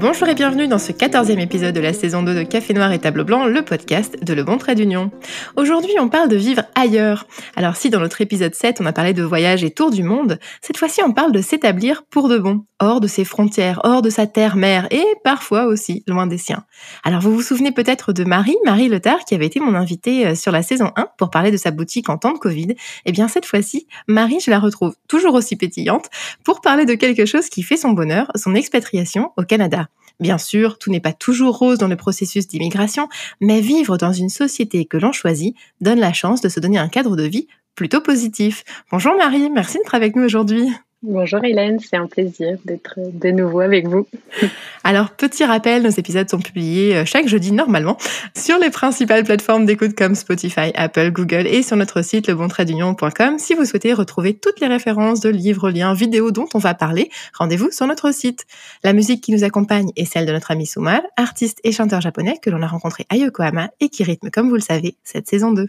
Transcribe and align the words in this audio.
Bonjour 0.00 0.28
et 0.28 0.34
bienvenue 0.34 0.66
dans 0.66 0.78
ce 0.78 0.92
14e 0.92 1.38
épisode 1.40 1.74
de 1.74 1.80
la 1.80 1.92
saison 1.92 2.22
2 2.22 2.34
de 2.34 2.42
Café 2.42 2.72
Noir 2.72 2.90
et 2.90 2.98
Tableau 2.98 3.22
Blanc, 3.22 3.44
le 3.44 3.60
podcast 3.60 4.16
de 4.24 4.32
Le 4.32 4.42
Bon 4.44 4.56
Trait 4.56 4.74
d'Union. 4.74 5.10
Aujourd'hui, 5.56 5.92
on 6.00 6.08
parle 6.08 6.30
de 6.30 6.36
vivre 6.36 6.62
ailleurs. 6.74 7.26
Alors 7.54 7.76
si 7.76 7.90
dans 7.90 8.00
notre 8.00 8.22
épisode 8.22 8.54
7, 8.54 8.80
on 8.80 8.86
a 8.86 8.94
parlé 8.94 9.12
de 9.12 9.22
voyage 9.22 9.62
et 9.62 9.70
tour 9.70 9.90
du 9.90 10.02
monde, 10.02 10.38
cette 10.62 10.78
fois-ci, 10.78 11.02
on 11.02 11.12
parle 11.12 11.32
de 11.32 11.42
s'établir 11.42 12.04
pour 12.04 12.30
de 12.30 12.38
bon, 12.38 12.64
hors 12.78 13.02
de 13.02 13.06
ses 13.06 13.26
frontières, 13.26 13.82
hors 13.84 14.00
de 14.00 14.08
sa 14.08 14.26
terre-mère 14.26 14.88
et 14.90 15.04
parfois 15.22 15.66
aussi 15.66 16.02
loin 16.06 16.26
des 16.26 16.38
siens. 16.38 16.64
Alors 17.04 17.20
vous 17.20 17.34
vous 17.34 17.42
souvenez 17.42 17.70
peut-être 17.70 18.14
de 18.14 18.24
Marie, 18.24 18.56
Marie 18.64 18.88
Letard, 18.88 19.26
qui 19.26 19.34
avait 19.34 19.44
été 19.44 19.60
mon 19.60 19.74
invitée 19.74 20.28
euh, 20.28 20.34
sur 20.34 20.50
la 20.50 20.62
saison 20.62 20.92
1 20.96 21.08
pour 21.18 21.28
parler 21.28 21.50
de 21.50 21.58
sa 21.58 21.72
boutique 21.72 22.08
en 22.08 22.16
temps 22.16 22.32
de 22.32 22.38
Covid. 22.38 22.74
Eh 23.04 23.12
bien 23.12 23.28
cette 23.28 23.44
fois-ci, 23.44 23.86
Marie, 24.08 24.40
je 24.40 24.50
la 24.50 24.60
retrouve 24.60 24.96
toujours 25.08 25.34
aussi 25.34 25.56
pétillante 25.56 26.06
pour 26.42 26.62
parler 26.62 26.86
de 26.86 26.94
quelque 26.94 27.26
chose 27.26 27.50
qui 27.50 27.62
fait 27.62 27.76
son 27.76 27.90
bonheur, 27.90 28.30
son 28.34 28.54
expatriation 28.54 29.32
au 29.36 29.42
Canada. 29.42 29.89
Bien 30.20 30.36
sûr, 30.36 30.78
tout 30.78 30.90
n'est 30.90 31.00
pas 31.00 31.14
toujours 31.14 31.56
rose 31.56 31.78
dans 31.78 31.88
le 31.88 31.96
processus 31.96 32.46
d'immigration, 32.46 33.08
mais 33.40 33.62
vivre 33.62 33.96
dans 33.96 34.12
une 34.12 34.28
société 34.28 34.84
que 34.84 34.98
l'on 34.98 35.12
choisit 35.12 35.56
donne 35.80 35.98
la 35.98 36.12
chance 36.12 36.42
de 36.42 36.50
se 36.50 36.60
donner 36.60 36.78
un 36.78 36.88
cadre 36.88 37.16
de 37.16 37.24
vie 37.24 37.48
plutôt 37.74 38.02
positif. 38.02 38.64
Bonjour 38.92 39.16
Marie, 39.16 39.48
merci 39.48 39.78
d'être 39.78 39.94
avec 39.94 40.14
nous 40.14 40.22
aujourd'hui. 40.22 40.68
Bonjour 41.02 41.42
Hélène, 41.42 41.78
c'est 41.80 41.96
un 41.96 42.06
plaisir 42.06 42.58
d'être 42.66 42.96
de 42.98 43.30
nouveau 43.30 43.60
avec 43.60 43.88
vous. 43.88 44.06
Alors, 44.84 45.12
petit 45.12 45.46
rappel, 45.46 45.82
nos 45.82 45.88
épisodes 45.88 46.28
sont 46.28 46.40
publiés 46.40 46.94
euh, 46.94 47.04
chaque 47.06 47.26
jeudi 47.26 47.52
normalement 47.52 47.96
sur 48.36 48.58
les 48.58 48.68
principales 48.68 49.24
plateformes 49.24 49.64
d'écoute 49.64 49.94
comme 49.96 50.14
Spotify, 50.14 50.72
Apple, 50.74 51.10
Google 51.10 51.46
et 51.46 51.62
sur 51.62 51.76
notre 51.76 52.02
site 52.02 52.28
lebontraitdunion.com. 52.28 53.38
Si 53.38 53.54
vous 53.54 53.64
souhaitez 53.64 53.94
retrouver 53.94 54.34
toutes 54.34 54.60
les 54.60 54.66
références 54.66 55.20
de 55.20 55.30
livres, 55.30 55.70
liens, 55.70 55.94
vidéos 55.94 56.32
dont 56.32 56.48
on 56.52 56.58
va 56.58 56.74
parler, 56.74 57.08
rendez-vous 57.32 57.70
sur 57.70 57.86
notre 57.86 58.12
site. 58.12 58.44
La 58.84 58.92
musique 58.92 59.22
qui 59.24 59.32
nous 59.32 59.42
accompagne 59.42 59.92
est 59.96 60.04
celle 60.04 60.26
de 60.26 60.32
notre 60.32 60.50
ami 60.50 60.66
Sumal, 60.66 61.02
artiste 61.16 61.60
et 61.64 61.72
chanteur 61.72 62.02
japonais 62.02 62.36
que 62.42 62.50
l'on 62.50 62.60
a 62.60 62.66
rencontré 62.66 63.06
à 63.08 63.16
Yokohama 63.16 63.70
et 63.80 63.88
qui 63.88 64.04
rythme, 64.04 64.28
comme 64.30 64.50
vous 64.50 64.56
le 64.56 64.60
savez, 64.60 64.96
cette 65.02 65.28
saison 65.28 65.52
2. 65.52 65.66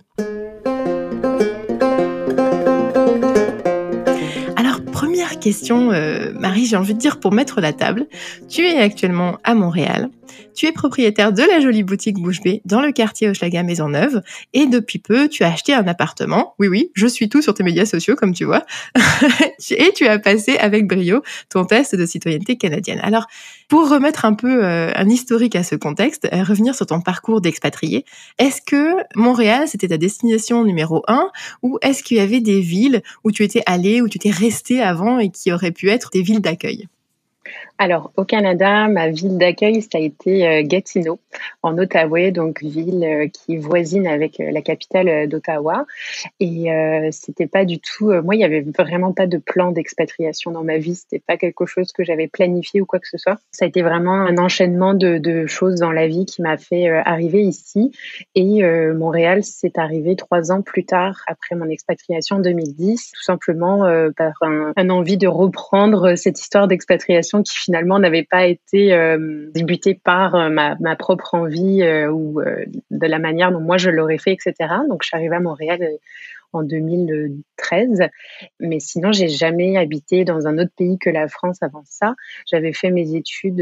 Question, 5.41 5.91
euh, 5.91 6.31
Marie, 6.39 6.65
j'ai 6.65 6.77
envie 6.77 6.93
de 6.93 6.99
dire 6.99 7.19
pour 7.19 7.33
mettre 7.33 7.59
la 7.59 7.73
table. 7.73 8.07
Tu 8.49 8.61
es 8.61 8.77
actuellement 8.79 9.37
à 9.43 9.53
Montréal. 9.53 10.09
Tu 10.53 10.65
es 10.65 10.71
propriétaire 10.71 11.33
de 11.33 11.43
la 11.43 11.59
jolie 11.59 11.83
boutique 11.83 12.17
Bouche 12.17 12.41
B 12.41 12.59
dans 12.65 12.81
le 12.81 12.91
quartier 12.91 13.29
Hochelaga 13.29 13.63
Maisonneuve 13.63 14.21
et 14.53 14.67
depuis 14.67 14.99
peu, 14.99 15.29
tu 15.29 15.43
as 15.43 15.51
acheté 15.51 15.73
un 15.73 15.87
appartement. 15.87 16.55
Oui, 16.59 16.67
oui, 16.67 16.91
je 16.93 17.07
suis 17.07 17.29
tout 17.29 17.41
sur 17.41 17.53
tes 17.53 17.63
médias 17.63 17.85
sociaux, 17.85 18.15
comme 18.15 18.33
tu 18.33 18.45
vois. 18.45 18.65
et 19.71 19.91
tu 19.93 20.07
as 20.07 20.19
passé 20.19 20.57
avec 20.57 20.87
brio 20.87 21.21
ton 21.49 21.65
test 21.65 21.95
de 21.95 22.05
citoyenneté 22.05 22.57
canadienne. 22.57 22.99
Alors, 23.03 23.27
pour 23.67 23.89
remettre 23.89 24.25
un 24.25 24.33
peu 24.33 24.63
euh, 24.63 24.91
un 24.95 25.09
historique 25.09 25.55
à 25.55 25.63
ce 25.63 25.75
contexte, 25.75 26.27
euh, 26.33 26.43
revenir 26.43 26.75
sur 26.75 26.85
ton 26.85 27.01
parcours 27.01 27.41
d'expatrié, 27.41 28.05
est-ce 28.37 28.61
que 28.61 28.95
Montréal, 29.15 29.67
c'était 29.67 29.87
ta 29.87 29.97
destination 29.97 30.63
numéro 30.63 31.03
un 31.07 31.29
ou 31.61 31.77
est-ce 31.81 32.03
qu'il 32.03 32.17
y 32.17 32.19
avait 32.19 32.41
des 32.41 32.59
villes 32.59 33.01
où 33.23 33.31
tu 33.31 33.43
étais 33.43 33.63
allé, 33.65 34.01
où 34.01 34.09
tu 34.09 34.17
étais 34.17 34.31
resté 34.31 34.81
avant 34.81 35.19
et 35.19 35.29
qui 35.29 35.51
auraient 35.51 35.71
pu 35.71 35.89
être 35.89 36.09
des 36.11 36.21
villes 36.21 36.41
d'accueil? 36.41 36.87
Alors, 37.81 38.11
au 38.15 38.25
Canada, 38.25 38.87
ma 38.87 39.09
ville 39.09 39.39
d'accueil, 39.39 39.81
ça 39.81 39.97
a 39.97 39.99
été 39.99 40.47
euh, 40.47 40.61
Gatineau, 40.63 41.19
en 41.63 41.79
Ottawa, 41.79 42.29
donc 42.29 42.61
ville 42.61 43.03
euh, 43.03 43.27
qui 43.27 43.57
voisine 43.57 44.05
avec 44.05 44.39
euh, 44.39 44.51
la 44.51 44.61
capitale 44.61 45.27
d'Ottawa. 45.27 45.87
Et 46.39 46.67
c'était 47.11 47.47
pas 47.47 47.65
du 47.65 47.79
tout. 47.79 48.11
moi, 48.21 48.35
il 48.35 48.41
y 48.41 48.43
avait 48.43 48.61
vraiment 48.77 49.13
pas 49.13 49.25
de 49.25 49.37
plan 49.37 49.71
d'expatriation 49.71 50.51
dans 50.51 50.63
ma 50.63 50.77
vie. 50.77 50.93
C'était 50.93 51.23
pas 51.25 51.37
quelque 51.37 51.65
chose 51.65 51.91
que 51.91 52.03
j'avais 52.03 52.27
planifié 52.27 52.81
ou 52.81 52.85
quoi 52.85 52.99
que 52.99 53.07
ce 53.07 53.17
soit. 53.17 53.39
Ça 53.51 53.65
a 53.65 53.67
été 53.67 53.81
vraiment 53.81 54.13
un 54.13 54.37
enchaînement 54.37 54.93
de, 54.93 55.47
choses 55.47 55.79
dans 55.79 55.91
la 55.91 56.07
vie 56.07 56.25
qui 56.25 56.43
m'a 56.43 56.57
fait 56.57 56.87
arriver 56.87 57.41
ici. 57.41 57.91
Et 58.35 58.63
Montréal, 58.93 59.43
c'est 59.43 59.77
arrivé 59.77 60.15
trois 60.15 60.51
ans 60.51 60.61
plus 60.61 60.85
tard, 60.85 61.23
après 61.27 61.55
mon 61.55 61.69
expatriation 61.69 62.37
en 62.37 62.39
2010, 62.39 63.11
tout 63.13 63.23
simplement 63.23 63.79
par 64.15 64.33
un, 64.41 64.89
envie 64.89 65.17
de 65.17 65.27
reprendre 65.27 66.15
cette 66.15 66.39
histoire 66.39 66.67
d'expatriation 66.67 67.41
qui 67.43 67.70
finalement 67.71 67.99
n'avait 67.99 68.27
pas 68.29 68.47
été 68.47 68.93
euh, 68.93 69.49
débutée 69.53 69.93
par 69.95 70.35
euh, 70.35 70.49
ma, 70.49 70.75
ma, 70.81 70.97
propre 70.97 71.35
envie 71.35 71.83
euh, 71.83 72.11
ou 72.11 72.41
de 72.41 73.07
la 73.07 73.17
manière 73.17 73.53
dont 73.53 73.61
moi 73.61 73.77
je 73.77 73.89
l'aurais 73.89 74.17
fait, 74.17 74.33
etc. 74.33 74.53
Donc 74.89 75.03
je 75.03 75.07
suis 75.07 75.15
arrivée 75.15 75.37
à 75.37 75.39
Montréal 75.39 75.79
en 76.53 76.63
2013. 76.63 78.03
Mais 78.59 78.79
sinon, 78.79 79.11
j'ai 79.11 79.29
jamais 79.29 79.77
habité 79.77 80.25
dans 80.25 80.47
un 80.47 80.57
autre 80.57 80.71
pays 80.77 80.97
que 80.99 81.09
la 81.09 81.27
France 81.27 81.57
avant 81.61 81.83
ça. 81.85 82.15
J'avais 82.49 82.73
fait 82.73 82.91
mes 82.91 83.15
études 83.15 83.61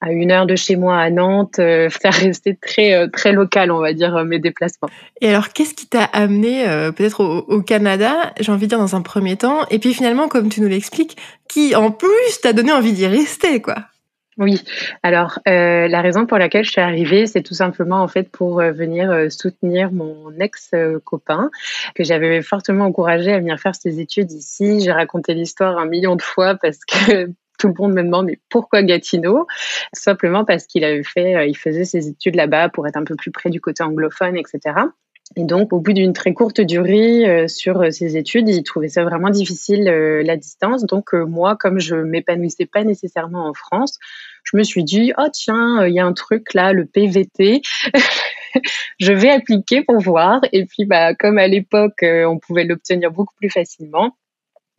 à 0.00 0.12
une 0.12 0.30
heure 0.30 0.46
de 0.46 0.56
chez 0.56 0.76
moi 0.76 0.98
à 0.98 1.10
Nantes. 1.10 1.56
ça 1.56 2.10
restait 2.10 2.58
très 2.60 3.08
très 3.10 3.32
local, 3.32 3.70
on 3.70 3.80
va 3.80 3.92
dire, 3.92 4.24
mes 4.24 4.38
déplacements. 4.38 4.88
Et 5.20 5.28
alors, 5.28 5.48
qu'est-ce 5.50 5.74
qui 5.74 5.86
t'a 5.86 6.04
amené 6.04 6.64
peut-être 6.96 7.22
au, 7.22 7.38
au, 7.52 7.62
Canada 7.62 8.32
J'ai 8.40 8.52
envie 8.52 8.66
de 8.66 8.70
dire 8.70 8.78
dans 8.78 8.96
un 8.96 9.02
premier 9.02 9.36
temps? 9.36 9.66
Et 9.70 9.78
puis 9.78 9.94
finalement, 9.94 10.28
comme 10.28 10.48
tu 10.48 10.60
nous 10.60 10.68
l'expliques, 10.68 11.16
qui 11.48 11.74
en 11.74 11.90
plus 11.90 12.40
t'a 12.42 12.52
donné 12.52 12.72
envie 12.72 12.92
d'y 12.92 13.06
rester, 13.06 13.60
quoi? 13.60 13.86
Oui, 14.38 14.62
alors 15.02 15.40
euh, 15.48 15.88
la 15.88 16.00
raison 16.00 16.24
pour 16.24 16.38
laquelle 16.38 16.64
je 16.64 16.70
suis 16.70 16.80
arrivée, 16.80 17.26
c'est 17.26 17.42
tout 17.42 17.54
simplement 17.54 18.02
en 18.02 18.06
fait 18.06 18.30
pour 18.30 18.60
euh, 18.60 18.70
venir 18.70 19.10
euh, 19.10 19.30
soutenir 19.30 19.90
mon 19.90 20.30
ex-copain 20.38 21.50
que 21.96 22.04
j'avais 22.04 22.40
fortement 22.40 22.84
encouragé 22.84 23.32
à 23.32 23.40
venir 23.40 23.58
faire 23.58 23.74
ses 23.74 23.98
études 23.98 24.30
ici. 24.30 24.78
J'ai 24.78 24.92
raconté 24.92 25.34
l'histoire 25.34 25.76
un 25.78 25.86
million 25.86 26.14
de 26.14 26.22
fois 26.22 26.54
parce 26.54 26.78
que 26.84 27.26
tout 27.58 27.66
le 27.66 27.74
monde 27.76 27.94
me 27.94 28.04
demande 28.04 28.26
mais 28.26 28.38
pourquoi 28.48 28.84
Gatineau? 28.84 29.48
Simplement 29.92 30.44
parce 30.44 30.66
qu'il 30.66 30.84
avait 30.84 31.02
fait, 31.02 31.48
il 31.48 31.56
faisait 31.56 31.84
ses 31.84 32.06
études 32.06 32.36
là-bas 32.36 32.68
pour 32.68 32.86
être 32.86 32.96
un 32.96 33.04
peu 33.04 33.16
plus 33.16 33.32
près 33.32 33.50
du 33.50 33.60
côté 33.60 33.82
anglophone, 33.82 34.36
etc. 34.36 34.60
Et 35.34 35.44
donc, 35.44 35.72
au 35.72 35.80
bout 35.80 35.92
d'une 35.92 36.12
très 36.12 36.32
courte 36.32 36.60
durée 36.60 37.48
sur 37.48 37.92
ses 37.92 38.16
études, 38.16 38.48
il 38.48 38.62
trouvait 38.62 38.88
ça 38.88 39.04
vraiment 39.04 39.28
difficile 39.28 39.84
la 39.84 40.36
distance. 40.36 40.86
Donc, 40.86 41.12
moi, 41.12 41.54
comme 41.54 41.80
je 41.80 41.96
m'épanouissais 41.96 42.64
pas 42.64 42.82
nécessairement 42.82 43.46
en 43.46 43.52
France, 43.52 43.98
je 44.50 44.56
me 44.56 44.62
suis 44.62 44.84
dit, 44.84 45.12
oh 45.18 45.28
tiens, 45.32 45.86
il 45.86 45.94
y 45.94 46.00
a 46.00 46.06
un 46.06 46.12
truc 46.12 46.54
là, 46.54 46.72
le 46.72 46.86
PVT. 46.86 47.60
je 48.98 49.12
vais 49.12 49.30
appliquer 49.30 49.82
pour 49.82 50.00
voir. 50.00 50.40
Et 50.52 50.64
puis, 50.64 50.86
bah, 50.86 51.14
comme 51.14 51.38
à 51.38 51.46
l'époque, 51.46 52.02
on 52.02 52.38
pouvait 52.38 52.64
l'obtenir 52.64 53.10
beaucoup 53.10 53.34
plus 53.36 53.50
facilement, 53.50 54.16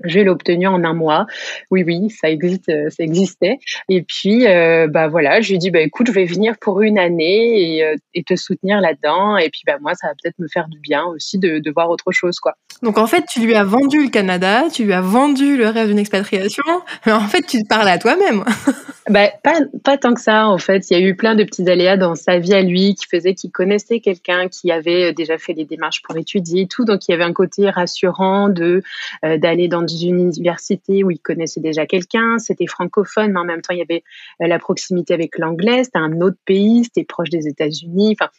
je 0.04 0.20
l'ai 0.20 0.30
obtenu 0.30 0.68
en 0.68 0.84
un 0.84 0.94
mois. 0.94 1.26
Oui, 1.72 1.84
oui, 1.86 2.10
ça 2.10 2.30
existe, 2.30 2.70
euh, 2.70 2.90
ça 2.90 3.04
existait. 3.04 3.60
Et 3.90 4.02
puis, 4.02 4.48
euh, 4.48 4.88
bah 4.88 5.08
voilà, 5.08 5.42
je 5.42 5.50
lui 5.50 5.56
ai 5.56 5.58
dit, 5.58 5.72
bah 5.72 5.82
écoute, 5.82 6.08
je 6.08 6.12
vais 6.12 6.26
venir 6.26 6.56
pour 6.60 6.82
une 6.82 6.98
année 6.98 7.78
et, 7.78 7.84
euh, 7.84 7.96
et 8.14 8.24
te 8.24 8.36
soutenir 8.36 8.80
là-dedans. 8.80 9.38
Et 9.38 9.50
puis, 9.50 9.62
bah 9.66 9.78
moi, 9.82 9.94
ça 9.96 10.08
va 10.08 10.14
peut-être 10.14 10.40
me 10.40 10.48
faire 10.48 10.68
du 10.68 10.80
bien 10.80 11.04
aussi 11.06 11.38
de, 11.38 11.60
de, 11.60 11.72
voir 11.72 11.90
autre 11.90 12.12
chose, 12.12 12.40
quoi. 12.40 12.56
Donc 12.82 12.98
en 12.98 13.08
fait, 13.08 13.26
tu 13.30 13.42
lui 13.42 13.56
as 13.56 13.64
vendu 13.64 14.04
le 14.04 14.10
Canada, 14.10 14.64
tu 14.72 14.86
lui 14.86 14.94
as 14.94 15.02
vendu 15.02 15.58
le 15.58 15.68
rêve 15.68 15.90
d'une 15.90 16.00
expatriation, 16.00 16.64
mais 17.06 17.12
en 17.12 17.28
fait, 17.28 17.42
tu 17.42 17.62
te 17.62 17.68
parles 17.68 17.90
à 17.90 17.98
toi-même. 17.98 18.46
bah 19.10 19.30
pas, 19.44 19.60
pas 19.84 19.98
tant 19.98 20.14
que 20.14 20.22
ça, 20.22 20.48
en 20.48 20.58
fait. 20.58 20.90
Il 20.90 20.98
y 20.98 21.02
a 21.02 21.06
eu 21.06 21.16
plein 21.16 21.36
de 21.36 21.44
petits 21.44 21.70
aléas 21.70 21.98
dans 21.98 22.16
sa 22.16 22.40
vie 22.40 22.54
à 22.54 22.62
lui 22.62 22.96
qui 22.96 23.06
faisaient 23.06 23.34
qu'il 23.34 23.52
connaissait 23.52 24.00
quelqu'un 24.00 24.48
qui 24.48 24.72
avait 24.72 25.14
déjà 25.14 25.38
fait 25.38 25.54
les 25.54 25.66
démarches 25.66 26.02
pour 26.04 26.16
étudier 26.18 26.62
et 26.64 26.68
tout. 26.68 26.86
Donc 26.86 27.08
il 27.08 27.12
y 27.12 27.14
avait 27.14 27.24
un 27.24 27.34
côté 27.34 27.70
rassurant 27.70 28.50
de 28.50 28.82
d'aller 29.24 29.68
dans 29.68 29.82
une 29.92 30.20
université 30.20 31.04
où 31.04 31.12
il 31.12 31.20
connaissait 31.20 31.62
déjà 31.62 31.86
quelqu'un, 31.86 32.38
c'était 32.38 32.68
francophone, 32.68 33.34
mais 33.34 33.40
en 33.40 33.46
même 33.46 33.62
temps, 33.62 33.74
il 33.74 33.80
y 33.80 33.84
avait 33.84 34.04
euh, 34.42 34.48
la 34.48 34.60
proximité 34.60 35.14
avec 35.14 35.38
l'anglais, 35.38 35.84
c'était 35.84 36.00
un 36.00 36.22
autre 36.22 36.38
pays, 36.46 36.84
c'était 36.86 37.06
proche 37.06 37.30
des 37.30 37.48
États-Unis. 37.48 38.16
Enfin, 38.20 38.32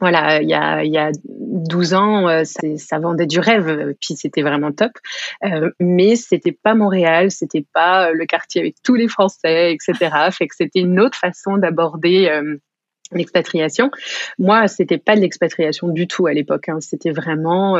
voilà, 0.00 0.40
il 0.40 0.48
y 0.48 0.54
a, 0.54 0.84
il 0.84 0.92
y 0.92 0.98
a 0.98 1.10
12 1.24 1.94
ans, 1.94 2.28
euh, 2.28 2.44
ça 2.44 2.98
vendait 2.98 3.26
du 3.26 3.40
rêve, 3.40 3.94
puis 4.00 4.14
c'était 4.16 4.42
vraiment 4.42 4.72
top. 4.72 4.92
Euh, 5.44 5.70
mais 5.80 6.16
c'était 6.16 6.52
pas 6.52 6.74
Montréal, 6.74 7.30
c'était 7.30 7.64
pas 7.74 8.12
le 8.12 8.24
quartier 8.24 8.62
avec 8.62 8.76
tous 8.82 8.94
les 8.94 9.08
Français, 9.08 9.74
etc. 9.74 10.10
Fait 10.32 10.48
que 10.48 10.54
c'était 10.56 10.80
une 10.80 10.98
autre 10.98 11.18
façon 11.18 11.58
d'aborder 11.58 12.28
euh, 12.28 12.56
l'expatriation. 13.12 13.90
Moi, 14.38 14.66
c'était 14.66 14.98
pas 14.98 15.14
de 15.14 15.20
l'expatriation 15.20 15.88
du 15.88 16.06
tout 16.06 16.26
à 16.26 16.32
l'époque. 16.32 16.70
Hein. 16.70 16.80
C'était 16.80 17.12
vraiment 17.12 17.78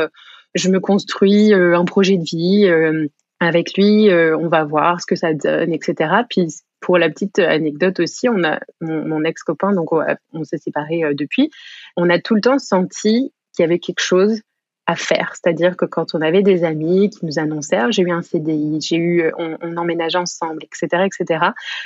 je 0.53 0.69
me 0.69 0.79
construis 0.79 1.53
euh, 1.53 1.77
un 1.77 1.85
projet 1.85 2.17
de 2.17 2.23
vie 2.23 2.65
euh, 2.65 3.07
avec 3.39 3.75
lui, 3.77 4.09
euh, 4.09 4.37
on 4.37 4.47
va 4.47 4.63
voir 4.63 5.01
ce 5.01 5.05
que 5.05 5.15
ça 5.15 5.33
donne, 5.33 5.73
etc. 5.73 6.13
Puis 6.29 6.47
pour 6.79 6.97
la 6.97 7.09
petite 7.09 7.39
anecdote 7.39 7.99
aussi, 7.99 8.29
on 8.29 8.43
a 8.43 8.59
mon, 8.81 9.23
ex-copain, 9.23 9.73
donc 9.73 9.91
on, 9.91 10.43
s'est 10.43 10.57
séparés 10.57 11.03
depuis. 11.13 11.49
On 11.95 12.09
a 12.09 12.19
tout 12.19 12.35
le 12.35 12.41
temps 12.41 12.59
senti 12.59 13.31
qu'il 13.55 13.63
y 13.63 13.65
avait 13.65 13.79
quelque 13.79 14.01
chose 14.01 14.41
à 14.85 14.97
faire. 14.97 15.33
C'est-à-dire 15.33 15.77
que 15.77 15.85
quand 15.85 16.13
on 16.13 16.19
avait 16.19 16.41
des 16.41 16.65
amis 16.65 17.09
qui 17.09 17.25
nous 17.25 17.39
annoncèrent, 17.39 17.93
j'ai 17.93 18.01
eu 18.01 18.11
un 18.11 18.21
CDI, 18.21 18.81
j'ai 18.81 18.97
eu, 18.97 19.31
on, 19.37 19.57
on 19.61 19.77
emménageait 19.77 20.17
ensemble, 20.17 20.61
etc., 20.63 21.05
etc. 21.05 21.45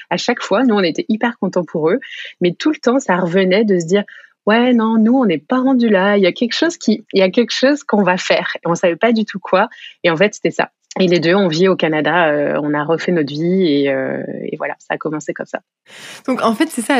À 0.09 0.17
chaque 0.17 0.41
fois, 0.41 0.63
nous, 0.63 0.73
on 0.73 0.81
était 0.81 1.05
hyper 1.09 1.37
contents 1.37 1.65
pour 1.65 1.91
eux, 1.91 1.99
mais 2.41 2.53
tout 2.53 2.71
le 2.71 2.77
temps, 2.77 2.99
ça 2.99 3.17
revenait 3.17 3.65
de 3.65 3.77
se 3.77 3.85
dire, 3.85 4.03
ouais 4.47 4.73
non 4.73 4.97
nous 4.97 5.13
on 5.13 5.25
n'est 5.25 5.37
pas 5.37 5.59
rendu 5.59 5.89
là 5.89 6.17
il 6.17 6.23
y 6.23 6.27
a 6.27 6.31
quelque 6.31 6.53
chose 6.53 6.77
qui 6.77 7.05
il 7.13 7.19
y 7.19 7.21
a 7.21 7.29
quelque 7.29 7.53
chose 7.53 7.83
qu'on 7.83 8.01
va 8.01 8.17
faire 8.17 8.53
et 8.55 8.67
on 8.67 8.73
savait 8.73 8.95
pas 8.95 9.11
du 9.11 9.25
tout 9.25 9.39
quoi 9.39 9.69
et 10.03 10.09
en 10.09 10.17
fait 10.17 10.33
c'était 10.33 10.51
ça 10.51 10.71
Et 10.99 11.07
les 11.07 11.19
deux, 11.19 11.35
on 11.35 11.47
vit 11.47 11.67
au 11.67 11.75
Canada, 11.75 12.59
on 12.63 12.73
a 12.73 12.83
refait 12.83 13.11
notre 13.11 13.31
vie 13.31 13.67
et, 13.67 13.83
et, 14.51 14.55
voilà, 14.57 14.73
ça 14.79 14.95
a 14.95 14.97
commencé 14.97 15.31
comme 15.31 15.45
ça. 15.45 15.59
Donc 16.25 16.41
en 16.41 16.55
fait, 16.55 16.69
c'est 16.69 16.81
ça, 16.81 16.95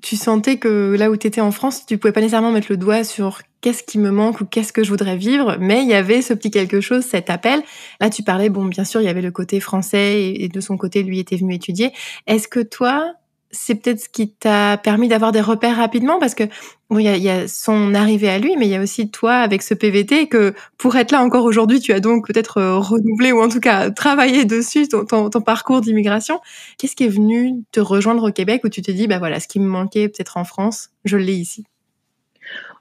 tu 0.00 0.16
sentais 0.16 0.56
que 0.56 0.96
là 0.98 1.10
où 1.10 1.16
tu 1.16 1.26
étais 1.26 1.40
en 1.40 1.50
France, 1.50 1.84
tu 1.86 1.98
pouvais 1.98 2.12
pas 2.12 2.20
nécessairement 2.20 2.52
mettre 2.52 2.68
le 2.70 2.76
doigt 2.76 3.04
sur 3.04 3.42
qu'est-ce 3.60 3.82
qui 3.82 3.98
me 3.98 4.10
manque 4.10 4.40
ou 4.40 4.46
qu'est-ce 4.46 4.72
que 4.72 4.82
je 4.82 4.90
voudrais 4.90 5.16
vivre, 5.16 5.56
mais 5.60 5.82
il 5.82 5.88
y 5.88 5.94
avait 5.94 6.22
ce 6.22 6.32
petit 6.32 6.50
quelque 6.50 6.80
chose, 6.80 7.04
cet 7.04 7.28
appel. 7.30 7.60
Là, 8.00 8.08
tu 8.10 8.22
parlais, 8.22 8.48
bon, 8.48 8.64
bien 8.64 8.84
sûr, 8.84 9.00
il 9.00 9.04
y 9.04 9.08
avait 9.08 9.22
le 9.22 9.30
côté 9.30 9.60
français 9.60 10.32
et 10.34 10.48
de 10.48 10.60
son 10.60 10.76
côté, 10.76 11.02
lui 11.02 11.18
était 11.18 11.36
venu 11.36 11.54
étudier. 11.54 11.92
Est-ce 12.26 12.48
que 12.48 12.60
toi, 12.60 13.14
c'est 13.50 13.74
peut-être 13.74 14.00
ce 14.00 14.08
qui 14.08 14.30
t'a 14.30 14.76
permis 14.76 15.08
d'avoir 15.08 15.32
des 15.32 15.40
repères 15.40 15.76
rapidement 15.76 16.18
parce 16.18 16.34
que 16.34 16.44
bon, 16.88 16.98
il 16.98 17.06
y 17.06 17.28
a, 17.28 17.48
son 17.48 17.94
arrivée 17.94 18.28
à 18.28 18.38
lui, 18.38 18.56
mais 18.56 18.66
il 18.66 18.70
y 18.70 18.76
a 18.76 18.80
aussi 18.80 19.10
toi 19.10 19.34
avec 19.36 19.62
ce 19.62 19.74
PVT 19.74 20.28
que 20.28 20.54
pour 20.78 20.96
être 20.96 21.10
là 21.10 21.22
encore 21.22 21.44
aujourd'hui, 21.44 21.80
tu 21.80 21.92
as 21.92 22.00
donc 22.00 22.26
peut-être 22.26 22.58
euh, 22.58 22.78
renouvelé 22.78 23.32
ou 23.32 23.42
en 23.42 23.48
tout 23.48 23.60
cas 23.60 23.90
travaillé 23.90 24.44
dessus 24.44 24.88
ton, 24.88 25.04
ton, 25.04 25.40
parcours 25.40 25.80
d'immigration. 25.80 26.40
Qu'est-ce 26.78 26.94
qui 26.94 27.04
est 27.04 27.08
venu 27.08 27.62
te 27.72 27.80
rejoindre 27.80 28.28
au 28.28 28.32
Québec 28.32 28.62
où 28.64 28.68
tu 28.68 28.82
te 28.82 28.90
dis 28.90 29.06
bah 29.06 29.18
voilà, 29.18 29.40
ce 29.40 29.48
qui 29.48 29.60
me 29.60 29.68
manquait 29.68 30.08
peut-être 30.08 30.36
en 30.36 30.44
France, 30.44 30.90
je 31.04 31.16
l'ai 31.16 31.34
ici? 31.34 31.64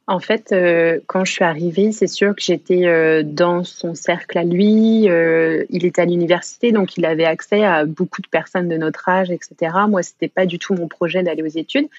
En 0.09 0.19
fait, 0.19 0.51
euh, 0.51 0.99
quand 1.05 1.23
je 1.23 1.31
suis 1.33 1.43
arrivée, 1.43 1.91
c'est 1.91 2.07
sûr 2.07 2.35
que 2.35 2.41
j'étais 2.41 2.87
euh, 2.87 3.21
dans 3.21 3.63
son 3.63 3.93
cercle 3.93 4.39
à 4.39 4.43
lui. 4.43 5.07
Euh, 5.07 5.65
il 5.69 5.85
était 5.85 6.01
à 6.01 6.05
l'université, 6.05 6.71
donc 6.71 6.97
il 6.97 7.05
avait 7.05 7.25
accès 7.25 7.63
à 7.63 7.85
beaucoup 7.85 8.23
de 8.23 8.27
personnes 8.27 8.67
de 8.67 8.75
notre 8.75 9.07
âge, 9.07 9.29
etc. 9.29 9.71
Moi, 9.87 10.01
c'était 10.01 10.27
pas 10.27 10.47
du 10.47 10.57
tout 10.57 10.73
mon 10.73 10.87
projet 10.87 11.21
d'aller 11.21 11.43
aux 11.43 11.45
études, 11.45 11.89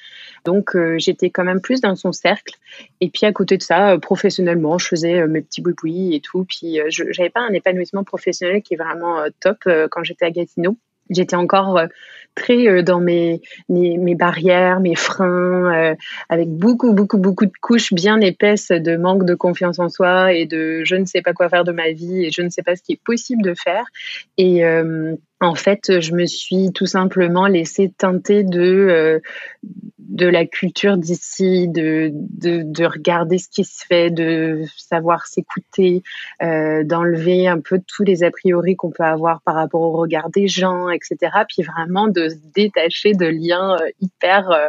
donc 0.44 0.76
j'étais 0.96 1.30
quand 1.30 1.44
même 1.44 1.60
plus 1.60 1.80
dans 1.80 1.94
son 1.94 2.10
cercle. 2.10 2.56
Et 3.00 3.10
puis 3.10 3.26
à 3.26 3.32
côté 3.32 3.56
de 3.56 3.62
ça, 3.62 3.96
professionnellement, 3.98 4.76
je 4.76 4.88
faisais 4.88 5.28
mes 5.28 5.40
petits 5.40 5.62
boui 5.62 6.12
et 6.12 6.20
tout. 6.20 6.44
Puis 6.48 6.80
je 6.88 7.04
n'avais 7.04 7.30
pas 7.30 7.42
un 7.42 7.52
épanouissement 7.52 8.02
professionnel 8.02 8.60
qui 8.62 8.74
est 8.74 8.76
vraiment 8.76 9.22
top 9.38 9.58
quand 9.88 10.02
j'étais 10.02 10.24
à 10.24 10.32
Gatineau. 10.32 10.76
J'étais 11.10 11.36
encore 11.36 11.78
très 12.34 12.66
euh, 12.68 12.82
dans 12.82 13.00
mes, 13.00 13.40
mes, 13.68 14.14
barrières, 14.14 14.80
mes 14.80 14.94
freins, 14.94 15.72
euh, 15.74 15.94
avec 16.28 16.48
beaucoup, 16.48 16.92
beaucoup, 16.92 17.18
beaucoup 17.18 17.46
de 17.46 17.52
couches 17.60 17.92
bien 17.92 18.20
épaisses 18.20 18.68
de 18.68 18.96
manque 18.96 19.24
de 19.24 19.34
confiance 19.34 19.78
en 19.78 19.88
soi 19.88 20.32
et 20.32 20.46
de 20.46 20.82
je 20.84 20.96
ne 20.96 21.04
sais 21.04 21.22
pas 21.22 21.32
quoi 21.32 21.48
faire 21.48 21.64
de 21.64 21.72
ma 21.72 21.90
vie 21.90 22.24
et 22.24 22.30
je 22.30 22.42
ne 22.42 22.48
sais 22.48 22.62
pas 22.62 22.76
ce 22.76 22.82
qui 22.82 22.92
est 22.92 23.00
possible 23.04 23.42
de 23.42 23.54
faire. 23.54 23.84
Et 24.36 24.64
euh, 24.64 25.14
en 25.40 25.54
fait, 25.54 26.00
je 26.00 26.12
me 26.14 26.26
suis 26.26 26.70
tout 26.72 26.86
simplement 26.86 27.46
laissée 27.46 27.92
teinter 27.96 28.44
de, 28.44 29.22
de 30.10 30.26
la 30.26 30.44
culture 30.44 30.96
d'ici, 30.96 31.68
de, 31.68 32.10
de, 32.12 32.62
de, 32.64 32.84
regarder 32.84 33.38
ce 33.38 33.48
qui 33.48 33.64
se 33.64 33.86
fait, 33.86 34.10
de 34.10 34.64
savoir 34.76 35.26
s'écouter, 35.26 36.02
euh, 36.42 36.82
d'enlever 36.84 37.46
un 37.46 37.60
peu 37.60 37.80
tous 37.86 38.02
les 38.02 38.24
a 38.24 38.30
priori 38.30 38.74
qu'on 38.74 38.90
peut 38.90 39.04
avoir 39.04 39.40
par 39.42 39.54
rapport 39.54 39.82
au 39.82 39.92
regard 39.92 40.28
des 40.28 40.48
gens, 40.48 40.90
etc. 40.90 41.16
Puis 41.48 41.62
vraiment 41.62 42.08
de 42.08 42.28
se 42.28 42.36
détacher 42.54 43.14
de 43.14 43.26
liens 43.26 43.76
euh, 43.80 43.88
hyper... 44.00 44.50
Euh, 44.50 44.68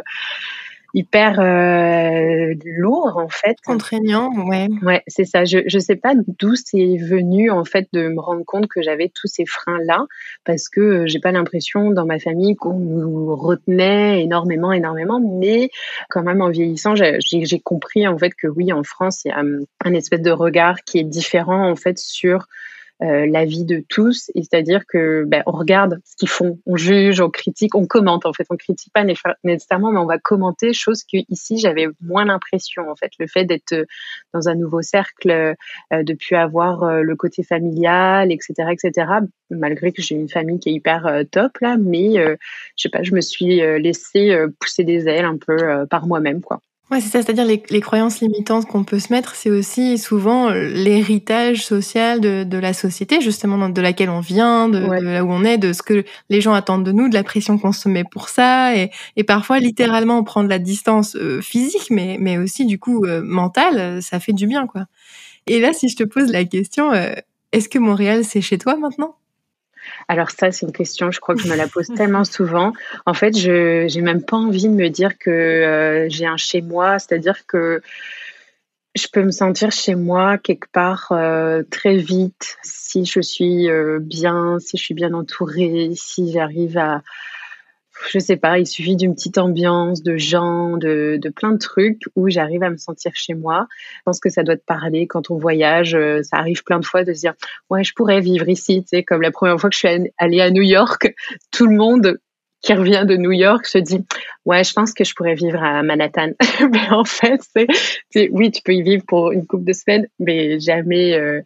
hyper 0.94 1.40
euh, 1.40 2.54
lourd 2.64 3.16
en 3.16 3.28
fait. 3.28 3.56
Contraignant, 3.64 4.30
ouais. 4.46 4.68
Ouais, 4.82 5.02
c'est 5.06 5.24
ça. 5.24 5.44
Je 5.44 5.58
je 5.66 5.78
sais 5.78 5.96
pas 5.96 6.14
d'où 6.38 6.54
c'est 6.54 6.96
venu 6.98 7.50
en 7.50 7.64
fait 7.64 7.88
de 7.92 8.08
me 8.08 8.20
rendre 8.20 8.44
compte 8.44 8.66
que 8.66 8.82
j'avais 8.82 9.10
tous 9.14 9.26
ces 9.26 9.46
freins 9.46 9.78
là 9.84 10.06
parce 10.44 10.68
que 10.68 10.80
euh, 10.80 11.06
j'ai 11.06 11.18
pas 11.18 11.32
l'impression 11.32 11.90
dans 11.90 12.06
ma 12.06 12.18
famille 12.18 12.56
qu'on 12.56 12.78
nous 12.78 13.34
retenait 13.34 14.22
énormément 14.22 14.72
énormément 14.72 15.20
mais 15.20 15.70
quand 16.08 16.22
même 16.22 16.42
en 16.42 16.50
vieillissant 16.50 16.94
j'ai 16.94 17.18
j'ai 17.20 17.60
compris 17.60 18.06
en 18.06 18.18
fait 18.18 18.30
que 18.34 18.46
oui 18.46 18.72
en 18.72 18.82
France 18.82 19.22
il 19.24 19.28
y 19.28 19.32
a 19.32 19.40
hum, 19.40 19.64
un 19.84 19.94
espèce 19.94 20.22
de 20.22 20.30
regard 20.30 20.82
qui 20.84 20.98
est 20.98 21.04
différent 21.04 21.70
en 21.70 21.76
fait 21.76 21.98
sur 21.98 22.46
euh, 23.02 23.26
la 23.26 23.44
vie 23.44 23.64
de 23.64 23.82
tous, 23.88 24.30
c'est-à-dire 24.34 24.84
que 24.86 25.24
ben, 25.26 25.42
on 25.46 25.52
regarde 25.52 26.00
ce 26.04 26.14
qu'ils 26.16 26.28
font, 26.28 26.60
on 26.66 26.76
juge, 26.76 27.20
on 27.20 27.30
critique, 27.30 27.74
on 27.74 27.86
commente. 27.86 28.26
En 28.26 28.32
fait, 28.32 28.46
on 28.50 28.56
critique 28.56 28.92
pas 28.92 29.04
nécessairement, 29.42 29.90
mais 29.90 29.98
on 29.98 30.06
va 30.06 30.18
commenter, 30.18 30.72
chose 30.72 31.02
que 31.02 31.18
ici 31.28 31.58
j'avais 31.58 31.88
moins 32.00 32.24
l'impression. 32.24 32.88
En 32.88 32.94
fait, 32.94 33.10
le 33.18 33.26
fait 33.26 33.44
d'être 33.44 33.72
euh, 33.72 33.86
dans 34.32 34.48
un 34.48 34.54
nouveau 34.54 34.82
cercle, 34.82 35.30
euh, 35.30 36.02
de 36.02 36.14
plus 36.14 36.36
avoir 36.36 37.02
le 37.02 37.16
côté 37.16 37.42
familial, 37.42 38.30
etc., 38.30 38.52
etc. 38.70 39.10
Malgré 39.50 39.92
que 39.92 40.00
j'ai 40.00 40.14
une 40.14 40.28
famille 40.28 40.58
qui 40.58 40.70
est 40.70 40.72
hyper 40.72 41.24
top 41.30 41.58
là, 41.60 41.76
mais 41.78 42.14
je 42.14 42.36
sais 42.76 42.88
pas, 42.88 43.02
je 43.02 43.14
me 43.14 43.20
suis 43.20 43.56
laissée 43.80 44.34
pousser 44.60 44.84
des 44.84 45.08
ailes 45.08 45.24
un 45.24 45.36
peu 45.36 45.86
par 45.88 46.06
moi-même, 46.06 46.40
quoi. 46.40 46.60
Ouais, 46.92 47.00
c'est 47.00 47.08
ça, 47.08 47.22
c'est-à-dire 47.22 47.46
les, 47.46 47.62
les, 47.70 47.80
croyances 47.80 48.20
limitantes 48.20 48.66
qu'on 48.66 48.84
peut 48.84 48.98
se 48.98 49.10
mettre, 49.14 49.34
c'est 49.34 49.48
aussi 49.48 49.96
souvent 49.96 50.50
l'héritage 50.50 51.64
social 51.64 52.20
de, 52.20 52.44
de, 52.44 52.58
la 52.58 52.74
société, 52.74 53.22
justement 53.22 53.70
de 53.70 53.80
laquelle 53.80 54.10
on 54.10 54.20
vient, 54.20 54.68
de, 54.68 54.78
là 54.78 55.24
où 55.24 55.32
on 55.32 55.42
est, 55.42 55.56
de 55.56 55.72
ce 55.72 55.82
que 55.82 56.04
les 56.28 56.42
gens 56.42 56.52
attendent 56.52 56.84
de 56.84 56.92
nous, 56.92 57.08
de 57.08 57.14
la 57.14 57.24
pression 57.24 57.56
qu'on 57.56 57.72
se 57.72 57.88
met 57.88 58.04
pour 58.04 58.28
ça, 58.28 58.76
et, 58.76 58.90
et 59.16 59.24
parfois 59.24 59.58
littéralement 59.58 60.22
prendre 60.22 60.50
la 60.50 60.58
distance 60.58 61.16
euh, 61.16 61.40
physique, 61.40 61.86
mais, 61.88 62.18
mais 62.20 62.36
aussi 62.36 62.66
du 62.66 62.78
coup 62.78 63.06
euh, 63.06 63.22
mentale, 63.24 64.02
ça 64.02 64.20
fait 64.20 64.34
du 64.34 64.46
bien, 64.46 64.66
quoi. 64.66 64.84
Et 65.46 65.60
là, 65.60 65.72
si 65.72 65.88
je 65.88 65.96
te 65.96 66.04
pose 66.04 66.30
la 66.30 66.44
question, 66.44 66.92
euh, 66.92 67.14
est-ce 67.52 67.70
que 67.70 67.78
Montréal 67.78 68.22
c'est 68.22 68.42
chez 68.42 68.58
toi 68.58 68.76
maintenant? 68.76 69.16
Alors 70.08 70.30
ça, 70.30 70.52
c'est 70.52 70.66
une 70.66 70.72
question, 70.72 71.10
je 71.10 71.20
crois 71.20 71.34
que 71.34 71.42
je 71.42 71.48
me 71.48 71.56
la 71.56 71.68
pose 71.68 71.88
tellement 71.96 72.24
souvent. 72.24 72.72
En 73.06 73.14
fait, 73.14 73.36
je 73.36 73.92
n'ai 73.94 74.02
même 74.02 74.24
pas 74.24 74.36
envie 74.36 74.68
de 74.68 74.74
me 74.74 74.88
dire 74.88 75.18
que 75.18 75.30
euh, 75.30 76.08
j'ai 76.08 76.26
un 76.26 76.36
chez 76.36 76.60
moi, 76.60 76.98
c'est-à-dire 76.98 77.46
que 77.46 77.82
je 78.94 79.06
peux 79.10 79.22
me 79.22 79.30
sentir 79.30 79.72
chez 79.72 79.94
moi 79.94 80.36
quelque 80.36 80.70
part 80.70 81.08
euh, 81.12 81.62
très 81.70 81.96
vite 81.96 82.58
si 82.62 83.06
je 83.06 83.20
suis 83.20 83.70
euh, 83.70 83.98
bien, 84.00 84.58
si 84.58 84.76
je 84.76 84.82
suis 84.82 84.94
bien 84.94 85.14
entourée, 85.14 85.92
si 85.94 86.30
j'arrive 86.32 86.76
à, 86.76 87.02
je 88.10 88.18
sais 88.18 88.36
pas, 88.36 88.58
il 88.58 88.66
suffit 88.66 88.96
d'une 88.96 89.14
petite 89.14 89.38
ambiance, 89.38 90.02
de 90.02 90.16
gens, 90.16 90.76
de, 90.76 91.18
de 91.20 91.28
plein 91.28 91.52
de 91.52 91.58
trucs 91.58 92.02
où 92.16 92.28
j'arrive 92.28 92.62
à 92.62 92.70
me 92.70 92.76
sentir 92.76 93.12
chez 93.14 93.34
moi. 93.34 93.66
Je 93.98 94.02
pense 94.04 94.20
que 94.20 94.30
ça 94.30 94.42
doit 94.42 94.56
te 94.56 94.64
parler 94.64 95.06
quand 95.06 95.30
on 95.30 95.36
voyage. 95.36 95.94
Euh, 95.94 96.22
ça 96.22 96.38
arrive 96.38 96.62
plein 96.64 96.80
de 96.80 96.84
fois 96.84 97.04
de 97.04 97.12
se 97.12 97.20
dire, 97.20 97.34
ouais, 97.70 97.84
je 97.84 97.92
pourrais 97.94 98.20
vivre 98.20 98.48
ici. 98.48 98.82
Tu 98.82 98.88
sais, 98.88 99.02
comme 99.02 99.22
la 99.22 99.30
première 99.30 99.58
fois 99.60 99.70
que 99.70 99.74
je 99.74 99.80
suis 99.80 100.10
allée 100.18 100.40
à 100.40 100.50
New 100.50 100.62
York, 100.62 101.14
tout 101.50 101.66
le 101.66 101.76
monde 101.76 102.18
qui 102.62 102.74
revient 102.74 103.04
de 103.06 103.16
New 103.16 103.32
York 103.32 103.66
se 103.66 103.78
dit, 103.78 104.04
ouais, 104.44 104.62
je 104.62 104.72
pense 104.72 104.94
que 104.94 105.04
je 105.04 105.14
pourrais 105.14 105.34
vivre 105.34 105.62
à 105.62 105.82
Manhattan. 105.82 106.30
mais 106.72 106.90
en 106.90 107.04
fait, 107.04 107.40
c'est, 108.10 108.28
oui, 108.30 108.50
tu 108.52 108.62
peux 108.62 108.72
y 108.72 108.82
vivre 108.82 109.04
pour 109.06 109.32
une 109.32 109.46
couple 109.46 109.64
de 109.64 109.72
semaines, 109.72 110.06
mais 110.20 110.60
jamais, 110.60 111.14
euh, 111.14 111.40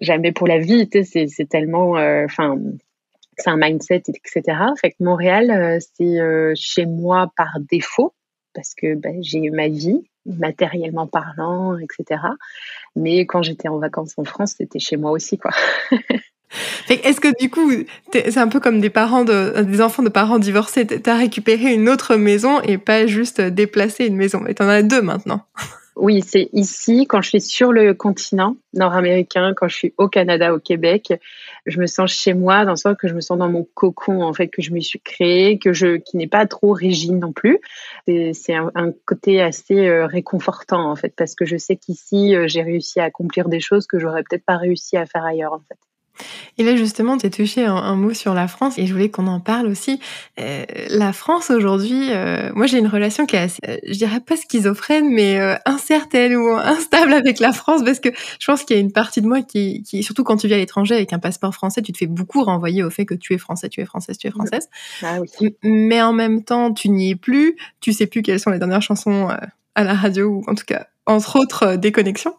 jamais 0.00 0.32
pour 0.32 0.46
la 0.46 0.58
vie. 0.58 0.88
C'est 1.02 1.48
tellement, 1.48 1.96
euh, 1.96 2.26
c'est 3.38 3.50
un 3.50 3.56
mindset, 3.56 4.02
etc. 4.08 4.58
Fait 4.80 4.94
Montréal, 5.00 5.50
euh, 5.50 5.78
c'est 5.96 6.20
euh, 6.20 6.52
chez 6.56 6.86
moi 6.86 7.32
par 7.36 7.58
défaut 7.70 8.14
parce 8.54 8.74
que 8.74 8.94
ben, 8.94 9.22
j'ai 9.22 9.50
ma 9.50 9.68
vie, 9.68 10.02
matériellement 10.26 11.06
parlant, 11.06 11.78
etc. 11.78 12.20
Mais 12.96 13.24
quand 13.24 13.42
j'étais 13.42 13.68
en 13.68 13.78
vacances 13.78 14.14
en 14.16 14.24
France, 14.24 14.54
c'était 14.58 14.80
chez 14.80 14.96
moi 14.96 15.12
aussi, 15.12 15.38
quoi. 15.38 15.52
Est-ce 16.88 17.20
que 17.20 17.28
du 17.38 17.50
coup, 17.50 17.70
c'est 18.12 18.38
un 18.38 18.48
peu 18.48 18.58
comme 18.58 18.80
des 18.80 18.90
parents 18.90 19.24
de, 19.24 19.62
des 19.62 19.82
enfants 19.82 20.02
de 20.02 20.08
parents 20.08 20.38
divorcés, 20.38 20.86
t'as 20.86 21.16
récupéré 21.16 21.74
une 21.74 21.88
autre 21.88 22.16
maison 22.16 22.62
et 22.62 22.78
pas 22.78 23.06
juste 23.06 23.40
déplacé 23.40 24.06
une 24.06 24.16
maison, 24.16 24.40
mais 24.40 24.54
t'en 24.54 24.66
as 24.66 24.82
deux 24.82 25.02
maintenant. 25.02 25.42
Oui, 25.98 26.22
c'est 26.22 26.48
ici, 26.52 27.06
quand 27.08 27.22
je 27.22 27.28
suis 27.28 27.40
sur 27.40 27.72
le 27.72 27.92
continent 27.92 28.56
nord-américain, 28.72 29.52
quand 29.56 29.66
je 29.66 29.74
suis 29.74 29.94
au 29.98 30.06
Canada, 30.08 30.54
au 30.54 30.60
Québec, 30.60 31.12
je 31.66 31.80
me 31.80 31.86
sens 31.86 32.12
chez 32.12 32.34
moi, 32.34 32.64
dans 32.64 32.70
le 32.70 32.76
sens 32.76 32.96
que 32.96 33.08
je 33.08 33.14
me 33.14 33.20
sens 33.20 33.36
dans 33.36 33.48
mon 33.48 33.66
cocon, 33.74 34.22
en 34.22 34.32
fait, 34.32 34.46
que 34.46 34.62
je 34.62 34.72
me 34.72 34.78
suis 34.78 35.00
créé, 35.00 35.58
que 35.58 35.72
je, 35.72 35.96
qui 35.96 36.16
n'est 36.16 36.28
pas 36.28 36.46
trop 36.46 36.72
rigide 36.72 37.18
non 37.18 37.32
plus. 37.32 37.58
C'est 38.06 38.54
un, 38.54 38.70
un, 38.76 38.92
côté 39.06 39.42
assez 39.42 39.88
euh, 39.88 40.06
réconfortant, 40.06 40.88
en 40.88 40.94
fait, 40.94 41.12
parce 41.16 41.34
que 41.34 41.44
je 41.44 41.56
sais 41.56 41.74
qu'ici, 41.74 42.36
euh, 42.36 42.46
j'ai 42.46 42.62
réussi 42.62 43.00
à 43.00 43.04
accomplir 43.04 43.48
des 43.48 43.60
choses 43.60 43.88
que 43.88 43.98
j'aurais 43.98 44.22
peut-être 44.22 44.44
pas 44.44 44.56
réussi 44.56 44.96
à 44.96 45.04
faire 45.04 45.24
ailleurs, 45.24 45.52
en 45.52 45.60
fait. 45.68 45.78
Et 46.58 46.64
là, 46.64 46.76
justement, 46.76 47.16
tu 47.16 47.26
as 47.26 47.30
touché 47.30 47.64
un, 47.64 47.94
mot 47.94 48.14
sur 48.14 48.34
la 48.34 48.48
France 48.48 48.78
et 48.78 48.86
je 48.86 48.92
voulais 48.92 49.10
qu'on 49.10 49.26
en 49.26 49.40
parle 49.40 49.66
aussi. 49.66 50.00
Euh, 50.40 50.64
la 50.88 51.12
France 51.12 51.50
aujourd'hui, 51.50 52.10
euh, 52.10 52.50
moi 52.54 52.66
j'ai 52.66 52.78
une 52.78 52.86
relation 52.86 53.26
qui 53.26 53.36
est 53.36 53.40
assez, 53.40 53.60
euh, 53.68 53.76
je 53.86 53.94
dirais 53.94 54.20
pas 54.20 54.36
schizophrène, 54.36 55.10
mais 55.10 55.38
incertaine 55.66 56.36
ou 56.36 56.50
instable 56.50 57.12
avec 57.12 57.40
la 57.40 57.52
France 57.52 57.82
parce 57.84 58.00
que 58.00 58.10
je 58.38 58.46
pense 58.46 58.64
qu'il 58.64 58.76
y 58.76 58.78
a 58.78 58.82
une 58.82 58.92
partie 58.92 59.20
de 59.20 59.26
moi 59.26 59.42
qui, 59.42 59.82
qui, 59.82 60.02
surtout 60.02 60.24
quand 60.24 60.36
tu 60.36 60.46
vis 60.46 60.54
à 60.54 60.58
l'étranger 60.58 60.94
avec 60.94 61.12
un 61.12 61.18
passeport 61.18 61.54
français, 61.54 61.82
tu 61.82 61.92
te 61.92 61.98
fais 61.98 62.06
beaucoup 62.06 62.42
renvoyer 62.42 62.82
au 62.82 62.90
fait 62.90 63.06
que 63.06 63.14
tu 63.14 63.34
es 63.34 63.38
français, 63.38 63.68
tu 63.68 63.80
es 63.80 63.84
française, 63.84 64.18
tu 64.18 64.26
es 64.26 64.30
française. 64.30 64.68
Ah, 65.02 65.18
oui. 65.20 65.56
Mais 65.62 66.02
en 66.02 66.12
même 66.12 66.44
temps, 66.44 66.72
tu 66.72 66.88
n'y 66.88 67.10
es 67.10 67.16
plus, 67.16 67.56
tu 67.80 67.92
sais 67.92 68.06
plus 68.06 68.22
quelles 68.22 68.40
sont 68.40 68.50
les 68.50 68.58
dernières 68.58 68.82
chansons 68.82 69.28
à 69.74 69.84
la 69.84 69.94
radio 69.94 70.28
ou 70.28 70.44
en 70.48 70.54
tout 70.54 70.64
cas 70.66 70.86
entre 71.08 71.40
autres 71.40 71.62
euh, 71.64 71.76
déconnexions. 71.76 72.34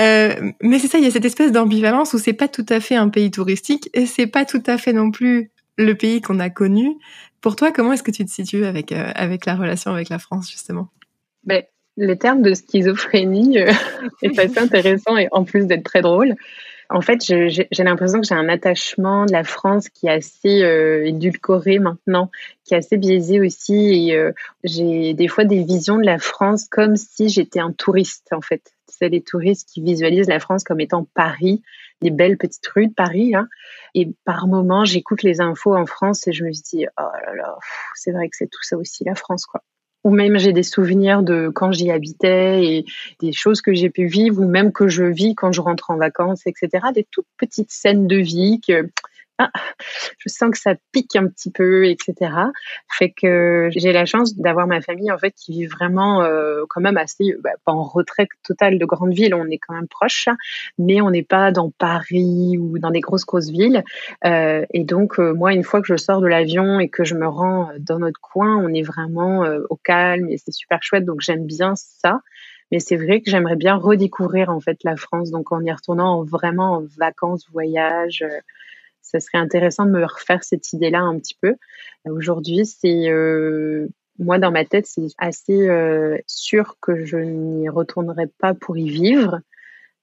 Euh, 0.00 0.34
mais 0.62 0.78
c'est 0.78 0.88
ça, 0.88 0.98
il 0.98 1.04
y 1.04 1.06
a 1.06 1.10
cette 1.10 1.24
espèce 1.24 1.52
d'ambivalence 1.52 2.14
où 2.14 2.18
c'est 2.18 2.32
pas 2.32 2.48
tout 2.48 2.66
à 2.68 2.80
fait 2.80 2.96
un 2.96 3.08
pays 3.08 3.30
touristique 3.30 3.90
et 3.94 4.06
c'est 4.06 4.26
pas 4.26 4.44
tout 4.44 4.62
à 4.66 4.78
fait 4.78 4.92
non 4.92 5.10
plus 5.10 5.52
le 5.76 5.94
pays 5.94 6.20
qu'on 6.20 6.40
a 6.40 6.50
connu. 6.50 6.96
Pour 7.40 7.54
toi, 7.54 7.70
comment 7.70 7.92
est-ce 7.92 8.02
que 8.02 8.10
tu 8.10 8.24
te 8.24 8.30
situes 8.30 8.64
avec 8.64 8.90
euh, 8.90 9.12
avec 9.14 9.46
la 9.46 9.54
relation 9.54 9.92
avec 9.92 10.08
la 10.08 10.18
France 10.18 10.50
justement? 10.50 10.88
Ben, 11.44 11.62
le 11.96 12.14
terme 12.14 12.42
de 12.42 12.54
schizophrénie 12.54 13.58
est 14.22 14.38
assez 14.38 14.58
intéressant 14.58 15.16
et 15.16 15.28
en 15.30 15.44
plus 15.44 15.66
d'être 15.66 15.84
très 15.84 16.00
drôle. 16.00 16.34
En 16.90 17.00
fait, 17.00 17.22
j'ai 17.24 17.68
l'impression 17.78 18.20
que 18.20 18.26
j'ai 18.26 18.34
un 18.34 18.48
attachement 18.48 19.26
de 19.26 19.32
la 19.32 19.44
France 19.44 19.88
qui 19.88 20.06
est 20.06 20.10
assez 20.10 20.62
euh, 20.62 21.06
édulcoré 21.06 21.78
maintenant, 21.78 22.30
qui 22.64 22.74
est 22.74 22.78
assez 22.78 22.96
biaisé 22.96 23.40
aussi. 23.40 24.08
Et 24.08 24.16
euh, 24.16 24.32
j'ai 24.64 25.14
des 25.14 25.28
fois 25.28 25.44
des 25.44 25.62
visions 25.62 25.96
de 25.96 26.04
la 26.04 26.18
France 26.18 26.66
comme 26.70 26.96
si 26.96 27.28
j'étais 27.28 27.60
un 27.60 27.72
touriste, 27.72 28.32
en 28.32 28.40
fait. 28.40 28.74
C'est 28.86 29.08
les 29.08 29.22
touristes 29.22 29.68
qui 29.68 29.80
visualisent 29.80 30.28
la 30.28 30.40
France 30.40 30.62
comme 30.62 30.80
étant 30.80 31.06
Paris, 31.14 31.62
les 32.00 32.10
belles 32.10 32.36
petites 32.36 32.66
rues 32.68 32.88
de 32.88 32.94
Paris. 32.94 33.34
Hein. 33.34 33.48
Et 33.94 34.10
par 34.24 34.46
moments, 34.46 34.84
j'écoute 34.84 35.22
les 35.22 35.40
infos 35.40 35.74
en 35.74 35.86
France 35.86 36.28
et 36.28 36.32
je 36.32 36.44
me 36.44 36.50
dis, 36.50 36.86
oh 36.98 37.10
là 37.26 37.34
là, 37.34 37.56
c'est 37.94 38.12
vrai 38.12 38.28
que 38.28 38.36
c'est 38.36 38.50
tout 38.50 38.62
ça 38.62 38.76
aussi 38.76 39.04
la 39.04 39.14
France, 39.14 39.46
quoi 39.46 39.62
ou 40.04 40.10
même 40.10 40.38
j'ai 40.38 40.52
des 40.52 40.62
souvenirs 40.62 41.22
de 41.22 41.50
quand 41.52 41.72
j'y 41.72 41.90
habitais 41.90 42.64
et 42.64 42.84
des 43.20 43.32
choses 43.32 43.62
que 43.62 43.72
j'ai 43.72 43.90
pu 43.90 44.06
vivre 44.06 44.40
ou 44.40 44.46
même 44.46 44.70
que 44.70 44.86
je 44.86 45.04
vis 45.04 45.34
quand 45.34 45.50
je 45.50 45.62
rentre 45.62 45.90
en 45.90 45.96
vacances, 45.96 46.46
etc. 46.46 46.86
Des 46.94 47.06
toutes 47.10 47.26
petites 47.38 47.72
scènes 47.72 48.06
de 48.06 48.16
vie 48.16 48.60
que 48.60 48.88
ah, 49.38 49.50
je 50.18 50.28
sens 50.28 50.50
que 50.50 50.58
ça 50.58 50.74
pique 50.92 51.16
un 51.16 51.26
petit 51.26 51.50
peu, 51.50 51.86
etc. 51.86 52.14
Fait 52.88 53.10
que 53.10 53.68
j'ai 53.72 53.92
la 53.92 54.04
chance 54.04 54.36
d'avoir 54.36 54.68
ma 54.68 54.80
famille 54.80 55.10
en 55.10 55.18
fait 55.18 55.32
qui 55.32 55.52
vit 55.52 55.66
vraiment 55.66 56.22
euh, 56.22 56.64
quand 56.68 56.80
même 56.80 56.96
assez, 56.96 57.34
bah, 57.42 57.50
pas 57.64 57.72
en 57.72 57.82
retrait 57.82 58.28
total 58.44 58.78
de 58.78 58.84
grandes 58.84 59.12
villes, 59.12 59.34
on 59.34 59.46
est 59.46 59.58
quand 59.58 59.74
même 59.74 59.88
proche, 59.88 60.28
mais 60.78 61.00
on 61.00 61.10
n'est 61.10 61.24
pas 61.24 61.50
dans 61.50 61.70
Paris 61.70 62.56
ou 62.58 62.78
dans 62.78 62.92
des 62.92 63.00
grosses 63.00 63.26
grosses 63.26 63.50
villes. 63.50 63.82
Euh, 64.24 64.64
et 64.70 64.84
donc 64.84 65.18
euh, 65.18 65.34
moi, 65.34 65.52
une 65.52 65.64
fois 65.64 65.80
que 65.80 65.88
je 65.88 65.96
sors 65.96 66.20
de 66.20 66.28
l'avion 66.28 66.78
et 66.78 66.88
que 66.88 67.02
je 67.02 67.16
me 67.16 67.26
rends 67.26 67.70
dans 67.80 67.98
notre 67.98 68.20
coin, 68.20 68.56
on 68.56 68.72
est 68.72 68.82
vraiment 68.82 69.44
au 69.68 69.76
calme 69.76 70.28
et 70.28 70.38
c'est 70.38 70.52
super 70.52 70.80
chouette. 70.82 71.04
Donc 71.04 71.20
j'aime 71.20 71.44
bien 71.44 71.74
ça. 71.74 72.20
Mais 72.70 72.78
c'est 72.78 72.96
vrai 72.96 73.20
que 73.20 73.30
j'aimerais 73.30 73.56
bien 73.56 73.76
redécouvrir 73.76 74.48
en 74.50 74.60
fait 74.60 74.78
la 74.84 74.96
France, 74.96 75.30
donc 75.30 75.52
en 75.52 75.60
y 75.62 75.72
retournant 75.72 76.22
vraiment 76.24 76.74
en 76.74 76.84
vacances, 76.96 77.46
voyage 77.52 78.24
ça 79.04 79.20
serait 79.20 79.38
intéressant 79.38 79.86
de 79.86 79.90
me 79.90 80.04
refaire 80.04 80.42
cette 80.42 80.72
idée-là 80.72 81.00
un 81.00 81.18
petit 81.18 81.36
peu. 81.40 81.54
Aujourd'hui, 82.06 82.66
c'est 82.66 83.10
euh, 83.10 83.86
moi 84.18 84.38
dans 84.38 84.50
ma 84.50 84.64
tête, 84.64 84.86
c'est 84.86 85.06
assez 85.18 85.68
euh, 85.68 86.18
sûr 86.26 86.76
que 86.80 87.04
je 87.04 87.18
n'y 87.18 87.68
retournerai 87.68 88.26
pas 88.38 88.54
pour 88.54 88.76
y 88.76 88.88
vivre. 88.88 89.40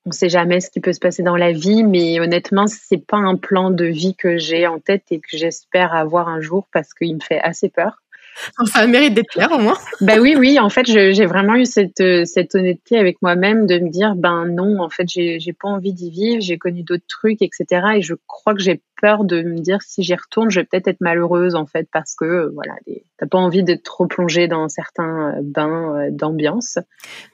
On 0.06 0.10
ne 0.10 0.14
sait 0.14 0.30
jamais 0.30 0.62
ce 0.62 0.70
qui 0.70 0.80
peut 0.80 0.94
se 0.94 1.00
passer 1.00 1.24
dans 1.24 1.36
la 1.36 1.52
vie, 1.52 1.84
mais 1.84 2.20
honnêtement, 2.20 2.66
c'est 2.68 3.06
pas 3.06 3.18
un 3.18 3.36
plan 3.36 3.70
de 3.70 3.86
vie 3.86 4.16
que 4.16 4.38
j'ai 4.38 4.66
en 4.66 4.80
tête 4.80 5.04
et 5.12 5.20
que 5.20 5.38
j'espère 5.38 5.94
avoir 5.94 6.28
un 6.28 6.42
jour 6.42 6.68
parce 6.72 6.94
qu'il 6.94 7.16
me 7.16 7.22
fait 7.22 7.40
assez 7.40 7.70
peur. 7.70 8.01
Ça 8.74 8.88
mérite 8.88 9.14
d'être 9.14 9.30
clair 9.30 9.52
au 9.52 9.60
moins. 9.60 9.78
bah 10.02 10.16
oui, 10.20 10.36
oui. 10.38 10.60
En 10.60 10.70
fait, 10.70 10.86
j'ai 10.86 11.26
vraiment 11.26 11.56
eu 11.56 11.66
cette, 11.66 12.04
cette 12.26 12.56
honnêteté 12.56 12.98
avec 12.98 13.22
moi-même 13.22 13.66
de 13.66 13.80
me 13.80 13.90
dire, 13.90 14.16
ben 14.16 14.46
non, 14.46 14.80
en 14.80 14.90
fait, 14.90 15.08
j'ai 15.08 15.54
pas 15.54 15.68
envie 15.68 15.94
d'y 15.94 16.10
vivre. 16.10 16.42
J'ai 16.42 16.58
connu 16.58 16.84
d'autres 16.84 17.08
trucs, 17.08 17.42
etc. 17.42 17.66
Et 17.96 18.02
je 18.02 18.16
crois 18.28 18.54
que 18.54 18.62
j'ai 18.62 18.82
peur 19.02 19.24
de 19.24 19.42
me 19.42 19.60
dire 19.60 19.82
si 19.82 20.04
j'y 20.04 20.14
retourne, 20.14 20.50
je 20.50 20.60
vais 20.60 20.66
peut-être 20.66 20.88
être 20.88 21.02
malheureuse 21.02 21.56
en 21.56 21.66
fait 21.66 21.90
parce 21.92 22.16
que 22.16 22.26
euh, 22.26 22.52
voilà, 22.54 22.74
t'as 23.18 23.26
pas 23.26 23.40
envie 23.40 23.64
d'être 23.64 23.84
trop 23.84 24.06
plongée 24.06 24.48
dans 24.48 24.70
certains 24.70 25.34
euh, 25.38 25.42
bains 25.42 25.96
euh, 25.96 26.10
d'ambiance. 26.12 26.78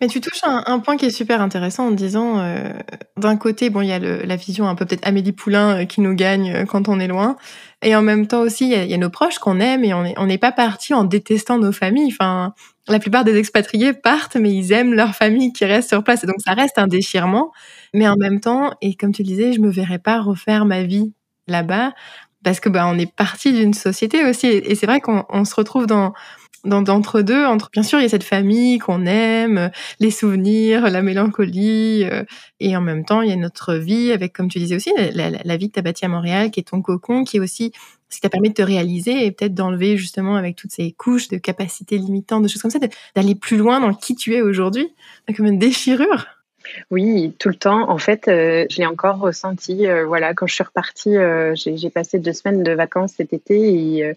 Mais 0.01 0.07
tu 0.07 0.21
touches 0.21 0.43
un, 0.43 0.63
un, 0.65 0.79
point 0.79 0.97
qui 0.97 1.05
est 1.05 1.11
super 1.11 1.41
intéressant 1.41 1.87
en 1.87 1.91
disant 1.91 2.41
d'un 3.17 3.35
côté, 3.35 3.69
bon, 3.69 3.81
il 3.81 3.89
y 3.89 3.91
a 3.91 3.99
le, 3.99 4.23
la 4.23 4.35
vision 4.37 4.67
un 4.67 4.75
peu 4.75 4.85
peut-être 4.85 5.05
Amélie 5.05 5.33
Poulain 5.33 5.85
qui 5.85 6.01
nous 6.01 6.13
gagne 6.13 6.65
quand 6.65 6.87
on 6.87 6.99
est 6.99 7.07
loin, 7.07 7.35
et 7.83 7.95
en 7.95 8.01
même 8.01 8.27
temps 8.27 8.41
aussi, 8.41 8.65
il 8.71 8.89
y, 8.89 8.93
a 8.93 8.97
nos 8.97 9.09
proches 9.09 9.37
qu'on 9.37 9.59
aime 9.59 9.83
et 9.83 9.93
on 9.93 10.25
n'est 10.25 10.37
pas 10.39 10.51
parti 10.51 10.93
en 10.93 11.03
détestant 11.03 11.59
nos 11.59 11.71
familles. 11.71 12.11
Enfin, 12.11 12.53
la 12.87 12.99
plupart 12.99 13.23
des 13.23 13.37
expatriés 13.37 13.93
partent, 13.93 14.35
mais 14.35 14.51
ils 14.51 14.71
aiment 14.71 14.93
leur 14.95 15.13
famille 15.15 15.53
qui 15.53 15.63
reste 15.65 15.89
sur 15.89 16.03
place. 16.03 16.23
Et 16.23 16.27
donc, 16.27 16.37
ça 16.43 16.53
reste 16.53 16.79
un 16.79 16.87
déchirement. 16.87 17.51
Mais 17.93 18.07
en 18.07 18.15
même 18.17 18.39
temps, 18.39 18.71
et 18.81 18.95
comme 18.95 19.11
tu 19.13 19.21
disais, 19.21 19.53
je 19.53 19.59
me 19.59 19.69
verrais 19.69 19.99
pas 19.99 20.21
refaire 20.21 20.65
ma 20.65 20.83
vie 20.83 21.13
là-bas 21.47 21.93
parce 22.43 22.59
que 22.59 22.69
bah 22.69 22.87
on 22.87 22.97
est 22.97 23.11
parti 23.13 23.51
d'une 23.51 23.73
société 23.73 24.23
aussi 24.23 24.47
et 24.47 24.75
c'est 24.75 24.85
vrai 24.85 25.01
qu'on 25.01 25.43
se 25.45 25.55
retrouve 25.55 25.85
dans 25.87 26.13
d'entre 26.67 27.21
deux 27.21 27.45
entre 27.45 27.69
bien 27.71 27.83
sûr 27.83 27.99
il 27.99 28.03
y 28.03 28.05
a 28.05 28.09
cette 28.09 28.23
famille 28.23 28.77
qu'on 28.77 29.05
aime 29.05 29.71
les 29.99 30.11
souvenirs 30.11 30.89
la 30.89 31.01
mélancolie 31.01 32.03
euh, 32.03 32.23
et 32.59 32.75
en 32.75 32.81
même 32.81 33.05
temps 33.05 33.21
il 33.21 33.29
y 33.29 33.33
a 33.33 33.35
notre 33.35 33.75
vie 33.75 34.11
avec 34.11 34.33
comme 34.33 34.49
tu 34.49 34.59
disais 34.59 34.75
aussi 34.75 34.91
la, 35.13 35.57
vie 35.57 35.69
que 35.69 35.73
tu 35.73 35.79
as 35.79 35.81
bâtie 35.81 36.05
à 36.05 36.09
Montréal 36.09 36.51
qui 36.51 36.59
est 36.59 36.63
ton 36.63 36.81
cocon 36.81 37.23
qui 37.23 37.37
est 37.37 37.39
aussi 37.39 37.71
ce 38.09 38.15
qui 38.15 38.21
t'a 38.21 38.29
permis 38.29 38.49
de 38.49 38.53
te 38.53 38.61
réaliser 38.61 39.25
et 39.25 39.31
peut-être 39.31 39.53
d'enlever 39.53 39.97
justement 39.97 40.35
avec 40.35 40.55
toutes 40.55 40.71
ces 40.71 40.91
couches 40.91 41.27
de 41.29 41.37
capacités 41.37 41.97
limitantes 41.97 42.43
de 42.43 42.47
choses 42.47 42.61
comme 42.61 42.71
ça 42.71 42.79
d'aller 43.15 43.35
plus 43.35 43.57
loin 43.57 43.79
dans 43.79 43.93
qui 43.93 44.15
tu 44.15 44.35
es 44.35 44.41
aujourd'hui 44.41 44.93
comme 45.35 45.45
une 45.45 45.59
déchirure 45.59 46.27
oui, 46.91 47.33
tout 47.39 47.49
le 47.49 47.55
temps. 47.55 47.89
En 47.89 47.97
fait, 47.97 48.27
euh, 48.27 48.65
je 48.69 48.77
l'ai 48.77 48.85
encore 48.85 49.19
ressenti. 49.19 49.87
Euh, 49.87 50.05
voilà, 50.05 50.33
quand 50.33 50.47
je 50.47 50.53
suis 50.53 50.63
repartie, 50.63 51.15
euh, 51.17 51.53
j'ai 51.55 51.89
passé 51.89 52.19
deux 52.19 52.33
semaines 52.33 52.63
de 52.63 52.71
vacances 52.71 53.13
cet 53.17 53.33
été 53.33 53.55
et, 53.55 54.13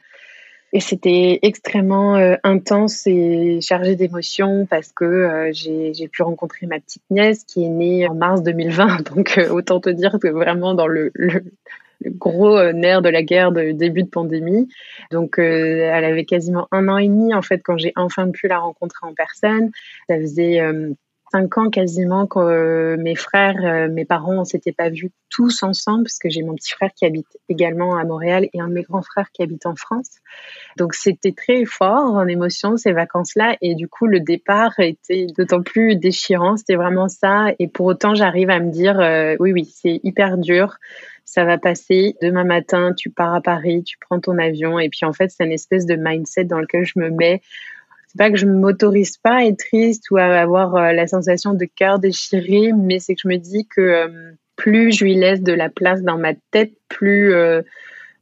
et 0.73 0.81
c'était 0.81 1.41
extrêmement 1.43 2.15
intense 2.45 3.07
et 3.07 3.61
chargé 3.61 3.97
d'émotions 3.97 4.67
parce 4.67 4.93
que 4.93 5.51
j'ai 5.53 6.09
pu 6.09 6.23
rencontrer 6.23 6.67
ma 6.67 6.79
petite 6.79 7.03
nièce 7.11 7.45
qui 7.45 7.65
est 7.65 7.69
née 7.69 8.07
en 8.07 8.15
mars 8.15 8.43
2020. 8.43 9.11
Donc, 9.15 9.41
autant 9.51 9.81
te 9.81 9.91
dire 9.91 10.19
que 10.21 10.29
vraiment 10.29 10.75
dans 10.75 10.87
le, 10.87 11.11
le, 11.15 11.43
gros 12.05 12.73
nerf 12.73 13.03
de 13.03 13.09
la 13.09 13.23
guerre 13.23 13.53
de 13.53 13.73
début 13.73 14.05
de 14.05 14.09
pandémie. 14.09 14.69
Donc, 15.11 15.39
elle 15.39 16.05
avait 16.05 16.25
quasiment 16.25 16.69
un 16.71 16.89
an 16.89 16.99
et 16.99 17.09
demi 17.09 17.35
en 17.35 17.43
fait 17.43 17.61
quand 17.63 17.77
j'ai 17.77 17.93
enfin 17.97 18.31
pu 18.31 18.49
la 18.49 18.59
rencontrer 18.59 19.07
en 19.07 19.13
personne. 19.13 19.71
Ça 20.09 20.19
faisait 20.19 20.61
cinq 21.31 21.59
ans 21.59 21.71
quasiment 21.71 22.27
que 22.27 22.39
euh, 22.39 22.97
mes 22.99 23.15
frères, 23.15 23.57
euh, 23.65 23.89
mes 23.89 24.05
parents, 24.05 24.39
on 24.41 24.45
s'était 24.45 24.73
pas 24.73 24.91
vus 24.91 25.11
tous 25.29 25.63
ensemble 25.63 26.05
parce 26.05 26.19
que 26.19 26.29
j'ai 26.29 26.43
mon 26.43 26.55
petit 26.55 26.73
frère 26.73 26.91
qui 26.95 27.07
habite 27.07 27.39
également 27.49 27.97
à 27.97 28.05
Montréal 28.05 28.49
et 28.53 28.61
un 28.61 28.69
de 28.69 28.75
mes 28.75 28.83
grands 28.83 29.03
frères 29.03 29.31
qui 29.33 29.43
habite 29.43 29.65
en 29.67 29.77
France. 29.77 30.11
Donc 30.77 30.95
c'était 30.95 31.33
très 31.33 31.65
fort 31.65 32.15
en 32.15 32.27
émotion 32.27 32.77
ces 32.77 32.93
vacances-là 32.93 33.57
et 33.61 33.75
du 33.75 33.89
coup 33.89 34.07
le 34.07 34.21
départ 34.21 34.79
était 34.79 35.27
d'autant 35.37 35.63
plus 35.63 35.97
déchirant. 35.97 36.57
C'était 36.57 36.77
vraiment 36.77 37.09
ça 37.09 37.47
et 37.59 37.69
pour 37.69 37.87
autant 37.87 38.15
j'arrive 38.15 38.51
à 38.51 38.59
me 38.59 38.71
dire 38.71 38.99
euh, 38.99 39.37
oui 39.39 39.53
oui 39.53 39.73
c'est 39.73 40.01
hyper 40.03 40.37
dur. 40.37 40.79
Ça 41.25 41.45
va 41.45 41.59
passer. 41.59 42.17
Demain 42.21 42.43
matin, 42.43 42.93
tu 42.93 43.09
pars 43.09 43.33
à 43.33 43.41
Paris, 43.41 43.85
tu 43.85 43.97
prends 44.01 44.19
ton 44.19 44.37
avion. 44.37 44.81
Et 44.81 44.89
puis, 44.89 45.05
en 45.05 45.13
fait, 45.13 45.31
c'est 45.31 45.45
une 45.45 45.53
espèce 45.53 45.87
de 45.87 45.95
mindset 45.95 46.43
dans 46.43 46.59
lequel 46.59 46.85
je 46.85 46.99
me 46.99 47.09
mets 47.09 47.41
c'est 48.11 48.19
pas 48.19 48.31
que 48.31 48.37
je 48.37 48.47
m'autorise 48.47 49.19
pas 49.19 49.37
à 49.37 49.45
être 49.45 49.59
triste 49.59 50.11
ou 50.11 50.17
à 50.17 50.25
avoir 50.25 50.75
euh, 50.75 50.93
la 50.93 51.07
sensation 51.07 51.55
de 51.55 51.65
cœur 51.65 52.01
déchiré, 52.01 52.73
mais 52.77 52.99
c'est 52.99 53.15
que 53.15 53.21
je 53.23 53.29
me 53.29 53.37
dis 53.37 53.69
que 53.69 53.81
euh, 53.81 54.33
plus 54.57 54.91
je 54.93 55.05
lui 55.05 55.15
laisse 55.15 55.43
de 55.43 55.53
la 55.53 55.69
place 55.69 56.03
dans 56.03 56.19
ma 56.19 56.35
tête, 56.51 56.73
plus 56.89 57.33
euh, 57.33 57.63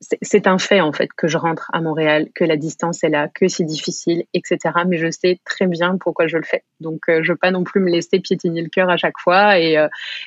c'est 0.01 0.47
un 0.47 0.59
fait 0.59 0.81
en 0.81 0.93
fait 0.93 1.09
que 1.17 1.29
je 1.29 1.39
rentre 1.39 1.71
à 1.73 1.81
Montréal, 1.81 2.29
que 2.35 2.45
la 2.45 2.57
distance 2.57 3.03
est 3.05 3.09
là, 3.09 3.29
que 3.29 3.49
c'est 3.49 3.65
difficile, 3.65 4.25
etc. 4.35 4.59
Mais 4.87 4.99
je 4.99 5.11
sais 5.11 5.41
très 5.45 5.67
bien 5.67 5.97
pourquoi 5.99 6.27
je 6.27 6.37
le 6.37 6.45
fais. 6.45 6.63
Donc 6.81 7.01
je 7.09 7.33
veux 7.33 7.37
pas 7.37 7.51
non 7.51 7.65
plus 7.65 7.81
me 7.81 7.91
laisser 7.91 8.21
piétiner 8.21 8.63
le 8.63 8.69
cœur 8.69 8.91
à 8.91 8.97
chaque 8.97 9.19
fois. 9.19 9.59
Et, 9.59 9.75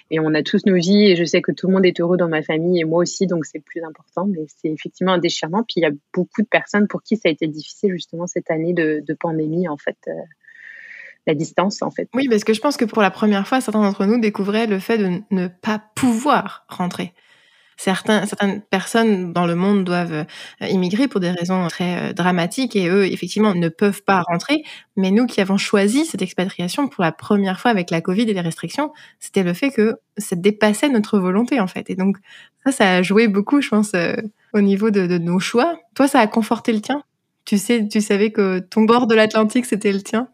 et 0.10 0.20
on 0.20 0.34
a 0.34 0.44
tous 0.44 0.66
nos 0.66 0.76
vies 0.76 1.12
et 1.12 1.16
je 1.16 1.24
sais 1.24 1.42
que 1.42 1.52
tout 1.52 1.68
le 1.68 1.74
monde 1.74 1.86
est 1.86 2.00
heureux 2.00 2.18
dans 2.18 2.28
ma 2.28 2.42
famille 2.42 2.82
et 2.82 2.84
moi 2.84 3.00
aussi, 3.00 3.28
donc 3.28 3.46
c'est 3.46 3.64
plus 3.64 3.84
important. 3.84 4.28
Mais 4.28 4.46
c'est 4.48 4.70
effectivement 4.70 5.14
un 5.14 5.20
déchirement. 5.20 5.64
Puis 5.64 5.76
il 5.78 5.84
y 5.84 5.88
a 5.88 5.92
beaucoup 6.14 6.42
de 6.42 6.48
personnes 6.48 6.88
pour 6.88 7.02
qui 7.02 7.16
ça 7.16 7.30
a 7.30 7.32
été 7.32 7.48
difficile 7.48 7.92
justement 7.92 8.28
cette 8.28 8.52
année 8.52 8.74
de, 8.74 9.02
de 9.06 9.14
pandémie 9.14 9.68
en 9.68 9.78
fait 9.78 9.98
la 11.28 11.34
distance 11.34 11.82
en 11.82 11.92
fait. 11.92 12.10
Oui, 12.14 12.28
parce 12.30 12.44
que 12.44 12.54
je 12.54 12.62
pense 12.62 12.78
que 12.78 12.86
pour 12.86 13.02
la 13.02 13.12
première 13.12 13.48
fois, 13.48 13.62
certains 13.62 13.82
d'entre 13.82 14.06
nous 14.06 14.20
découvraient 14.20 14.68
le 14.68 14.80
fait 14.80 14.98
de 14.98 15.22
ne 15.32 15.48
pas 15.48 15.82
pouvoir 15.96 16.66
rentrer. 16.68 17.14
Certaines 17.84 18.62
personnes 18.70 19.34
dans 19.34 19.48
le 19.48 19.56
monde 19.56 19.84
doivent 19.84 20.14
euh, 20.62 20.68
immigrer 20.68 21.08
pour 21.08 21.20
des 21.20 21.32
raisons 21.32 21.68
très 21.68 22.12
euh, 22.12 22.14
dramatiques 22.14 22.76
et 22.76 22.88
eux, 22.88 23.06
effectivement, 23.06 23.56
ne 23.56 23.70
peuvent 23.70 24.04
pas 24.04 24.22
rentrer. 24.22 24.64
Mais 24.98 25.10
nous 25.10 25.26
qui 25.26 25.42
avons 25.42 25.58
choisi 25.58 26.06
cette 26.06 26.22
expatriation 26.22 26.88
pour 26.88 27.04
la 27.04 27.12
première 27.12 27.60
fois 27.60 27.72
avec 27.72 27.90
la 27.90 28.00
Covid 28.00 28.22
et 28.30 28.34
les 28.34 28.42
restrictions, 28.42 28.92
c'était 29.20 29.42
le 29.42 29.54
fait 29.54 29.72
que 29.72 29.96
ça 30.18 30.36
dépassait 30.36 30.90
notre 30.90 31.18
volonté, 31.18 31.60
en 31.60 31.66
fait. 31.66 31.90
Et 31.90 31.96
donc, 31.96 32.18
ça, 32.70 32.98
a 32.98 33.02
joué 33.02 33.28
beaucoup, 33.28 33.62
je 33.62 33.70
pense, 33.70 33.96
euh, 33.96 34.14
au 34.54 34.62
niveau 34.62 34.92
de, 34.92 35.18
nos 35.18 35.40
choix. 35.40 35.80
Toi, 35.96 36.08
ça 36.08 36.20
a 36.20 36.28
conforté 36.28 36.74
le 36.74 36.82
tien? 36.82 37.02
Tu 37.46 37.58
sais, 37.58 37.88
tu 37.88 38.00
savais 38.00 38.30
que 38.30 38.60
ton 38.60 38.84
bord 38.84 39.08
de 39.08 39.16
l'Atlantique, 39.16 39.66
c'était 39.66 39.92
le 39.92 40.04
tien? 40.04 40.28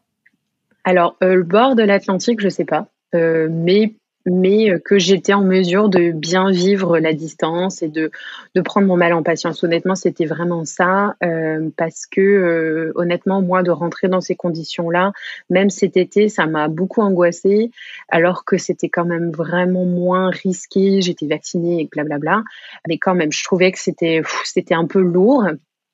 Alors, 0.83 1.15
le 1.21 1.43
bord 1.43 1.75
de 1.75 1.83
l'Atlantique, 1.83 2.41
je 2.41 2.49
sais 2.49 2.65
pas. 2.65 2.87
mais 3.13 3.93
mais 4.29 4.69
euh, 4.69 4.79
que 4.79 4.99
j'étais 4.99 5.33
en 5.33 5.41
mesure 5.41 5.89
de 5.89 6.11
bien 6.11 6.51
vivre 6.51 6.99
la 6.99 7.13
distance 7.13 7.81
et 7.81 7.87
de, 7.87 8.11
de 8.55 8.61
prendre 8.61 8.87
mon 8.87 8.97
mal 8.97 9.13
en 9.13 9.23
patience. 9.23 9.63
Honnêtement, 9.63 9.95
c'était 9.95 10.25
vraiment 10.25 10.65
ça, 10.65 11.15
euh, 11.23 11.69
parce 11.77 12.05
que 12.05 12.21
euh, 12.21 12.91
honnêtement, 12.95 13.41
moi, 13.41 13.63
de 13.63 13.71
rentrer 13.71 14.09
dans 14.09 14.21
ces 14.21 14.35
conditions-là, 14.35 15.13
même 15.49 15.69
cet 15.69 15.97
été, 15.97 16.29
ça 16.29 16.45
m'a 16.45 16.67
beaucoup 16.67 17.01
angoissée, 17.01 17.71
alors 18.09 18.43
que 18.43 18.57
c'était 18.57 18.89
quand 18.89 19.05
même 19.05 19.31
vraiment 19.31 19.85
moins 19.85 20.29
risqué. 20.29 21.01
J'étais 21.01 21.27
vaccinée 21.27 21.81
et 21.81 21.89
blablabla, 21.89 22.43
mais 22.87 22.97
quand 22.97 23.15
même, 23.15 23.31
je 23.31 23.43
trouvais 23.43 23.71
que 23.71 23.79
c'était 23.79 24.23
un 24.71 24.85
peu 24.85 24.99
lourd. 24.99 25.47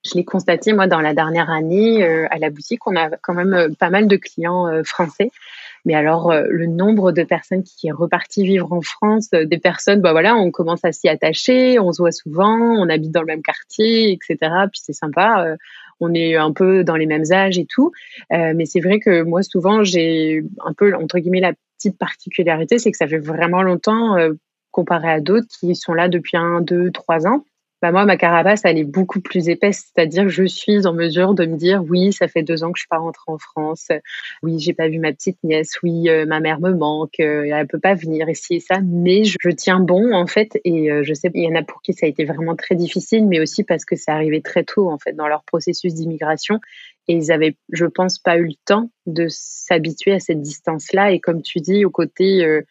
Je 0.06 0.16
l'ai 0.16 0.26
constaté 0.26 0.74
moi 0.74 0.88
dans 0.88 1.00
la 1.00 1.14
dernière 1.14 1.50
année 1.50 2.04
à 2.04 2.38
la 2.38 2.50
boutique, 2.50 2.86
on 2.88 2.96
a 2.96 3.10
quand 3.22 3.34
même 3.34 3.74
pas 3.80 3.90
mal 3.90 4.08
de 4.08 4.18
clients 4.18 4.84
français 4.84 5.32
Mais 5.86 5.96
alors, 5.96 6.34
le 6.34 6.66
nombre 6.66 7.12
de 7.12 7.24
personnes 7.24 7.64
qui 7.64 7.88
est 7.88 7.92
reparti 7.92 8.44
vivre 8.44 8.72
en 8.72 8.82
France, 8.82 9.30
des 9.32 9.58
personnes, 9.58 10.02
bah 10.02 10.12
voilà, 10.12 10.36
on 10.36 10.50
commence 10.50 10.86
à 10.86 10.92
s'y 10.92 11.10
attacher, 11.10 11.78
on 11.80 11.92
se 11.92 12.02
voit 12.02 12.12
souvent, 12.12 12.58
on 12.58 12.88
habite 12.90 13.12
dans 13.12 13.22
le 13.22 13.28
même 13.28 13.42
quartier, 13.42 14.12
etc. 14.14 14.38
Puis 14.72 14.82
c'est 14.82 14.94
sympa 14.94 15.58
on 16.00 16.14
est 16.14 16.36
un 16.36 16.52
peu 16.52 16.84
dans 16.84 16.96
les 16.96 17.06
mêmes 17.06 17.32
âges 17.32 17.58
et 17.58 17.66
tout. 17.66 17.92
mais 18.30 18.66
c'est 18.66 18.80
vrai 18.80 19.00
que 19.00 19.22
moi, 19.24 19.44
souvent, 19.44 19.84
j'ai 19.84 20.44
un 20.66 20.74
peu, 20.74 20.94
entre 20.96 21.20
guillemets, 21.20 21.40
la 21.40 21.54
petite 21.78 21.98
particularité, 21.98 22.80
c'est 22.80 22.92
que 22.92 22.98
ça 22.98 23.08
fait 23.08 23.20
vraiment 23.20 23.62
longtemps, 23.62 24.18
comparé 24.72 25.10
à 25.10 25.22
d'autres 25.22 25.48
qui 25.60 25.76
sont 25.76 25.94
là 25.94 26.10
depuis 26.10 26.36
un, 26.36 26.62
deux, 26.62 26.92
trois 26.92 27.28
ans. 27.28 27.46
Bah 27.84 27.92
moi, 27.92 28.06
ma 28.06 28.16
carapace, 28.16 28.62
elle 28.64 28.78
est 28.78 28.86
beaucoup 28.86 29.20
plus 29.20 29.50
épaisse. 29.50 29.92
C'est-à-dire 29.94 30.30
je 30.30 30.46
suis 30.46 30.88
en 30.88 30.94
mesure 30.94 31.34
de 31.34 31.46
me 31.46 31.58
dire, 31.58 31.84
oui, 31.84 32.14
ça 32.14 32.30
fait 32.30 32.42
deux 32.42 32.64
ans 32.64 32.72
que 32.72 32.78
je 32.78 32.84
suis 32.84 32.88
pas 32.88 33.00
rentrée 33.00 33.26
en 33.28 33.38
France. 33.38 33.90
Oui, 34.42 34.58
j'ai 34.58 34.72
pas 34.72 34.88
vu 34.88 35.00
ma 35.00 35.12
petite 35.12 35.38
nièce. 35.44 35.74
Oui, 35.84 36.08
euh, 36.08 36.26
ma 36.26 36.40
mère 36.40 36.62
me 36.62 36.72
manque. 36.72 37.20
Euh, 37.20 37.44
elle 37.44 37.68
peut 37.68 37.82
pas 37.82 37.94
venir 37.94 38.30
ici 38.30 38.56
et 38.56 38.60
ça. 38.62 38.80
Mais 38.82 39.26
je, 39.26 39.50
tiens 39.50 39.82
bon, 39.82 40.14
en 40.14 40.28
fait. 40.28 40.62
Et 40.64 40.90
euh, 40.90 41.04
je 41.04 41.14
sais, 41.14 41.30
il 41.34 41.44
y 41.44 41.48
en 41.50 41.56
a 41.56 41.64
pour 41.64 41.82
qui 41.82 41.92
ça 41.92 42.06
a 42.06 42.10
été 42.10 42.24
vraiment 42.24 42.56
très 42.56 42.76
difficile, 42.76 43.28
mais 43.28 43.42
aussi 43.42 43.66
parce 43.66 43.84
que 43.84 43.98
ça 43.98 44.14
arrivait 44.14 44.40
très 44.40 44.64
tôt, 44.64 44.90
en 44.90 44.98
fait, 44.98 45.12
dans 45.12 45.28
leur 45.28 45.44
processus 45.44 45.94
d'immigration. 45.94 46.62
Et 47.10 47.16
ils 47.16 47.34
avaient, 47.34 47.58
je 47.74 47.86
pense, 47.86 48.18
pas 48.18 48.38
eu 48.38 48.46
le 48.46 48.56
temps 48.64 48.92
de 49.08 49.26
s'habituer 49.28 50.14
à 50.14 50.22
cette 50.22 50.40
distance-là. 50.40 51.12
Et 51.12 51.20
comme 51.20 51.42
tu 51.42 51.60
dis, 51.60 51.84
au 51.84 51.90
côté, 51.90 52.62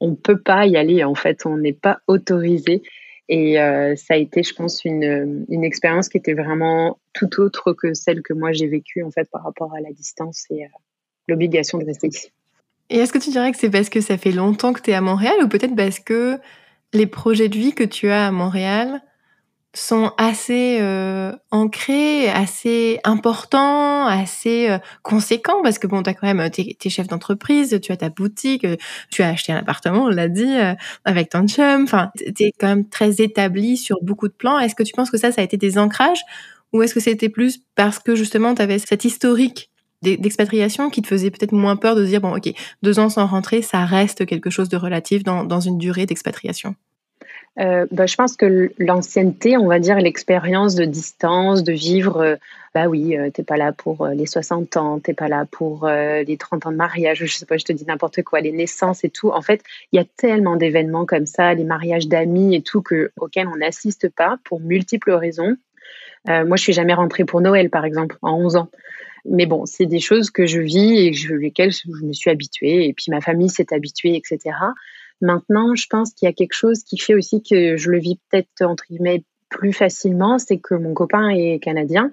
on 0.00 0.14
peut 0.14 0.40
pas 0.40 0.64
y 0.64 0.78
aller, 0.78 1.04
en 1.04 1.14
fait. 1.14 1.44
On 1.44 1.58
n'est 1.58 1.74
pas 1.74 1.98
autorisé. 2.06 2.80
Et 3.28 3.60
euh, 3.60 3.96
ça 3.96 4.14
a 4.14 4.16
été, 4.16 4.42
je 4.42 4.54
pense, 4.54 4.84
une, 4.84 5.44
une 5.48 5.64
expérience 5.64 6.08
qui 6.08 6.16
était 6.16 6.34
vraiment 6.34 6.98
tout 7.12 7.40
autre 7.40 7.72
que 7.72 7.92
celle 7.94 8.22
que 8.22 8.32
moi 8.32 8.52
j'ai 8.52 8.68
vécue 8.68 9.02
en 9.02 9.10
fait 9.10 9.28
par 9.30 9.42
rapport 9.42 9.74
à 9.74 9.80
la 9.80 9.90
distance 9.90 10.44
et 10.50 10.64
euh, 10.64 10.68
l'obligation 11.26 11.78
de 11.78 11.84
rester 11.84 12.08
ici. 12.08 12.30
Et 12.88 12.98
est-ce 12.98 13.12
que 13.12 13.18
tu 13.18 13.30
dirais 13.30 13.50
que 13.50 13.58
c'est 13.58 13.70
parce 13.70 13.88
que 13.88 14.00
ça 14.00 14.16
fait 14.16 14.30
longtemps 14.30 14.72
que 14.72 14.80
tu 14.80 14.92
es 14.92 14.94
à 14.94 15.00
Montréal 15.00 15.34
ou 15.42 15.48
peut-être 15.48 15.74
parce 15.74 15.98
que 15.98 16.38
les 16.92 17.06
projets 17.06 17.48
de 17.48 17.56
vie 17.56 17.74
que 17.74 17.82
tu 17.82 18.08
as 18.10 18.28
à 18.28 18.30
Montréal 18.30 19.02
sont 19.78 20.12
assez 20.16 20.78
euh, 20.80 21.32
ancrés, 21.50 22.28
assez 22.30 22.98
importants, 23.04 24.06
assez 24.06 24.70
euh, 24.70 24.78
conséquents 25.02 25.62
parce 25.62 25.78
que 25.78 25.86
bon, 25.86 26.02
tu 26.02 26.10
as 26.10 26.14
quand 26.14 26.32
même 26.32 26.50
tes, 26.50 26.74
tes 26.74 26.88
chefs 26.90 27.08
d'entreprise, 27.08 27.78
tu 27.82 27.92
as 27.92 27.96
ta 27.96 28.08
boutique, 28.08 28.64
euh, 28.64 28.76
tu 29.10 29.22
as 29.22 29.28
acheté 29.28 29.52
un 29.52 29.58
appartement, 29.58 30.04
on 30.04 30.08
l'a 30.08 30.28
dit, 30.28 30.56
euh, 30.56 30.74
avec 31.04 31.30
ton 31.30 31.46
chum, 31.46 31.84
enfin, 31.84 32.10
tu 32.16 32.44
es 32.44 32.52
quand 32.58 32.68
même 32.68 32.88
très 32.88 33.20
établi 33.20 33.76
sur 33.76 33.98
beaucoup 34.02 34.28
de 34.28 34.32
plans. 34.32 34.58
Est-ce 34.58 34.74
que 34.74 34.82
tu 34.82 34.92
penses 34.94 35.10
que 35.10 35.18
ça, 35.18 35.30
ça 35.32 35.42
a 35.42 35.44
été 35.44 35.56
des 35.56 35.78
ancrages 35.78 36.22
ou 36.72 36.82
est-ce 36.82 36.94
que 36.94 37.00
c'était 37.00 37.28
plus 37.28 37.60
parce 37.74 37.98
que 37.98 38.14
justement 38.16 38.54
tu 38.54 38.62
avais 38.62 38.78
cet 38.78 39.04
historique 39.04 39.70
d'expatriation 40.02 40.90
qui 40.90 41.02
te 41.02 41.08
faisait 41.08 41.30
peut-être 41.30 41.52
moins 41.52 41.76
peur 41.76 41.96
de 41.96 42.04
dire, 42.04 42.20
bon, 42.20 42.36
ok, 42.36 42.52
deux 42.82 42.98
ans 42.98 43.08
sans 43.08 43.26
rentrer, 43.26 43.62
ça 43.62 43.84
reste 43.84 44.24
quelque 44.26 44.50
chose 44.50 44.68
de 44.68 44.76
relatif 44.76 45.22
dans, 45.24 45.44
dans 45.44 45.60
une 45.60 45.78
durée 45.78 46.06
d'expatriation? 46.06 46.76
Euh, 47.58 47.86
bah, 47.90 48.06
je 48.06 48.16
pense 48.16 48.36
que 48.36 48.70
l'ancienneté, 48.78 49.56
on 49.56 49.66
va 49.66 49.78
dire 49.78 49.96
l'expérience 49.96 50.74
de 50.74 50.84
distance, 50.84 51.64
de 51.64 51.72
vivre, 51.72 52.20
euh, 52.20 52.36
bah 52.74 52.86
oui, 52.86 53.16
euh, 53.16 53.30
t'es 53.30 53.44
pas 53.44 53.56
là 53.56 53.72
pour 53.72 54.02
euh, 54.02 54.12
les 54.12 54.26
60 54.26 54.76
ans, 54.76 55.00
t'es 55.00 55.14
pas 55.14 55.28
là 55.28 55.46
pour 55.50 55.86
les 55.88 56.36
30 56.36 56.66
ans 56.66 56.70
de 56.70 56.76
mariage, 56.76 57.18
je 57.24 57.34
sais 57.34 57.46
pas, 57.46 57.56
je 57.56 57.64
te 57.64 57.72
dis 57.72 57.86
n'importe 57.86 58.22
quoi, 58.22 58.40
les 58.40 58.52
naissances 58.52 59.04
et 59.04 59.10
tout. 59.10 59.30
En 59.30 59.40
fait, 59.40 59.62
il 59.92 59.96
y 59.96 59.98
a 59.98 60.04
tellement 60.04 60.56
d'événements 60.56 61.06
comme 61.06 61.26
ça, 61.26 61.54
les 61.54 61.64
mariages 61.64 62.08
d'amis 62.08 62.54
et 62.54 62.62
tout, 62.62 62.82
que, 62.82 63.10
auxquels 63.18 63.48
on 63.48 63.56
n'assiste 63.56 64.10
pas 64.10 64.38
pour 64.44 64.60
multiples 64.60 65.12
raisons. 65.12 65.56
moi, 66.26 66.56
je 66.56 66.62
suis 66.62 66.72
jamais 66.72 66.94
rentrée 66.94 67.24
pour 67.24 67.40
Noël, 67.40 67.70
par 67.70 67.84
exemple, 67.84 68.16
en 68.20 68.36
11 68.38 68.56
ans. 68.56 68.70
Mais 69.28 69.46
bon, 69.46 69.64
c'est 69.66 69.86
des 69.86 69.98
choses 69.98 70.30
que 70.30 70.46
je 70.46 70.60
vis 70.60 70.98
et 70.98 71.12
je, 71.12 71.34
lesquelles 71.34 71.72
je 71.72 72.04
me 72.04 72.12
suis 72.12 72.30
habituée, 72.30 72.86
et 72.86 72.92
puis 72.92 73.06
ma 73.10 73.20
famille 73.20 73.48
s'est 73.48 73.72
habituée, 73.72 74.16
etc. 74.16 74.54
Maintenant, 75.20 75.74
je 75.74 75.86
pense 75.88 76.12
qu'il 76.12 76.26
y 76.26 76.28
a 76.28 76.34
quelque 76.34 76.52
chose 76.52 76.82
qui 76.82 76.98
fait 76.98 77.14
aussi 77.14 77.42
que 77.42 77.76
je 77.76 77.90
le 77.90 77.98
vis 77.98 78.18
peut-être 78.30 78.62
entre 78.62 78.84
guillemets 78.88 79.24
plus 79.48 79.72
facilement, 79.72 80.38
c'est 80.38 80.58
que 80.58 80.74
mon 80.74 80.94
copain 80.94 81.28
est 81.30 81.58
canadien. 81.62 82.10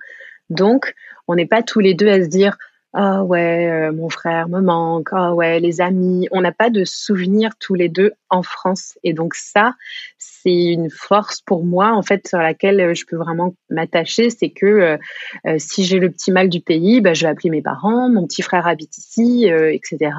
Donc, 0.50 0.94
on 1.28 1.36
n'est 1.36 1.48
pas 1.48 1.64
tous 1.64 1.80
les 1.80 1.94
deux 1.94 2.10
à 2.10 2.24
se 2.24 2.28
dire 2.28 2.58
ah 2.96 3.24
ouais, 3.24 3.70
euh, 3.72 3.92
mon 3.92 4.08
frère 4.08 4.48
me 4.50 4.62
manque, 4.62 5.10
ah 5.14 5.34
ouais, 5.34 5.60
les 5.60 5.82
amis. 5.82 6.28
On 6.32 6.42
n'a 6.42 6.52
pas 6.52 6.70
de 6.70 6.86
souvenirs 6.86 7.54
tous 7.60 7.74
les 7.74 7.90
deux 7.90 8.14
en 8.30 8.44
France. 8.44 9.00
Et 9.04 9.14
donc 9.14 9.34
ça, 9.34 9.74
c'est 10.20 10.66
une 10.66 10.92
force 10.92 11.42
pour 11.42 11.66
moi, 11.66 11.94
en 11.94 12.04
fait, 12.04 12.28
sur 12.28 12.38
laquelle 12.38 12.80
euh, 12.80 12.94
je 12.94 13.06
peux 13.08 13.16
vraiment 13.16 13.56
m'attacher. 13.72 14.30
C'est 14.30 14.52
que 14.52 14.66
euh, 15.46 15.56
si 15.58 15.86
j'ai 15.86 15.98
le 15.98 16.12
petit 16.12 16.32
mal 16.32 16.50
du 16.50 16.62
pays, 16.62 17.02
bah, 17.02 17.16
je 17.16 17.24
vais 17.24 17.32
appeler 17.32 17.50
mes 17.50 17.64
parents, 17.64 18.10
mon 18.10 18.28
petit 18.28 18.44
frère 18.44 18.68
habite 18.68 18.96
ici, 18.96 19.48
etc. 19.48 20.12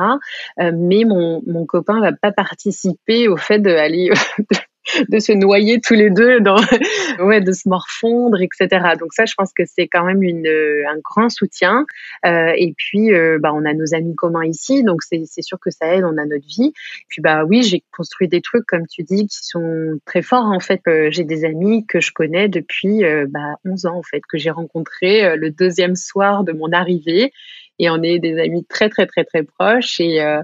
mais 0.59 1.05
mon, 1.05 1.43
mon 1.47 1.67
copain 1.67 2.01
va 2.01 2.13
pas 2.13 2.33
participer 2.33 3.29
au 3.29 3.37
fait 3.37 3.61
d'aller 3.61 4.11
de 5.09 5.19
se 5.19 5.33
noyer 5.33 5.81
tous 5.81 5.95
les 5.95 6.11
deux, 6.11 6.41
dans, 6.41 6.57
ouais, 7.21 7.41
de 7.41 7.53
se 7.53 7.69
morfondre, 7.69 8.41
etc. 8.41 8.95
Donc 8.99 9.13
ça, 9.13 9.25
je 9.25 9.35
pense 9.37 9.53
que 9.53 9.63
c'est 9.67 9.89
quand 9.89 10.05
même 10.05 10.23
une, 10.23 10.47
un 10.47 10.99
grand 11.03 11.29
soutien. 11.29 11.87
Euh, 12.27 12.53
et 12.57 12.75
puis, 12.77 13.13
euh, 13.13 13.39
bah, 13.41 13.53
on 13.55 13.65
a 13.65 13.73
nos 13.75 13.95
amis 13.95 14.15
communs 14.15 14.45
ici, 14.45 14.83
donc 14.83 15.03
c'est 15.03 15.25
sûr 15.43 15.59
que 15.59 15.71
ça 15.71 15.95
aide, 15.95 16.05
on 16.05 16.19
a 16.19 16.25
notre 16.25 16.47
vie. 16.47 16.73
Puis 17.09 17.23
bah 17.23 17.45
oui, 17.45 17.63
j'ai 17.63 17.83
construit 17.97 18.29
des 18.29 18.41
trucs, 18.41 18.67
comme 18.67 18.87
tu 18.87 19.03
dis, 19.03 19.27
qui 19.27 19.39
sont 19.45 19.99
très 20.05 20.23
forts. 20.23 20.47
En 20.47 20.61
fait, 20.61 20.81
euh, 20.89 21.09
j'ai 21.11 21.25
des 21.25 21.45
amis 21.45 21.87
que 21.87 22.01
je 22.01 22.13
connais 22.13 22.49
depuis 22.49 23.05
euh, 23.05 23.27
bah, 23.29 23.57
11 23.65 23.87
ans, 23.87 23.97
en 23.97 24.03
fait, 24.03 24.23
que 24.29 24.39
j'ai 24.39 24.51
rencontrés 24.51 25.25
euh, 25.25 25.37
le 25.37 25.51
deuxième 25.51 25.97
soir 25.97 26.45
de 26.45 26.53
mon 26.53 26.73
arrivée 26.73 27.33
et 27.79 27.91
on 27.91 28.03
est 28.03 28.19
des 28.19 28.39
amis 28.41 28.65
très 28.65 28.89
très 28.89 29.07
très 29.07 29.25
très 29.25 29.43
proches 29.43 30.01
et 30.01 30.23
euh, 30.23 30.43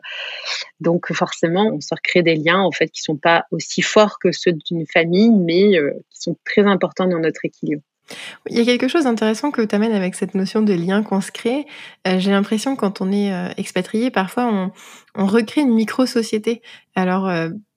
donc 0.80 1.12
forcément 1.12 1.72
on 1.74 1.80
se 1.80 1.94
recrée 1.94 2.22
des 2.22 2.36
liens 2.36 2.60
en 2.60 2.72
fait 2.72 2.88
qui 2.88 3.02
sont 3.02 3.16
pas 3.16 3.44
aussi 3.50 3.82
forts 3.82 4.18
que 4.18 4.32
ceux 4.32 4.52
d'une 4.52 4.86
famille 4.86 5.30
mais 5.30 5.76
euh, 5.76 5.92
qui 6.10 6.20
sont 6.20 6.36
très 6.44 6.62
importants 6.62 7.06
dans 7.06 7.20
notre 7.20 7.44
équilibre. 7.44 7.82
Il 8.48 8.58
y 8.58 8.60
a 8.60 8.64
quelque 8.64 8.88
chose 8.88 9.04
d'intéressant 9.04 9.52
que 9.52 9.62
tu 9.62 9.72
amènes 9.72 9.92
avec 9.92 10.16
cette 10.16 10.34
notion 10.34 10.62
de 10.62 10.72
lien 10.72 11.04
qu'on 11.04 11.20
se 11.20 11.30
crée. 11.30 11.64
Euh, 12.08 12.18
j'ai 12.18 12.32
l'impression 12.32 12.74
quand 12.74 13.00
on 13.00 13.12
est 13.12 13.30
expatrié, 13.56 14.10
parfois 14.10 14.72
on, 15.14 15.26
recrée 15.26 15.60
une 15.60 15.74
micro-société. 15.74 16.60
Alors, 16.96 17.30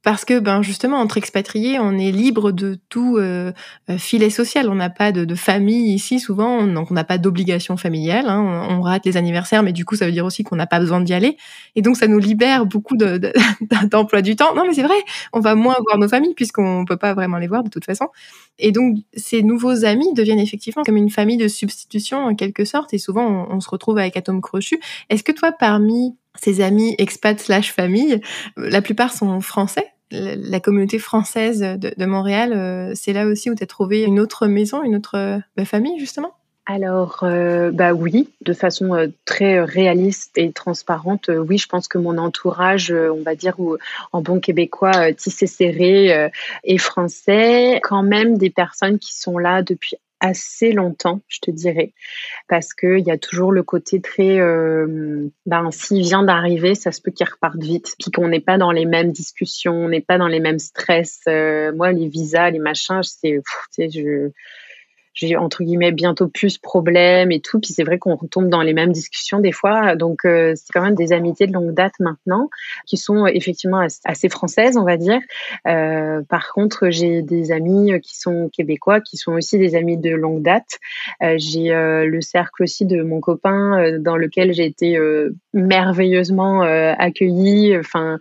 parce 0.04 0.26
que 0.26 0.40
ben 0.40 0.62
justement 0.62 0.98
entre 0.98 1.18
expatriés 1.18 1.80
on 1.80 1.98
est 1.98 2.12
libre 2.12 2.52
de 2.52 2.78
tout 2.90 3.18
euh, 3.18 3.54
euh, 3.90 3.98
filet 3.98 4.30
social. 4.30 4.70
On 4.70 4.76
n'a 4.76 4.90
pas 4.90 5.12
de, 5.12 5.24
de, 5.26 5.36
famille 5.36 5.94
ici 5.94 6.20
souvent. 6.20 6.68
Donc 6.68 6.92
on 6.92 6.94
n'a 6.94 7.06
pas 7.06 7.18
d'obligation 7.18 7.78
familiale 7.78 8.28
hein, 8.28 8.68
on, 8.70 8.82
rate 8.82 9.06
les 9.06 9.16
anniversaires 9.16 9.64
mais 9.64 9.72
du 9.72 9.86
coup 9.86 9.96
ça 9.96 10.06
veut 10.06 10.12
dire 10.12 10.26
aussi 10.26 10.44
qu'on 10.44 10.58
n'a 10.58 10.68
pas 10.68 10.80
besoin 10.80 11.00
d'y 11.00 11.14
aller. 11.14 11.38
Et 11.76 11.82
donc 11.82 11.96
ça 11.96 12.08
nous 12.08 12.20
libère 12.20 12.66
beaucoup 12.66 12.98
d'emploi 12.98 14.22
de, 14.22 14.22
du 14.22 14.36
temps. 14.36 14.54
Non 14.56 14.66
mais 14.68 14.74
c'est 14.74 14.84
vrai 14.84 14.94
on 15.32 15.40
va 15.40 15.56
moins 15.56 15.78
voir 15.86 15.98
nos 15.98 16.10
familles 16.10 16.36
puisqu'on 16.36 16.84
peut 16.86 16.98
pas 16.98 17.14
vraiment 17.14 17.38
les 17.38 17.48
voir 17.48 17.64
de 17.64 17.70
toute 17.70 17.86
façon. 17.86 18.10
Et 18.60 18.74
donc 18.74 18.98
ces 19.16 19.42
nouveaux 19.42 19.86
amis 19.86 20.14
deviennent 20.14 20.40
effectivement 20.40 20.84
comme 20.84 20.98
une 20.98 21.10
famille 21.10 21.38
de 21.38 21.48
substitution 21.48 22.26
en 22.26 22.36
quelque 22.36 22.66
sorte. 22.66 22.94
Et 22.94 22.98
souvent 22.98 23.26
on, 23.26 23.56
on 23.56 23.60
se 23.62 23.70
retrouve 23.70 23.98
avec 23.98 24.18
Atome 24.18 24.42
Crochu. 24.42 24.82
Est-ce 25.10 25.24
que 25.24 25.32
toi 25.32 25.54
parmi 25.54 26.18
ses 26.42 26.62
amis 26.62 26.96
expats 26.98 27.40
slash 27.40 27.72
famille, 27.72 28.20
la 28.58 28.82
plupart 28.82 29.14
sont 29.14 29.40
français? 29.40 29.93
La 30.14 30.60
communauté 30.60 31.00
française 31.00 31.62
de, 31.62 32.06
Montréal, 32.06 32.54
euh, 32.54 32.92
c'est 32.94 33.14
là 33.14 33.26
aussi 33.26 33.50
où 33.50 33.56
tu 33.56 33.64
as 33.64 33.68
trouvé 33.68 34.04
une 34.04 34.20
autre 34.20 34.46
maison, 34.46 34.84
une 34.84 34.96
autre 34.96 35.18
euh, 35.18 35.66
famille, 35.66 36.00
justement? 36.00 36.34
Alors, 36.68 37.24
euh, 37.24 37.72
bah 37.72 37.94
oui, 37.94 38.30
de 38.42 38.54
façon 38.54 39.12
très 39.26 39.60
réaliste 39.62 40.38
et 40.38 40.52
transparente, 40.52 41.30
oui, 41.30 41.58
je 41.58 41.68
pense 41.68 41.88
que 41.88 41.98
mon 41.98 42.18
entourage, 42.18 42.92
on 42.92 43.22
va 43.22 43.36
dire, 43.36 43.58
en 44.14 44.22
bon 44.22 44.40
québécois, 44.40 45.12
tissé 45.14 45.48
serré 45.48 46.30
et 46.64 46.78
français, 46.78 47.82
quand 47.84 48.04
même 48.04 48.38
des 48.38 48.50
personnes 48.50 48.98
qui 48.98 49.14
sont 49.14 49.38
là 49.40 49.62
depuis 49.62 49.98
assez 50.24 50.72
longtemps, 50.72 51.22
je 51.28 51.40
te 51.42 51.52
dirais, 51.52 51.94
parce 52.48 52.74
qu'il 52.74 53.02
y 53.02 53.12
a 53.12 53.18
toujours 53.18 53.52
le 53.52 53.62
côté 53.62 54.00
très, 54.00 54.40
euh, 54.40 55.28
ben, 55.46 55.70
s'il 55.70 56.02
vient 56.02 56.24
d'arriver, 56.24 56.76
ça 56.76 56.94
se 56.94 57.02
peut 57.02 57.12
qu'il 57.12 57.28
reparte 57.30 57.62
vite, 57.62 57.94
puis 58.00 58.10
qu'on 58.10 58.30
n'est 58.30 58.40
pas 58.40 58.58
dans 58.58 58.72
les 58.72 58.86
mêmes 58.86 59.12
discussions, 59.12 59.74
on 59.74 59.90
n'est 59.90 60.02
pas 60.02 60.18
dans 60.18 60.30
les 60.30 60.40
mêmes 60.40 60.60
stress. 60.60 61.20
Euh, 61.28 61.74
moi, 61.74 61.92
les 61.92 62.08
visas, 62.08 62.50
les 62.52 62.60
machins, 62.60 63.02
c'est, 63.04 63.42
je 63.78 64.30
j'ai 65.14 65.36
entre 65.38 65.64
guillemets 65.64 65.92
bientôt 65.92 66.28
plus 66.28 66.58
problème 66.58 67.32
et 67.32 67.40
tout. 67.40 67.60
Puis 67.60 67.74
c'est 67.74 67.84
vrai 67.84 67.98
qu'on 67.98 68.18
tombe 68.18 68.50
dans 68.50 68.62
les 68.62 68.74
mêmes 68.74 68.92
discussions 68.92 69.40
des 69.40 69.52
fois. 69.52 69.96
Donc 69.96 70.26
euh, 70.26 70.54
c'est 70.56 70.72
quand 70.74 70.82
même 70.82 70.96
des 70.96 71.14
amitiés 71.14 71.48
de 71.48 71.54
longue 71.54 71.74
date 71.74 71.94
maintenant 72.00 72.50
qui 72.86 72.98
sont 72.98 73.28
effectivement 73.28 73.86
assez 74.06 74.30
françaises, 74.30 74.78
on 74.78 74.84
va 74.84 74.98
dire. 74.98 75.20
Euh, 75.68 76.22
par 76.30 76.52
contre, 76.54 76.90
j'ai 76.90 77.22
des 77.22 77.52
amis 77.52 78.00
qui 78.02 78.18
sont 78.18 78.50
québécois, 78.50 79.02
qui 79.02 79.18
sont 79.18 79.34
aussi 79.34 79.58
des 79.58 79.76
amis 79.76 79.98
de 79.98 80.12
longue 80.12 80.42
date. 80.42 80.80
Euh, 81.22 81.36
j'ai 81.38 81.74
euh, 81.74 82.06
le 82.06 82.22
cercle 82.22 82.64
aussi 82.64 82.86
de 82.86 83.02
mon 83.02 83.20
copain 83.20 83.80
euh, 83.80 84.00
dans 84.00 84.18
lequel 84.18 84.54
j'ai 84.54 84.66
été 84.66 84.98
merveilleusement 85.54 86.62
accueillie. 86.62 87.78
Enfin, 87.78 88.18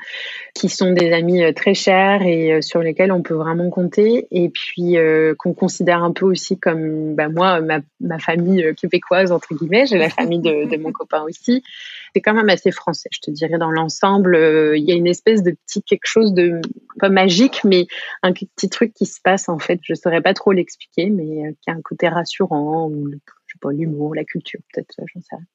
qui 0.55 0.68
sont 0.68 0.92
des 0.92 1.12
amis 1.12 1.42
très 1.55 1.74
chers 1.74 2.22
et 2.22 2.61
sur 2.62 2.81
lesquels 2.81 3.12
on 3.12 3.22
peut 3.22 3.35
vraiment 3.35 3.70
compter. 3.70 4.26
Et 4.31 4.48
puis 4.48 4.96
qu'on 5.38 5.55
considère 5.55 6.02
un 6.02 6.12
peu 6.12 6.26
aussi 6.26 6.59
comme 6.59 6.82
comme 6.83 7.14
bah, 7.14 7.29
moi, 7.29 7.61
ma, 7.61 7.81
ma, 8.01 8.18
famille 8.18 8.75
québécoise, 8.77 9.33
entre 9.33 9.55
guillemets, 9.55 9.87
j'ai 9.87 9.99
la 9.99 10.09
famille 10.11 10.40
de, 10.40 10.68
de, 10.68 10.77
mon 10.77 10.92
copain 10.92 11.23
aussi. 11.23 11.62
C'est 12.14 12.21
quand 12.21 12.35
même 12.35 12.49
assez 12.49 12.71
français, 12.71 13.09
je 13.12 13.21
te 13.21 13.31
dirais, 13.31 13.59
dans 13.59 13.71
l'ensemble. 13.71 14.37
Il 14.77 14.85
y 14.85 14.92
a 14.92 14.95
une 14.95 15.07
espèce 15.07 15.42
de 15.42 15.53
petit 15.66 15.83
quelque 15.83 16.07
chose 16.07 16.35
de, 16.35 16.61
pas 16.99 17.09
magique, 17.09 17.62
mais 17.64 17.87
un 18.23 18.33
petit 18.33 18.68
truc 18.68 18.92
qui 18.95 19.07
se 19.07 19.21
passe, 19.23 19.49
en 19.49 19.59
fait. 19.59 19.81
Je 19.83 19.95
saurais 19.95 20.21
pas 20.21 20.35
trop 20.35 20.53
l'expliquer, 20.53 21.11
mais 21.11 21.55
qui 21.62 21.71
a 21.71 21.75
un 21.75 21.83
côté 21.83 22.09
rassurant, 22.09 22.88
ou, 22.88 23.11
je 23.11 23.53
sais 23.53 23.59
pas, 23.61 23.73
l'humour, 23.73 24.14
la 24.14 24.25
culture, 24.25 24.61
peut-être, 24.73 24.95
j'en 24.99 25.21
sais 25.21 25.37
rien. 25.37 25.47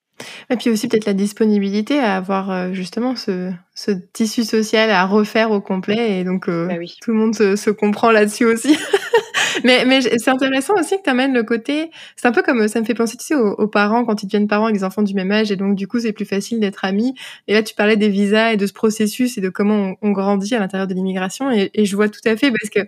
Et 0.49 0.55
puis 0.55 0.69
aussi 0.69 0.87
peut-être 0.87 1.05
la 1.05 1.13
disponibilité 1.13 1.99
à 1.99 2.15
avoir 2.15 2.51
euh, 2.51 2.73
justement 2.73 3.15
ce, 3.15 3.51
ce, 3.75 3.91
tissu 4.13 4.43
social 4.43 4.89
à 4.89 5.05
refaire 5.05 5.51
au 5.51 5.61
complet 5.61 6.19
et 6.19 6.23
donc 6.23 6.49
euh, 6.49 6.67
bah 6.67 6.75
oui. 6.79 6.95
tout 7.01 7.11
le 7.11 7.17
monde 7.17 7.35
se, 7.35 7.55
se 7.55 7.69
comprend 7.69 8.11
là-dessus 8.11 8.45
aussi. 8.45 8.77
mais 9.63 9.85
mais 9.85 10.01
c'est 10.01 10.29
intéressant 10.29 10.73
aussi 10.79 10.97
que 10.97 11.03
tu 11.03 11.09
amènes 11.09 11.33
le 11.33 11.43
côté, 11.43 11.91
c'est 12.15 12.27
un 12.27 12.31
peu 12.31 12.41
comme 12.41 12.67
ça 12.67 12.79
me 12.79 12.85
fait 12.85 12.93
penser 12.93 13.17
tu 13.17 13.25
sais 13.25 13.35
aux, 13.35 13.53
aux, 13.53 13.67
parents 13.67 14.05
quand 14.05 14.23
ils 14.23 14.27
deviennent 14.27 14.47
parents 14.47 14.65
avec 14.65 14.77
des 14.77 14.83
enfants 14.83 15.01
du 15.01 15.13
même 15.13 15.31
âge 15.31 15.51
et 15.51 15.55
donc 15.55 15.75
du 15.75 15.87
coup 15.87 15.99
c'est 15.99 16.13
plus 16.13 16.25
facile 16.25 16.59
d'être 16.59 16.85
amis. 16.85 17.15
Et 17.47 17.53
là 17.53 17.63
tu 17.63 17.73
parlais 17.75 17.97
des 17.97 18.09
visas 18.09 18.53
et 18.53 18.57
de 18.57 18.65
ce 18.65 18.73
processus 18.73 19.37
et 19.37 19.41
de 19.41 19.49
comment 19.49 19.95
on, 20.01 20.09
on 20.09 20.11
grandit 20.11 20.55
à 20.55 20.59
l'intérieur 20.59 20.87
de 20.87 20.93
l'immigration 20.93 21.51
et, 21.51 21.71
et 21.73 21.85
je 21.85 21.95
vois 21.95 22.09
tout 22.09 22.21
à 22.25 22.35
fait 22.35 22.51
parce 22.51 22.69
que 22.69 22.87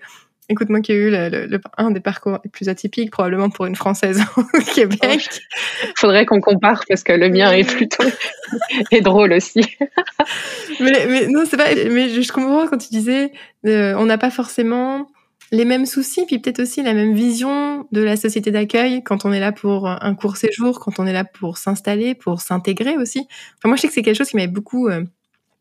Écoute, 0.51 0.69
moi 0.69 0.82
qui 0.82 0.91
ai 0.91 0.95
eu 0.95 1.12
le, 1.12 1.62
un 1.77 1.91
des 1.91 1.99
parcours 1.99 2.39
les 2.43 2.49
plus 2.49 2.69
atypiques 2.69 3.12
probablement 3.12 3.51
pour 3.51 3.67
une 3.67 3.75
Française 3.75 4.23
au 4.38 4.60
Québec. 4.73 5.29
Faudrait 5.95 6.25
qu'on 6.25 6.41
compare 6.41 6.84
parce 6.89 7.03
que 7.03 7.13
le 7.13 7.29
mien 7.29 7.51
est 7.51 7.69
plutôt 7.69 8.03
est 8.91 9.01
drôle 9.01 9.34
aussi. 9.34 9.62
mais, 10.79 11.05
mais 11.08 11.27
non, 11.27 11.43
c'est 11.45 11.55
pas. 11.55 11.75
Mais 11.91 12.10
je 12.10 12.32
comprends 12.32 12.65
quand 12.65 12.79
tu 12.79 12.89
disais, 12.89 13.32
euh, 13.67 13.93
on 13.97 14.05
n'a 14.08 14.17
pas 14.17 14.32
forcément 14.32 15.08
les 15.51 15.65
mêmes 15.65 15.85
soucis, 15.85 16.25
puis 16.25 16.39
peut-être 16.39 16.62
aussi 16.62 16.83
la 16.83 16.93
même 16.93 17.13
vision 17.13 17.88
de 17.91 18.01
la 18.01 18.17
société 18.17 18.51
d'accueil 18.51 19.03
quand 19.03 19.25
on 19.25 19.33
est 19.33 19.39
là 19.39 19.51
pour 19.51 19.88
un 19.88 20.15
court 20.15 20.38
séjour, 20.38 20.79
quand 20.79 20.99
on 20.99 21.07
est 21.07 21.13
là 21.13 21.23
pour 21.23 21.57
s'installer, 21.57 22.15
pour 22.15 22.41
s'intégrer 22.41 22.97
aussi. 22.97 23.27
Enfin, 23.57 23.69
moi, 23.69 23.75
je 23.75 23.81
sais 23.81 23.88
que 23.88 23.93
c'est 23.93 24.01
quelque 24.03 24.17
chose 24.17 24.29
qui 24.29 24.35
m'avait 24.35 24.47
beaucoup 24.47 24.88
euh, 24.88 25.03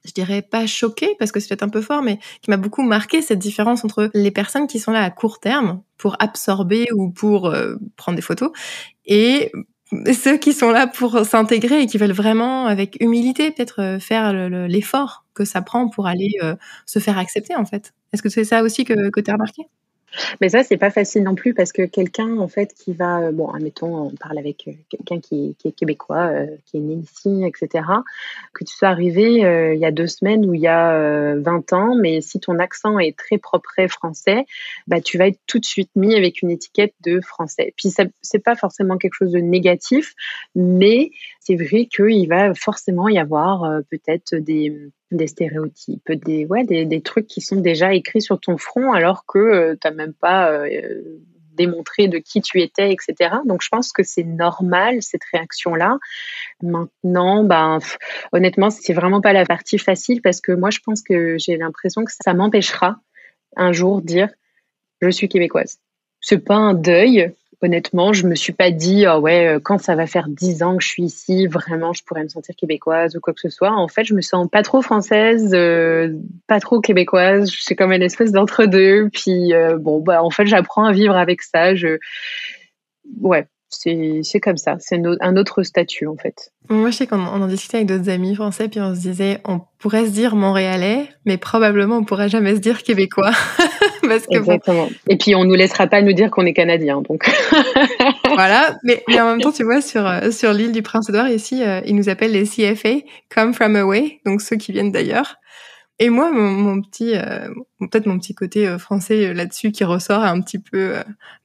je 0.04 0.12
dirais 0.12 0.42
pas 0.42 0.66
choqué 0.66 1.14
parce 1.18 1.32
que 1.32 1.40
c'est 1.40 1.48
peut-être 1.48 1.62
un 1.62 1.68
peu 1.68 1.82
fort, 1.82 2.02
mais 2.02 2.18
qui 2.42 2.50
m'a 2.50 2.56
beaucoup 2.56 2.82
marqué 2.82 3.22
cette 3.22 3.38
différence 3.38 3.84
entre 3.84 4.10
les 4.14 4.30
personnes 4.30 4.66
qui 4.66 4.78
sont 4.78 4.92
là 4.92 5.02
à 5.02 5.10
court 5.10 5.40
terme 5.40 5.82
pour 5.96 6.16
absorber 6.20 6.86
ou 6.94 7.10
pour 7.10 7.46
euh, 7.48 7.76
prendre 7.96 8.16
des 8.16 8.22
photos 8.22 8.50
et 9.06 9.52
ceux 10.12 10.36
qui 10.36 10.52
sont 10.52 10.70
là 10.70 10.86
pour 10.86 11.24
s'intégrer 11.24 11.80
et 11.82 11.86
qui 11.86 11.98
veulent 11.98 12.12
vraiment 12.12 12.66
avec 12.66 12.96
humilité 13.00 13.50
peut-être 13.50 13.80
euh, 13.82 13.98
faire 13.98 14.32
l'effort 14.68 15.24
que 15.34 15.44
ça 15.44 15.62
prend 15.62 15.88
pour 15.88 16.06
aller 16.06 16.30
euh, 16.42 16.56
se 16.86 16.98
faire 16.98 17.18
accepter 17.18 17.56
en 17.56 17.64
fait. 17.64 17.94
Est-ce 18.12 18.22
que 18.22 18.28
c'est 18.28 18.44
ça 18.44 18.62
aussi 18.62 18.84
que, 18.84 19.10
que 19.10 19.20
tu 19.20 19.30
as 19.30 19.34
remarqué? 19.34 19.62
Mais 20.40 20.48
ça, 20.48 20.62
c'est 20.62 20.76
pas 20.76 20.90
facile 20.90 21.22
non 21.22 21.34
plus 21.34 21.54
parce 21.54 21.72
que 21.72 21.82
quelqu'un, 21.82 22.38
en 22.38 22.48
fait, 22.48 22.74
qui 22.74 22.92
va, 22.92 23.20
euh, 23.20 23.32
bon, 23.32 23.48
admettons, 23.48 24.08
on 24.08 24.10
parle 24.16 24.38
avec 24.38 24.66
euh, 24.68 24.72
quelqu'un 24.88 25.20
qui, 25.20 25.56
est 25.64 25.72
québécois, 25.72 26.26
euh, 26.26 26.46
qui 26.66 26.78
est 26.78 26.80
né 26.80 26.94
ici, 26.94 27.42
etc., 27.44 27.84
que 28.54 28.64
tu 28.64 28.74
sois 28.74 28.88
arrivé 28.88 29.18
il 29.74 29.78
y 29.78 29.84
a 29.84 29.90
deux 29.90 30.06
semaines 30.06 30.46
ou 30.46 30.54
il 30.54 30.60
y 30.60 30.66
a 30.66 31.34
20 31.36 31.72
ans, 31.72 31.94
mais 31.94 32.20
si 32.20 32.40
ton 32.40 32.58
accent 32.58 32.98
est 32.98 33.16
très 33.16 33.38
propre 33.38 33.68
français, 33.88 34.44
bah, 34.86 35.00
tu 35.00 35.18
vas 35.18 35.28
être 35.28 35.38
tout 35.46 35.58
de 35.58 35.64
suite 35.64 35.90
mis 35.94 36.14
avec 36.16 36.42
une 36.42 36.50
étiquette 36.50 36.94
de 37.04 37.20
français. 37.20 37.74
Puis, 37.76 37.90
c'est 38.22 38.38
pas 38.38 38.56
forcément 38.56 38.96
quelque 38.96 39.14
chose 39.14 39.32
de 39.32 39.38
négatif, 39.38 40.14
mais 40.54 41.10
c'est 41.48 41.56
vrai 41.56 41.86
qu'il 41.86 42.28
va 42.28 42.52
forcément 42.52 43.08
y 43.08 43.18
avoir 43.18 43.80
peut-être 43.90 44.34
des 44.36 44.90
stéréotypes, 45.26 46.12
des, 46.12 47.00
trucs 47.02 47.26
qui 47.26 47.40
sont 47.40 47.56
déjà 47.56 47.94
écrits 47.94 48.20
sur 48.20 48.38
ton 48.38 48.58
front 48.58 48.92
alors 48.92 49.24
que 49.26 49.38
euh, 49.38 49.76
tu 49.80 49.88
n'as 49.88 49.94
même 49.94 50.12
pas 50.12 50.50
euh, 50.50 51.02
démontré 51.54 52.06
de 52.06 52.18
qui 52.18 52.42
tu 52.42 52.60
étais, 52.60 52.92
etc. 52.92 53.36
Donc 53.46 53.62
je 53.62 53.68
pense 53.70 53.92
que 53.92 54.02
c'est 54.02 54.24
normal 54.24 55.02
cette 55.02 55.24
réaction-là. 55.32 55.98
Maintenant, 56.62 57.44
ben, 57.44 57.78
honnêtement, 58.32 58.68
c'est 58.68 58.92
vraiment 58.92 59.22
pas 59.22 59.32
la 59.32 59.46
partie 59.46 59.78
facile 59.78 60.20
parce 60.20 60.42
que 60.42 60.52
moi 60.52 60.68
je 60.68 60.80
pense 60.80 61.00
que 61.00 61.38
j'ai 61.38 61.56
l'impression 61.56 62.04
que 62.04 62.12
ça 62.12 62.34
m'empêchera 62.34 63.00
un 63.56 63.72
jour 63.72 64.02
dire 64.02 64.28
je 65.00 65.08
suis 65.08 65.30
québécoise. 65.30 65.78
C'est 66.20 66.44
pas 66.44 66.56
un 66.56 66.74
deuil, 66.74 67.32
honnêtement, 67.62 68.12
je 68.12 68.26
me 68.26 68.34
suis 68.34 68.52
pas 68.52 68.70
dit, 68.70 69.06
oh 69.08 69.18
ouais, 69.18 69.48
euh, 69.48 69.60
quand 69.60 69.78
ça 69.78 69.94
va 69.94 70.06
faire 70.06 70.28
dix 70.28 70.62
ans 70.62 70.76
que 70.76 70.82
je 70.82 70.88
suis 70.88 71.02
ici, 71.04 71.46
vraiment, 71.46 71.92
je 71.92 72.04
pourrais 72.04 72.22
me 72.22 72.28
sentir 72.28 72.54
québécoise 72.54 73.16
ou 73.16 73.20
quoi 73.20 73.34
que 73.34 73.40
ce 73.40 73.50
soit. 73.50 73.72
En 73.72 73.88
fait, 73.88 74.04
je 74.04 74.14
me 74.14 74.20
sens 74.20 74.48
pas 74.50 74.62
trop 74.62 74.82
française, 74.82 75.52
euh, 75.54 76.12
pas 76.46 76.60
trop 76.60 76.80
québécoise. 76.80 77.50
Je 77.50 77.62
suis 77.62 77.76
comme 77.76 77.92
une 77.92 78.02
espèce 78.02 78.32
d'entre-deux. 78.32 79.08
Puis, 79.12 79.54
euh, 79.54 79.76
bon, 79.78 80.00
bah, 80.00 80.22
en 80.22 80.30
fait, 80.30 80.46
j'apprends 80.46 80.84
à 80.84 80.92
vivre 80.92 81.16
avec 81.16 81.42
ça. 81.42 81.74
Je, 81.74 81.98
ouais, 83.20 83.46
c'est 83.70 84.40
comme 84.40 84.56
ça, 84.56 84.76
c'est 84.80 85.00
un 85.20 85.36
autre 85.36 85.62
statut 85.62 86.06
en 86.06 86.16
fait. 86.16 86.52
Moi, 86.70 86.90
je 86.90 86.96
sais 86.96 87.06
qu'on 87.06 87.20
en 87.20 87.46
discutait 87.46 87.78
avec 87.78 87.88
d'autres 87.88 88.08
amis 88.08 88.34
français, 88.34 88.68
puis 88.68 88.80
on 88.80 88.94
se 88.94 89.00
disait, 89.00 89.40
on 89.44 89.60
pourrait 89.78 90.06
se 90.06 90.10
dire 90.10 90.36
montréalais, 90.36 91.08
mais 91.26 91.36
probablement 91.36 91.98
on 91.98 92.04
pourrait 92.04 92.28
jamais 92.28 92.54
se 92.54 92.60
dire 92.60 92.82
québécois. 92.82 93.32
Parce 94.08 94.26
que 94.26 94.36
Exactement. 94.36 94.88
Et 95.08 95.16
puis 95.16 95.34
on 95.34 95.44
nous 95.44 95.54
laissera 95.54 95.86
pas 95.86 96.02
nous 96.02 96.12
dire 96.12 96.30
qu'on 96.30 96.46
est 96.46 96.52
canadien, 96.52 97.02
donc. 97.02 97.28
voilà, 98.24 98.76
mais, 98.84 99.02
mais, 99.08 99.20
en 99.20 99.26
même 99.30 99.40
temps, 99.40 99.52
tu 99.52 99.64
vois, 99.64 99.80
sur 99.80 100.06
euh, 100.06 100.30
sur 100.30 100.52
l'île 100.52 100.72
du 100.72 100.82
Prince-Édouard 100.82 101.28
ici, 101.28 101.62
euh, 101.62 101.80
ils 101.86 101.96
nous 101.96 102.08
appellent 102.08 102.32
les 102.32 102.44
CFA, 102.44 103.00
Come 103.34 103.54
from 103.54 103.76
Away, 103.76 104.20
donc 104.24 104.40
ceux 104.40 104.56
qui 104.56 104.72
viennent 104.72 104.92
d'ailleurs. 104.92 105.36
Et 106.00 106.10
moi, 106.10 106.30
mon, 106.30 106.48
mon 106.48 106.80
petit, 106.80 107.16
euh, 107.16 107.48
peut-être 107.80 108.06
mon 108.06 108.18
petit 108.18 108.34
côté 108.34 108.68
euh, 108.68 108.78
français 108.78 109.34
là-dessus 109.34 109.72
qui 109.72 109.82
ressort 109.82 110.22
un 110.22 110.40
petit 110.40 110.60
peu 110.60 110.94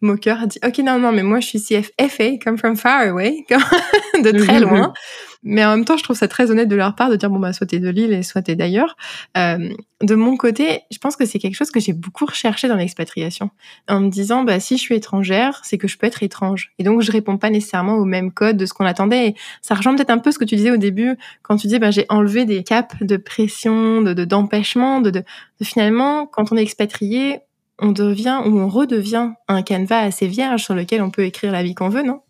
moqueur, 0.02 0.42
a 0.44 0.46
dit 0.46 0.60
ok 0.64 0.78
non 0.80 1.00
non 1.00 1.12
mais 1.12 1.24
moi 1.24 1.40
je 1.40 1.48
suis 1.48 1.60
CFFA, 1.60 2.38
come 2.44 2.58
from 2.58 2.76
far 2.76 3.02
away, 3.02 3.46
de 3.50 4.32
très 4.44 4.60
loin. 4.60 4.94
Mais 5.44 5.66
en 5.66 5.76
même 5.76 5.86
temps, 5.86 5.98
je 5.98 6.04
trouve 6.04 6.16
ça 6.16 6.28
très 6.28 6.52
honnête 6.52 6.70
de 6.70 6.76
leur 6.76 6.96
part 6.96 7.10
de 7.10 7.16
dire 7.16 7.30
bon 7.30 7.40
bah 7.40 7.52
soit 7.54 7.68
t'es 7.68 7.80
de 7.80 7.90
Lille 7.90 8.14
et 8.14 8.24
soit 8.24 8.42
t'es 8.42 8.56
d'ailleurs. 8.56 8.96
Euh, 9.38 9.70
de 10.02 10.16
mon 10.16 10.38
côté, 10.38 10.82
je 10.92 10.98
pense 10.98 11.16
que 11.16 11.26
c'est 11.26 11.40
quelque 11.40 11.56
chose 11.56 11.72
que 11.72 11.80
j'ai 11.80 11.94
beaucoup 11.94 12.26
recherché 12.26 12.68
dans 12.68 12.76
l'expatriation, 12.76 13.50
en 13.90 14.00
me 14.00 14.10
disant 14.10 14.44
bah 14.44 14.60
si 14.60 14.78
je 14.78 14.82
suis 14.82 14.96
étrangère, 14.96 15.62
c'est 15.64 15.78
que 15.78 15.88
je 15.88 15.98
peux 15.98 16.08
être 16.08 16.24
étrange. 16.24 16.72
Et 16.80 16.84
donc 16.84 17.02
je 17.02 17.12
réponds 17.12 17.38
pas 17.38 17.50
nécessairement 17.50 17.96
au 17.96 18.06
même 18.06 18.32
code 18.32 18.58
de 18.58 18.66
ce 18.66 18.74
qu'on 18.74 18.86
attendait. 18.86 19.28
Et 19.28 19.36
ça 19.62 19.76
rejoint 19.76 19.96
peut-être 19.96 20.10
un 20.12 20.18
peu 20.20 20.32
ce 20.32 20.40
que 20.40 20.46
tu 20.46 20.56
disais 20.56 20.72
au 20.72 20.78
début 20.78 21.18
quand 21.42 21.58
tu 21.58 21.68
disais 21.68 21.80
bah 21.80 21.92
j'ai 21.92 22.06
enlevé 22.10 22.46
des 22.46 22.64
caps 22.64 22.96
de 23.02 23.18
pression, 23.18 24.02
de 24.02 24.14
d'empêchement, 24.24 25.02
de, 25.02 25.10
de, 25.10 25.20
de 25.20 25.66
finalement 25.66 26.26
quand 26.26 26.52
on 26.52 26.58
est 26.58 26.64
expatrié, 26.64 27.40
on 27.80 27.92
devient 27.92 28.42
ou 28.46 28.60
on 28.60 28.70
redevient 28.70 29.32
un 29.48 29.62
canevas 29.62 30.00
assez 30.00 30.28
vierge 30.28 30.64
sur 30.64 30.76
lequel 30.76 31.02
on 31.02 31.12
peut 31.12 31.24
écrire 31.24 31.52
la 31.52 31.64
vie 31.64 31.76
qu'on 31.76 31.90
veut, 31.90 32.04
non? 32.04 32.22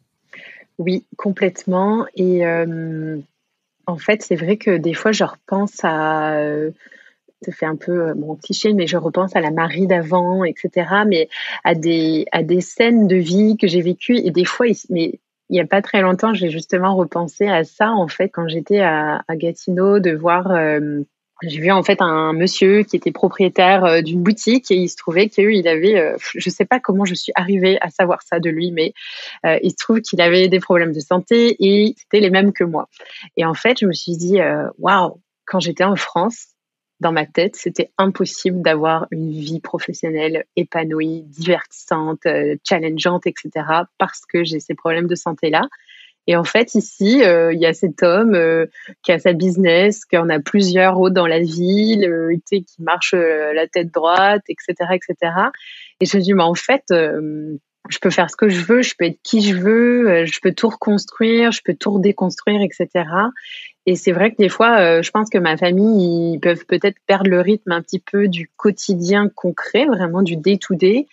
Oui, 0.77 1.05
complètement. 1.17 2.05
Et 2.15 2.45
euh, 2.45 3.17
en 3.85 3.97
fait, 3.97 4.21
c'est 4.21 4.35
vrai 4.35 4.57
que 4.57 4.77
des 4.77 4.93
fois, 4.93 5.11
je 5.11 5.23
repense 5.23 5.79
à. 5.83 6.35
Euh, 6.35 6.71
ça 7.41 7.51
fait 7.51 7.65
un 7.65 7.75
peu 7.75 8.09
euh, 8.09 8.15
mon 8.15 8.35
cliché, 8.35 8.73
mais 8.73 8.87
je 8.87 8.95
repense 8.95 9.35
à 9.35 9.41
la 9.41 9.51
Marie 9.51 9.87
d'avant, 9.87 10.43
etc. 10.43 11.03
Mais 11.07 11.27
à 11.63 11.75
des, 11.75 12.25
à 12.31 12.41
des 12.41 12.61
scènes 12.61 13.07
de 13.07 13.17
vie 13.17 13.57
que 13.57 13.67
j'ai 13.67 13.81
vécues. 13.81 14.17
Et 14.17 14.31
des 14.31 14.45
fois, 14.45 14.67
mais 14.89 15.19
il 15.49 15.53
n'y 15.53 15.61
a 15.61 15.67
pas 15.67 15.81
très 15.81 16.01
longtemps, 16.01 16.33
j'ai 16.33 16.49
justement 16.49 16.95
repensé 16.95 17.47
à 17.47 17.63
ça, 17.63 17.91
en 17.91 18.07
fait, 18.07 18.29
quand 18.29 18.47
j'étais 18.47 18.79
à, 18.79 19.23
à 19.27 19.35
Gatineau, 19.35 19.99
de 19.99 20.11
voir 20.11 20.51
j'ai 21.47 21.59
vu 21.59 21.71
en 21.71 21.83
fait 21.83 22.01
un 22.01 22.33
monsieur 22.33 22.83
qui 22.83 22.95
était 22.95 23.11
propriétaire 23.11 23.83
euh, 23.85 24.01
d'une 24.01 24.21
boutique 24.21 24.71
et 24.71 24.75
il 24.75 24.89
se 24.89 24.95
trouvait 24.95 25.29
qu'il 25.29 25.67
avait, 25.67 25.99
euh, 25.99 26.15
je 26.35 26.49
sais 26.49 26.65
pas 26.65 26.79
comment 26.79 27.05
je 27.05 27.13
suis 27.13 27.31
arrivée 27.35 27.77
à 27.81 27.89
savoir 27.89 28.21
ça 28.21 28.39
de 28.39 28.49
lui, 28.49 28.71
mais 28.71 28.93
euh, 29.45 29.57
il 29.61 29.71
se 29.71 29.75
trouve 29.77 30.01
qu'il 30.01 30.21
avait 30.21 30.47
des 30.47 30.59
problèmes 30.59 30.93
de 30.93 30.99
santé 30.99 31.55
et 31.59 31.95
c'était 31.97 32.19
les 32.19 32.29
mêmes 32.29 32.53
que 32.53 32.63
moi. 32.63 32.89
Et 33.37 33.45
en 33.45 33.53
fait, 33.53 33.79
je 33.79 33.85
me 33.85 33.93
suis 33.93 34.15
dit, 34.17 34.39
waouh, 34.77 35.21
quand 35.45 35.59
j'étais 35.59 35.83
en 35.83 35.95
France, 35.95 36.47
dans 36.99 37.11
ma 37.11 37.25
tête, 37.25 37.55
c'était 37.55 37.91
impossible 37.97 38.61
d'avoir 38.61 39.07
une 39.11 39.31
vie 39.31 39.59
professionnelle 39.59 40.45
épanouie, 40.55 41.23
divertissante, 41.23 42.25
challengeante, 42.63 43.27
etc. 43.27 43.49
parce 43.97 44.21
que 44.25 44.43
j'ai 44.43 44.59
ces 44.59 44.75
problèmes 44.75 45.07
de 45.07 45.15
santé 45.15 45.49
là. 45.49 45.67
Et 46.27 46.35
en 46.35 46.43
fait, 46.43 46.73
ici, 46.75 47.21
euh, 47.23 47.53
il 47.53 47.59
y 47.59 47.65
a 47.65 47.73
cet 47.73 48.01
homme 48.01 48.35
euh, 48.35 48.67
qui 49.03 49.11
a 49.11 49.19
sa 49.19 49.33
business, 49.33 50.05
qui 50.05 50.17
en 50.17 50.29
a 50.29 50.39
plusieurs 50.39 50.99
autres 50.99 51.13
dans 51.13 51.27
la 51.27 51.39
ville, 51.39 52.05
euh, 52.05 52.37
qui 52.47 52.65
marche 52.79 53.13
la 53.13 53.67
tête 53.67 53.93
droite, 53.93 54.43
etc., 54.47 54.73
etc. 54.93 55.33
Et 55.99 56.05
je 56.05 56.17
me 56.17 56.21
dis, 56.21 56.33
mais 56.33 56.43
en 56.43 56.55
fait, 56.55 56.83
je 56.89 57.99
peux 58.01 58.09
faire 58.09 58.29
ce 58.29 58.37
que 58.37 58.47
je 58.47 58.63
veux, 58.63 58.81
je 58.81 58.93
peux 58.97 59.05
être 59.05 59.19
qui 59.23 59.41
je 59.41 59.55
veux, 59.55 60.25
je 60.25 60.39
peux 60.41 60.53
tout 60.53 60.69
reconstruire, 60.69 61.51
je 61.51 61.61
peux 61.63 61.73
tout 61.73 61.91
redéconstruire, 61.91 62.61
etc. 62.61 63.05
Et 63.85 63.95
c'est 63.95 64.13
vrai 64.13 64.31
que 64.31 64.37
des 64.37 64.49
fois, 64.49 65.01
je 65.01 65.11
pense 65.11 65.29
que 65.29 65.37
ma 65.37 65.57
famille, 65.57 66.33
ils 66.33 66.39
peuvent 66.39 66.65
peut-être 66.65 66.97
perdre 67.05 67.29
le 67.29 67.41
rythme 67.41 67.71
un 67.71 67.81
petit 67.81 67.99
peu 67.99 68.27
du 68.27 68.49
quotidien 68.55 69.29
concret, 69.33 69.85
vraiment 69.85 70.21
du 70.21 70.37
day-to-day. 70.37 70.87
day 70.87 71.03
to 71.03 71.05
day 71.05 71.07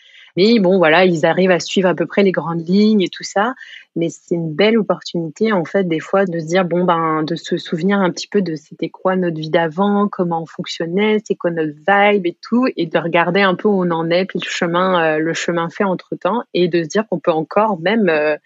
Bon, 0.60 0.78
voilà, 0.78 1.04
ils 1.04 1.26
arrivent 1.26 1.50
à 1.50 1.60
suivre 1.60 1.88
à 1.88 1.94
peu 1.94 2.06
près 2.06 2.22
les 2.22 2.32
grandes 2.32 2.66
lignes 2.66 3.02
et 3.02 3.08
tout 3.08 3.24
ça. 3.24 3.54
Mais 3.96 4.08
c'est 4.08 4.34
une 4.34 4.54
belle 4.54 4.78
opportunité, 4.78 5.52
en 5.52 5.64
fait, 5.64 5.84
des 5.84 6.00
fois, 6.00 6.24
de 6.24 6.38
se 6.38 6.46
dire, 6.46 6.64
bon, 6.64 6.84
ben, 6.84 7.22
de 7.24 7.34
se 7.34 7.56
souvenir 7.56 7.98
un 7.98 8.10
petit 8.10 8.28
peu 8.28 8.40
de 8.40 8.54
c'était 8.54 8.88
quoi 8.88 9.16
notre 9.16 9.38
vie 9.38 9.50
d'avant, 9.50 10.08
comment 10.08 10.42
on 10.42 10.46
fonctionnait, 10.46 11.18
c'est 11.24 11.34
quoi 11.34 11.50
notre 11.50 11.72
vibe 11.72 12.26
et 12.26 12.38
tout, 12.40 12.66
et 12.76 12.86
de 12.86 12.98
regarder 12.98 13.40
un 13.40 13.54
peu 13.54 13.68
où 13.68 13.84
on 13.84 13.90
en 13.90 14.10
est, 14.10 14.24
puis 14.24 14.38
le 14.38 14.48
chemin, 14.48 15.16
euh, 15.16 15.18
le 15.18 15.34
chemin 15.34 15.68
fait 15.68 15.84
entre 15.84 16.16
temps, 16.16 16.42
et 16.54 16.68
de 16.68 16.82
se 16.82 16.88
dire 16.88 17.06
qu'on 17.08 17.18
peut 17.18 17.32
encore 17.32 17.80
même 17.80 18.08
euh, 18.08 18.36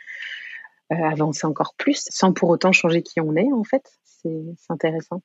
euh, 0.92 1.04
avancer 1.04 1.46
encore 1.46 1.74
plus 1.76 2.04
sans 2.10 2.32
pour 2.32 2.48
autant 2.50 2.72
changer 2.72 3.02
qui 3.02 3.20
on 3.20 3.36
est, 3.36 3.52
en 3.52 3.64
fait. 3.64 3.84
C'est 4.04 4.54
intéressant. 4.70 5.20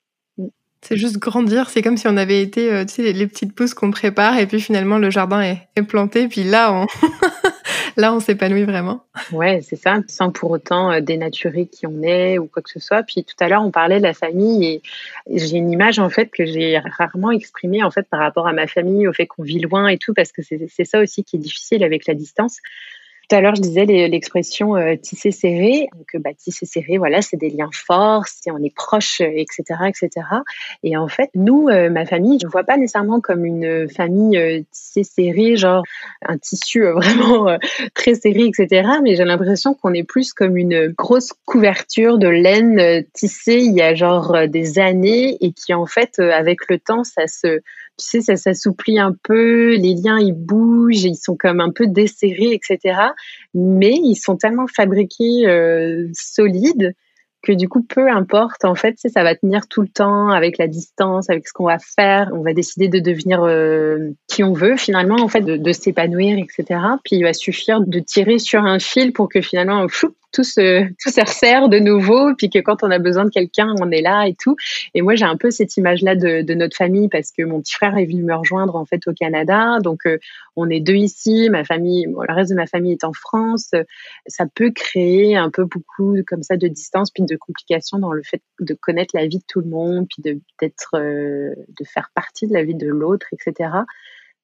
C'est 0.81 0.95
juste 0.95 1.17
grandir. 1.17 1.69
C'est 1.69 1.81
comme 1.81 1.97
si 1.97 2.07
on 2.07 2.15
avait 2.15 2.41
été, 2.41 2.71
euh, 2.71 2.85
tu 2.85 2.95
sais, 2.95 3.11
les 3.13 3.27
petites 3.27 3.53
pousses 3.53 3.73
qu'on 3.73 3.91
prépare 3.91 4.39
et 4.39 4.47
puis 4.47 4.61
finalement 4.61 4.97
le 4.97 5.09
jardin 5.09 5.41
est, 5.41 5.67
est 5.75 5.83
planté. 5.83 6.27
Puis 6.27 6.43
là, 6.43 6.71
on, 6.71 6.87
là, 7.97 8.13
on 8.13 8.19
s'épanouit 8.19 8.63
vraiment. 8.63 9.03
Ouais, 9.31 9.61
c'est 9.61 9.75
ça, 9.75 9.99
sans 10.07 10.31
pour 10.31 10.51
autant 10.51 10.91
euh, 10.91 11.01
dénaturer 11.01 11.67
qui 11.67 11.85
on 11.85 12.01
est 12.01 12.37
ou 12.37 12.47
quoi 12.47 12.63
que 12.63 12.69
ce 12.69 12.79
soit. 12.79 13.03
Puis 13.03 13.25
tout 13.25 13.35
à 13.39 13.49
l'heure, 13.49 13.63
on 13.63 13.71
parlait 13.71 13.97
de 13.97 14.03
la 14.03 14.13
famille 14.13 14.65
et 14.65 14.81
j'ai 15.27 15.57
une 15.57 15.71
image 15.71 15.99
en 15.99 16.09
fait 16.09 16.27
que 16.27 16.45
j'ai 16.45 16.79
rarement 16.97 17.31
exprimée 17.31 17.83
en 17.83 17.91
fait 17.91 18.07
par 18.09 18.21
rapport 18.21 18.47
à 18.47 18.53
ma 18.53 18.67
famille, 18.67 19.07
au 19.07 19.13
fait 19.13 19.27
qu'on 19.27 19.43
vit 19.43 19.59
loin 19.59 19.87
et 19.87 19.97
tout, 19.97 20.13
parce 20.13 20.31
que 20.31 20.41
c'est 20.41 20.85
ça 20.85 21.01
aussi 21.01 21.23
qui 21.23 21.35
est 21.35 21.39
difficile 21.39 21.83
avec 21.83 22.07
la 22.07 22.13
distance. 22.13 22.59
Tout 23.29 23.35
à 23.35 23.41
l'heure, 23.41 23.53
je 23.53 23.61
disais 23.61 23.85
l'expression 23.85 24.75
euh, 24.75 24.95
tisser 24.95 25.29
serré. 25.29 25.87
Donc, 25.95 26.15
euh, 26.15 26.19
bah, 26.19 26.31
tisser 26.35 26.65
serré, 26.65 26.97
voilà, 26.97 27.21
c'est 27.21 27.37
des 27.37 27.51
liens 27.51 27.69
forts, 27.71 28.25
si 28.25 28.49
on 28.49 28.57
est 28.57 28.73
proche, 28.73 29.21
etc., 29.21 29.63
euh, 29.69 29.85
etc. 29.85 30.09
Et 30.81 30.97
en 30.97 31.07
fait, 31.07 31.29
nous, 31.35 31.67
ma 31.67 32.05
famille, 32.07 32.39
je 32.41 32.47
ne 32.47 32.51
vois 32.51 32.63
pas 32.63 32.75
nécessairement 32.75 33.21
comme 33.21 33.45
une 33.45 33.87
famille 33.87 34.65
tissée 34.71 35.03
serrée, 35.03 35.55
genre 35.57 35.83
un 36.23 36.39
tissu 36.39 36.83
vraiment 36.95 37.55
très 37.93 38.15
serré, 38.15 38.45
etc. 38.45 38.89
Mais 39.03 39.15
j'ai 39.15 39.25
l'impression 39.25 39.75
qu'on 39.75 39.93
est 39.93 40.03
plus 40.03 40.33
comme 40.33 40.57
une 40.57 40.87
grosse 40.87 41.31
couverture 41.45 42.17
de 42.17 42.27
laine 42.27 43.05
tissée 43.13 43.59
il 43.59 43.73
y 43.73 43.81
a 43.81 43.93
genre 43.93 44.47
des 44.47 44.79
années 44.79 45.37
et 45.41 45.51
qui 45.51 45.75
en 45.75 45.85
fait, 45.85 46.17
avec 46.17 46.67
le 46.67 46.79
temps, 46.79 47.03
ça 47.03 47.27
se 47.27 47.61
tu 47.99 48.07
sais, 48.07 48.21
ça 48.21 48.35
s'assouplit 48.35 48.99
un 48.99 49.13
peu, 49.23 49.75
les 49.75 49.93
liens 49.93 50.19
ils 50.19 50.33
bougent, 50.33 51.03
ils 51.03 51.15
sont 51.15 51.35
comme 51.35 51.59
un 51.59 51.71
peu 51.71 51.87
desserrés, 51.87 52.53
etc. 52.53 52.99
Mais 53.53 53.93
ils 53.93 54.15
sont 54.15 54.37
tellement 54.37 54.67
fabriqués 54.67 55.47
euh, 55.47 56.07
solides 56.13 56.93
que 57.41 57.53
du 57.53 57.69
coup, 57.69 57.83
peu 57.83 58.09
importe, 58.09 58.65
en 58.65 58.75
fait, 58.75 58.95
ça 58.97 59.23
va 59.23 59.35
tenir 59.35 59.67
tout 59.67 59.81
le 59.81 59.87
temps 59.87 60.29
avec 60.29 60.57
la 60.57 60.67
distance, 60.67 61.29
avec 61.29 61.47
ce 61.47 61.53
qu'on 61.53 61.65
va 61.65 61.77
faire. 61.79 62.29
On 62.33 62.41
va 62.41 62.53
décider 62.53 62.89
de 62.89 62.99
devenir 62.99 63.43
euh, 63.43 64.09
qui 64.27 64.43
on 64.43 64.53
veut 64.53 64.75
finalement, 64.75 65.15
en 65.21 65.27
fait, 65.27 65.41
de, 65.41 65.71
s'épanouir, 65.71 66.37
etc. 66.37 66.81
Puis 67.05 67.17
il 67.17 67.23
va 67.23 67.33
suffire 67.33 67.81
de 67.81 67.99
tirer 67.99 68.39
sur 68.39 68.63
un 68.63 68.79
fil 68.79 69.13
pour 69.13 69.29
que 69.29 69.41
finalement, 69.41 69.79
tout 70.31 70.43
se, 70.43 70.87
tout 71.01 71.09
se 71.09 71.21
resserre 71.21 71.69
de 71.69 71.79
nouveau, 71.79 72.35
puis 72.35 72.49
que 72.49 72.59
quand 72.59 72.83
on 72.83 72.91
a 72.91 72.99
besoin 72.99 73.25
de 73.25 73.29
quelqu'un, 73.29 73.73
on 73.81 73.91
est 73.91 74.01
là 74.01 74.27
et 74.27 74.35
tout. 74.35 74.55
Et 74.93 75.01
moi, 75.01 75.15
j'ai 75.15 75.25
un 75.25 75.37
peu 75.37 75.51
cette 75.51 75.75
image-là 75.77 76.15
de, 76.15 76.53
notre 76.53 76.75
famille 76.75 77.09
parce 77.09 77.31
que 77.31 77.43
mon 77.43 77.61
petit 77.61 77.73
frère 77.73 77.97
est 77.97 78.05
venu 78.05 78.23
me 78.23 78.35
rejoindre 78.35 78.75
en 78.75 78.85
fait 78.85 79.07
au 79.07 79.13
Canada, 79.13 79.79
donc 79.81 80.05
euh, 80.05 80.17
on 80.55 80.69
est 80.69 80.79
deux 80.79 80.95
ici. 80.95 81.49
Ma 81.49 81.63
famille, 81.63 82.05
le 82.05 82.33
reste 82.33 82.51
de 82.51 82.55
ma 82.55 82.67
famille 82.67 82.91
est 82.93 83.03
en 83.03 83.13
France. 83.13 83.71
Ça 84.27 84.45
peut 84.53 84.71
créer 84.71 85.35
un 85.35 85.49
peu 85.49 85.65
beaucoup 85.65 86.15
comme 86.27 86.43
ça 86.43 86.57
de 86.57 86.67
distance 86.67 87.11
puis 87.11 87.23
de 87.23 87.35
complications 87.35 87.99
dans 87.99 88.11
le 88.11 88.23
fait 88.23 88.41
de 88.59 88.73
connaître 88.73 89.15
la 89.15 89.25
vie 89.25 89.37
de 89.39 89.43
tout 89.47 89.61
le 89.61 89.67
monde, 89.67 90.07
puis 90.09 90.21
de 90.21 90.39
euh, 90.95 91.55
de 91.79 91.85
faire 91.85 92.09
partie 92.13 92.47
de 92.47 92.53
la 92.53 92.63
vie 92.63 92.75
de 92.75 92.87
l'autre, 92.87 93.27
etc 93.31 93.69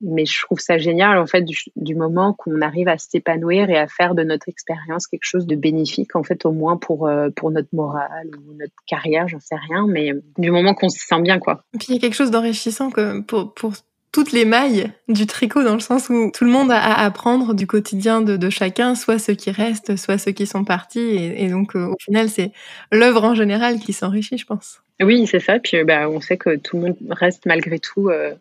mais 0.01 0.25
je 0.25 0.41
trouve 0.41 0.59
ça 0.59 0.77
génial 0.77 1.17
en 1.17 1.25
fait 1.25 1.43
du, 1.43 1.95
moment 1.95 2.33
qu'on 2.33 2.61
arrive 2.61 2.87
à 2.87 2.97
s'épanouir 2.97 3.69
et 3.69 3.77
à 3.77 3.87
faire 3.87 4.15
de 4.15 4.23
notre 4.23 4.49
expérience 4.49 5.07
quelque 5.07 5.23
chose 5.23 5.45
de 5.45 5.55
bénéfique 5.55 6.15
en 6.15 6.23
fait 6.23 6.45
au 6.45 6.51
moins 6.51 6.77
pour 6.77 7.07
euh, 7.07 7.29
pour 7.35 7.51
notre 7.51 7.69
morale 7.73 8.29
ou 8.37 8.53
notre 8.53 8.73
carrière 8.87 9.27
j'en 9.27 9.39
sais 9.39 9.55
rien 9.55 9.85
mais 9.87 10.11
du 10.37 10.51
moment 10.51 10.73
qu'on 10.73 10.89
se 10.89 10.99
sent 10.99 11.21
bien 11.21 11.39
quoi 11.39 11.63
puis 11.77 11.87
il 11.89 11.93
y 11.95 11.97
a 11.97 12.01
quelque 12.01 12.15
chose 12.15 12.31
d'enrichissant 12.31 12.89
pour 13.25 13.53
pour 13.53 13.73
toutes 14.15 14.31
les 14.31 14.45
mailles 14.45 14.93
du 15.09 15.27
tricot 15.27 15.61
dans 15.61 15.73
le 15.73 15.81
sens 15.81 16.07
où 16.09 16.31
tout 16.33 16.45
le 16.45 16.49
monde 16.49 16.71
a 16.71 16.79
à 16.79 17.03
apprendre 17.03 17.53
du 17.53 17.67
quotidien 17.67 18.21
de, 18.21 18.49
chacun, 18.49 18.95
soit 18.95 19.19
ceux 19.19 19.33
qui 19.33 19.51
restent, 19.51 19.97
soit 19.97 20.17
ceux 20.17 20.31
qui 20.31 20.47
sont 20.47 20.63
partis. 20.63 21.01
Et, 21.35 21.49
donc, 21.49 21.75
euh, 21.75 21.87
au 21.87 21.97
final, 21.99 22.29
c'est 22.29 22.53
l'œuvre 22.93 23.25
en 23.25 23.35
général 23.35 23.77
qui 23.77 23.91
s'enrichit, 23.91 24.37
je 24.37 24.45
pense. 24.45 24.81
Oui, 25.01 25.27
c'est 25.27 25.41
ça. 25.41 25.59
Puis, 25.59 25.83
bah, 25.83 26.09
on 26.09 26.21
sait 26.21 26.37
que 26.37 26.55
tout 26.55 26.77
le 26.77 26.83
monde 26.83 26.95
reste 27.09 27.45
malgré 27.45 27.77
tout 27.77 28.07
euh, 28.07 28.33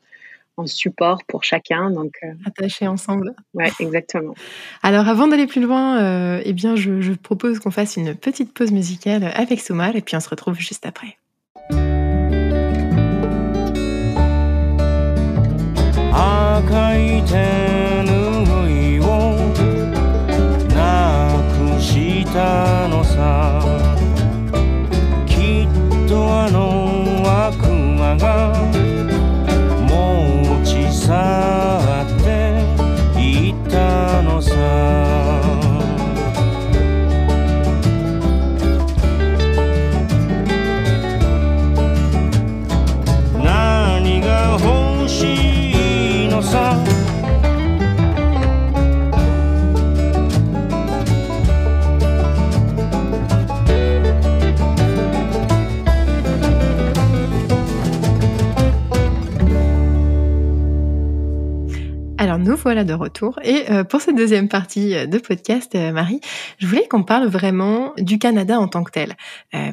en 0.56 0.66
support 0.66 1.22
pour 1.28 1.44
chacun. 1.44 1.90
Donc, 1.90 2.12
euh, 2.22 2.32
Attachés 2.46 2.86
ensemble. 2.86 3.34
Ouais, 3.54 3.70
exactement. 3.80 4.34
Alors, 4.82 5.08
avant 5.08 5.28
d'aller 5.28 5.46
plus 5.46 5.62
loin, 5.62 6.00
euh, 6.02 6.42
eh 6.44 6.52
bien, 6.52 6.76
je, 6.76 7.00
je 7.00 7.12
propose 7.12 7.58
qu'on 7.58 7.70
fasse 7.70 7.96
une 7.96 8.14
petite 8.14 8.52
pause 8.52 8.72
musicale 8.72 9.24
avec 9.34 9.60
Soumar 9.60 9.96
et 9.96 10.00
puis 10.00 10.16
on 10.16 10.20
se 10.20 10.28
retrouve 10.28 10.58
juste 10.58 10.86
après. 10.86 11.16
Et 63.42 63.70
euh, 63.70 63.84
pour 63.84 64.00
cette 64.00 64.16
deuxième 64.16 64.48
partie 64.48 64.94
euh, 64.94 65.06
de 65.06 65.18
podcast, 65.18 65.74
euh, 65.74 65.92
Marie, 65.92 66.20
je 66.58 66.66
voulais 66.66 66.86
qu'on 66.88 67.02
parle 67.02 67.26
vraiment 67.26 67.92
du 67.98 68.18
Canada 68.18 68.58
en 68.58 68.68
tant 68.68 68.84
que 68.84 68.90
tel. 68.90 69.16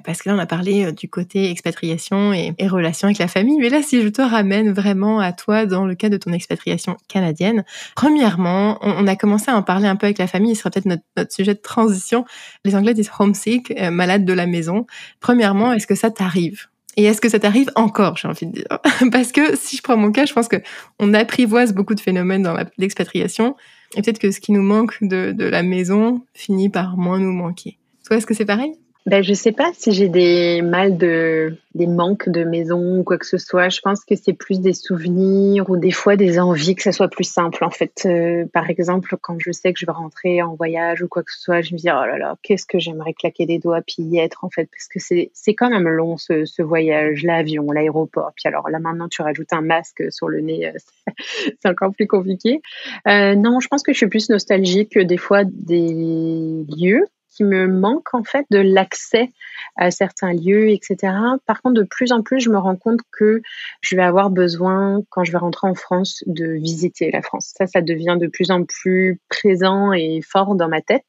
parce 0.03 0.21
que 0.21 0.29
là, 0.29 0.35
on 0.35 0.39
a 0.39 0.45
parlé 0.45 0.91
du 0.91 1.09
côté 1.09 1.49
expatriation 1.49 2.33
et, 2.33 2.53
et 2.57 2.67
relation 2.67 3.07
avec 3.07 3.17
la 3.17 3.27
famille. 3.27 3.57
Mais 3.59 3.69
là, 3.69 3.81
si 3.81 4.01
je 4.01 4.07
te 4.07 4.21
ramène 4.21 4.71
vraiment 4.71 5.19
à 5.19 5.33
toi 5.33 5.65
dans 5.65 5.85
le 5.85 5.95
cas 5.95 6.09
de 6.09 6.17
ton 6.17 6.31
expatriation 6.33 6.97
canadienne, 7.07 7.63
premièrement, 7.95 8.77
on, 8.81 9.07
a 9.07 9.15
commencé 9.15 9.49
à 9.49 9.55
en 9.55 9.63
parler 9.63 9.87
un 9.87 9.95
peu 9.95 10.05
avec 10.05 10.17
la 10.17 10.27
famille. 10.27 10.55
Ce 10.55 10.61
sera 10.61 10.69
peut-être 10.71 10.85
notre, 10.85 11.31
sujet 11.31 11.53
de 11.53 11.59
transition. 11.59 12.25
Les 12.65 12.75
Anglais 12.75 12.93
disent 12.93 13.11
homesick, 13.17 13.73
malade 13.91 14.25
de 14.25 14.33
la 14.33 14.47
maison. 14.47 14.85
Premièrement, 15.19 15.73
est-ce 15.73 15.87
que 15.87 15.95
ça 15.95 16.11
t'arrive? 16.11 16.67
Et 16.97 17.05
est-ce 17.05 17.21
que 17.21 17.29
ça 17.29 17.39
t'arrive 17.39 17.71
encore, 17.75 18.17
j'ai 18.17 18.27
envie 18.27 18.45
de 18.45 18.51
dire? 18.51 18.67
Parce 19.11 19.31
que 19.31 19.55
si 19.55 19.77
je 19.77 19.81
prends 19.81 19.97
mon 19.97 20.11
cas, 20.11 20.25
je 20.25 20.33
pense 20.33 20.47
que 20.47 20.57
on 20.99 21.13
apprivoise 21.13 21.73
beaucoup 21.73 21.95
de 21.95 22.01
phénomènes 22.01 22.43
dans 22.43 22.57
l'expatriation, 22.77 23.55
et 23.95 24.01
peut-être 24.01 24.19
que 24.19 24.31
ce 24.31 24.39
qui 24.39 24.51
nous 24.51 24.61
manque 24.61 24.97
de, 25.01 25.31
de 25.31 25.45
la 25.45 25.63
maison 25.63 26.21
finit 26.33 26.69
par 26.69 26.97
moins 26.97 27.19
nous 27.19 27.31
manquer. 27.31 27.77
Toi, 28.05 28.17
est-ce 28.17 28.25
que 28.25 28.33
c'est 28.33 28.45
pareil? 28.45 28.73
Ben, 29.07 29.23
je 29.23 29.33
sais 29.33 29.51
pas 29.51 29.71
si 29.73 29.93
j'ai 29.93 30.09
des 30.09 30.61
mal 30.61 30.95
de 30.95 31.57
des 31.73 31.87
manques 31.87 32.29
de 32.29 32.43
maison 32.43 32.99
ou 32.99 33.03
quoi 33.03 33.17
que 33.17 33.25
ce 33.25 33.37
soit. 33.39 33.69
Je 33.69 33.79
pense 33.81 34.05
que 34.05 34.15
c'est 34.15 34.33
plus 34.33 34.59
des 34.59 34.73
souvenirs 34.73 35.69
ou 35.69 35.77
des 35.77 35.91
fois 35.91 36.15
des 36.15 36.37
envies 36.39 36.75
que 36.75 36.83
ça 36.83 36.91
soit 36.91 37.07
plus 37.07 37.23
simple. 37.23 37.63
En 37.63 37.71
fait, 37.71 38.03
euh, 38.05 38.45
par 38.53 38.69
exemple, 38.69 39.15
quand 39.19 39.37
je 39.39 39.51
sais 39.51 39.73
que 39.73 39.79
je 39.79 39.87
vais 39.87 39.91
rentrer 39.91 40.43
en 40.43 40.53
voyage 40.53 41.01
ou 41.01 41.07
quoi 41.07 41.23
que 41.23 41.31
ce 41.31 41.41
soit, 41.41 41.61
je 41.61 41.73
me 41.73 41.79
dis 41.79 41.89
oh 41.89 42.05
là 42.05 42.19
là, 42.19 42.35
qu'est-ce 42.43 42.67
que 42.67 42.77
j'aimerais 42.77 43.13
claquer 43.13 43.47
des 43.47 43.57
doigts 43.57 43.81
puis 43.81 44.03
y 44.03 44.19
être 44.19 44.43
en 44.43 44.51
fait, 44.51 44.69
parce 44.71 44.87
que 44.87 44.99
c'est 44.99 45.31
c'est 45.33 45.55
quand 45.55 45.71
même 45.71 45.87
long 45.89 46.17
ce, 46.17 46.45
ce 46.45 46.61
voyage, 46.61 47.23
l'avion, 47.23 47.71
l'aéroport. 47.71 48.33
Puis 48.35 48.47
alors 48.47 48.69
là 48.69 48.77
maintenant 48.77 49.07
tu 49.09 49.23
rajoutes 49.23 49.51
un 49.51 49.61
masque 49.61 50.03
sur 50.11 50.27
le 50.27 50.41
nez, 50.41 50.67
euh, 50.67 50.77
c'est 51.59 51.69
encore 51.69 51.93
plus 51.95 52.07
compliqué. 52.07 52.61
Euh, 53.07 53.33
non, 53.33 53.61
je 53.61 53.67
pense 53.67 53.81
que 53.81 53.93
je 53.93 53.97
suis 53.97 54.07
plus 54.07 54.29
nostalgique 54.29 54.95
des 54.99 55.17
fois 55.17 55.43
des 55.43 56.65
lieux 56.69 57.07
qui 57.31 57.43
me 57.43 57.67
manque 57.67 58.13
en 58.13 58.23
fait 58.23 58.45
de 58.51 58.59
l'accès 58.59 59.31
à 59.77 59.89
certains 59.89 60.33
lieux, 60.33 60.69
etc. 60.69 61.13
Par 61.45 61.61
contre, 61.61 61.75
de 61.75 61.83
plus 61.83 62.11
en 62.11 62.21
plus, 62.21 62.39
je 62.39 62.49
me 62.49 62.57
rends 62.57 62.75
compte 62.75 62.99
que 63.11 63.41
je 63.81 63.95
vais 63.95 64.03
avoir 64.03 64.29
besoin, 64.29 65.01
quand 65.09 65.23
je 65.23 65.31
vais 65.31 65.37
rentrer 65.37 65.67
en 65.67 65.75
France, 65.75 66.23
de 66.27 66.45
visiter 66.45 67.09
la 67.11 67.21
France. 67.21 67.53
Ça, 67.57 67.67
ça 67.67 67.81
devient 67.81 68.17
de 68.19 68.27
plus 68.27 68.51
en 68.51 68.63
plus 68.65 69.19
présent 69.29 69.93
et 69.93 70.21
fort 70.21 70.55
dans 70.55 70.67
ma 70.67 70.81
tête. 70.81 71.05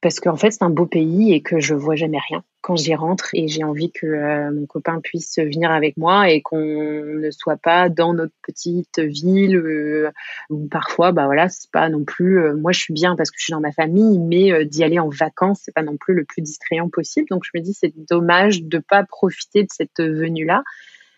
Parce 0.00 0.20
qu'en 0.20 0.36
fait 0.36 0.50
c'est 0.50 0.62
un 0.62 0.70
beau 0.70 0.86
pays 0.86 1.32
et 1.32 1.42
que 1.42 1.60
je 1.60 1.74
vois 1.74 1.94
jamais 1.94 2.18
rien 2.28 2.42
quand 2.62 2.76
j'y 2.76 2.94
rentre 2.94 3.30
et 3.32 3.48
j'ai 3.48 3.64
envie 3.64 3.90
que 3.90 4.06
euh, 4.06 4.50
mon 4.52 4.66
copain 4.66 5.00
puisse 5.02 5.38
venir 5.38 5.70
avec 5.70 5.96
moi 5.96 6.30
et 6.30 6.40
qu'on 6.42 6.58
ne 6.58 7.30
soit 7.30 7.56
pas 7.56 7.88
dans 7.88 8.14
notre 8.14 8.34
petite 8.42 8.98
ville 8.98 9.56
euh, 9.56 10.10
parfois 10.70 11.12
bah 11.12 11.26
voilà 11.26 11.48
c'est 11.48 11.70
pas 11.70 11.88
non 11.88 12.04
plus 12.04 12.40
euh, 12.40 12.54
moi 12.54 12.72
je 12.72 12.80
suis 12.80 12.94
bien 12.94 13.16
parce 13.16 13.30
que 13.30 13.36
je 13.38 13.44
suis 13.44 13.52
dans 13.52 13.60
ma 13.60 13.72
famille 13.72 14.18
mais 14.18 14.64
d'y 14.64 14.84
aller 14.84 14.98
en 14.98 15.08
vacances 15.08 15.60
c'est 15.64 15.74
pas 15.74 15.82
non 15.82 15.96
plus 15.96 16.14
le 16.14 16.24
plus 16.24 16.42
distrayant 16.42 16.88
possible 16.88 17.26
donc 17.30 17.44
je 17.44 17.50
me 17.54 17.62
dis 17.62 17.74
c'est 17.74 17.92
dommage 18.08 18.62
de 18.62 18.78
pas 18.78 19.04
profiter 19.04 19.62
de 19.62 19.68
cette 19.70 20.00
venue 20.00 20.44
là 20.44 20.62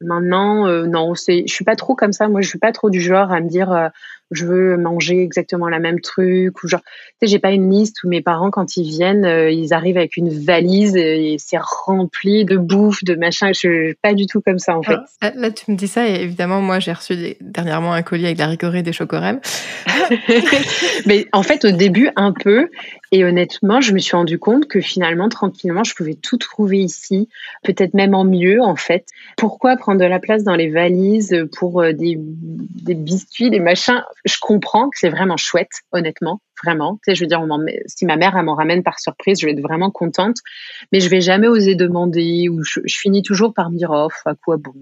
Maintenant, 0.02 0.66
euh, 0.66 0.86
non, 0.86 1.14
je 1.14 1.44
suis 1.46 1.64
pas 1.64 1.76
trop 1.76 1.94
comme 1.94 2.12
ça. 2.12 2.28
Moi, 2.28 2.40
je 2.40 2.48
suis 2.48 2.58
pas 2.58 2.72
trop 2.72 2.90
du 2.90 3.00
genre 3.00 3.32
à 3.32 3.40
me 3.40 3.48
dire, 3.48 3.90
je 4.32 4.46
veux 4.46 4.76
manger 4.76 5.22
exactement 5.22 5.68
la 5.68 5.78
même 5.78 6.00
truc 6.00 6.62
ou 6.62 6.68
genre, 6.68 6.80
tu 6.80 6.88
sais, 7.20 7.26
j'ai 7.26 7.38
pas 7.38 7.52
une 7.52 7.70
liste 7.70 8.02
où 8.04 8.08
mes 8.08 8.20
parents, 8.20 8.50
quand 8.50 8.76
ils 8.76 8.88
viennent, 8.88 9.24
euh, 9.24 9.50
ils 9.50 9.72
arrivent 9.72 9.96
avec 9.96 10.16
une 10.16 10.30
valise 10.30 10.96
et 10.96 11.36
c'est 11.38 11.58
rempli 11.60 12.44
de 12.44 12.56
bouffe, 12.56 13.04
de 13.04 13.14
machin. 13.14 13.48
Je 13.48 13.58
suis 13.58 13.94
pas 14.02 14.14
du 14.14 14.26
tout 14.26 14.40
comme 14.40 14.58
ça, 14.58 14.76
en 14.76 14.82
fait. 14.82 14.98
Ah, 15.20 15.32
là, 15.34 15.50
tu 15.50 15.70
me 15.70 15.76
dis 15.76 15.88
ça 15.88 16.08
et 16.08 16.22
évidemment, 16.22 16.60
moi, 16.60 16.80
j'ai 16.80 16.92
reçu 16.92 17.36
dernièrement 17.40 17.92
un 17.92 18.02
colis 18.02 18.24
avec 18.24 18.36
de 18.36 18.42
la 18.42 18.48
rigorée 18.48 18.82
des 18.82 18.92
chocorèmes. 18.92 19.40
Mais 21.06 21.26
en 21.32 21.42
fait, 21.42 21.64
au 21.64 21.70
début, 21.70 22.10
un 22.16 22.32
peu. 22.32 22.68
Et 23.14 23.24
honnêtement, 23.24 23.80
je 23.82 23.92
me 23.92 23.98
suis 23.98 24.16
rendu 24.16 24.38
compte 24.38 24.66
que 24.66 24.80
finalement, 24.80 25.28
tranquillement, 25.28 25.84
je 25.84 25.94
pouvais 25.94 26.14
tout 26.14 26.38
trouver 26.38 26.78
ici, 26.78 27.28
peut-être 27.62 27.92
même 27.92 28.14
en 28.14 28.24
mieux, 28.24 28.62
en 28.62 28.76
fait. 28.76 29.06
Pourquoi 29.36 29.76
prendre 29.76 30.00
de 30.00 30.06
la 30.06 30.18
place 30.18 30.44
dans 30.44 30.54
les 30.54 30.70
valises 30.70 31.46
pour 31.58 31.82
euh, 31.82 31.92
des, 31.92 32.16
des 32.18 32.94
biscuits, 32.94 33.50
des 33.50 33.60
machins? 33.60 34.02
Je 34.24 34.36
comprends 34.40 34.88
que 34.88 34.98
c'est 34.98 35.10
vraiment 35.10 35.36
chouette, 35.36 35.82
honnêtement 35.92 36.40
vraiment. 36.62 36.98
Tu 37.04 37.10
sais, 37.10 37.14
je 37.14 37.22
veux 37.22 37.26
dire, 37.26 37.44
si 37.86 38.06
ma 38.06 38.16
mère 38.16 38.40
m'en 38.42 38.54
ramène 38.54 38.82
par 38.82 38.98
surprise, 38.98 39.40
je 39.40 39.46
vais 39.46 39.52
être 39.52 39.60
vraiment 39.60 39.90
contente, 39.90 40.36
mais 40.92 41.00
je 41.00 41.08
vais 41.08 41.20
jamais 41.20 41.48
oser 41.48 41.74
demander 41.74 42.48
ou 42.48 42.62
je, 42.62 42.80
finis 42.86 43.22
toujours 43.22 43.54
par 43.54 43.70
me 43.70 43.76
dire 43.76 43.90
oh, 43.92 44.08
à 44.24 44.34
quoi 44.34 44.56
bon. 44.56 44.74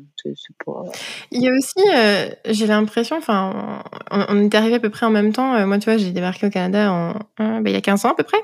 Il 1.31 1.42
y 1.42 1.48
a 1.48 1.53
aussi, 1.53 1.81
euh, 1.94 2.29
j'ai 2.50 2.66
l'impression, 2.66 3.16
enfin, 3.16 3.83
on, 4.11 4.44
est 4.44 4.55
arrivé 4.55 4.74
à 4.74 4.81
peu 4.81 4.90
près 4.90 5.07
en 5.07 5.11
même 5.11 5.33
temps. 5.33 5.55
Euh, 5.55 5.66
moi, 5.66 5.79
tu 5.79 5.87
vois, 5.87 5.96
j'ai 5.96 6.11
débarqué 6.11 6.46
au 6.46 6.50
Canada 6.50 6.92
en, 6.92 7.14
ben, 7.38 7.62
il 7.66 7.72
y 7.72 7.76
a 7.76 7.81
15 7.81 8.05
ans 8.05 8.11
à 8.11 8.14
peu 8.14 8.24
près. 8.24 8.38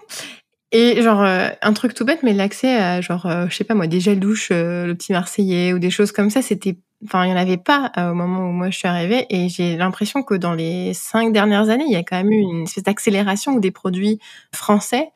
Et 0.73 1.01
genre 1.01 1.23
euh, 1.23 1.49
un 1.63 1.73
truc 1.73 1.95
tout 1.95 2.05
bête, 2.05 2.23
mais 2.23 2.33
l'accès 2.33 2.77
à 2.77 3.01
genre 3.01 3.29
je 3.49 3.55
sais 3.55 3.63
pas 3.63 3.75
moi 3.75 3.87
des 3.87 4.01
gels 4.01 4.19
douche, 4.19 4.51
le 4.51 4.93
petit 4.95 5.13
Marseillais 5.13 5.73
ou 5.73 5.79
des 5.79 5.91
choses 5.91 6.11
comme 6.11 6.29
ça, 6.29 6.43
c'était 6.43 6.77
enfin, 7.05 7.25
il 7.25 7.29
n'y 7.29 7.35
en 7.35 7.37
avait 7.37 7.57
pas 7.57 7.93
euh, 7.97 8.11
au 8.11 8.15
moment 8.15 8.49
où 8.49 8.53
moi 8.53 8.71
je 8.71 8.79
suis 8.79 8.89
arrivée 8.89 9.27
et 9.31 9.49
j'ai 9.49 9.77
l'impression 9.77 10.23
que 10.23 10.35
dans 10.35 10.55
les 10.55 10.95
cinq 10.95 11.33
dernières 11.33 11.69
années, 11.69 11.85
il 11.87 11.93
y 11.93 11.97
a 11.97 12.03
quand 12.03 12.17
même 12.17 12.33
eu 12.33 12.41
une 12.41 12.63
espèce 12.65 12.85
d'accélération 12.85 13.55
où 13.55 13.61
des 13.61 13.71
produits 13.71 14.19
français 14.53 15.11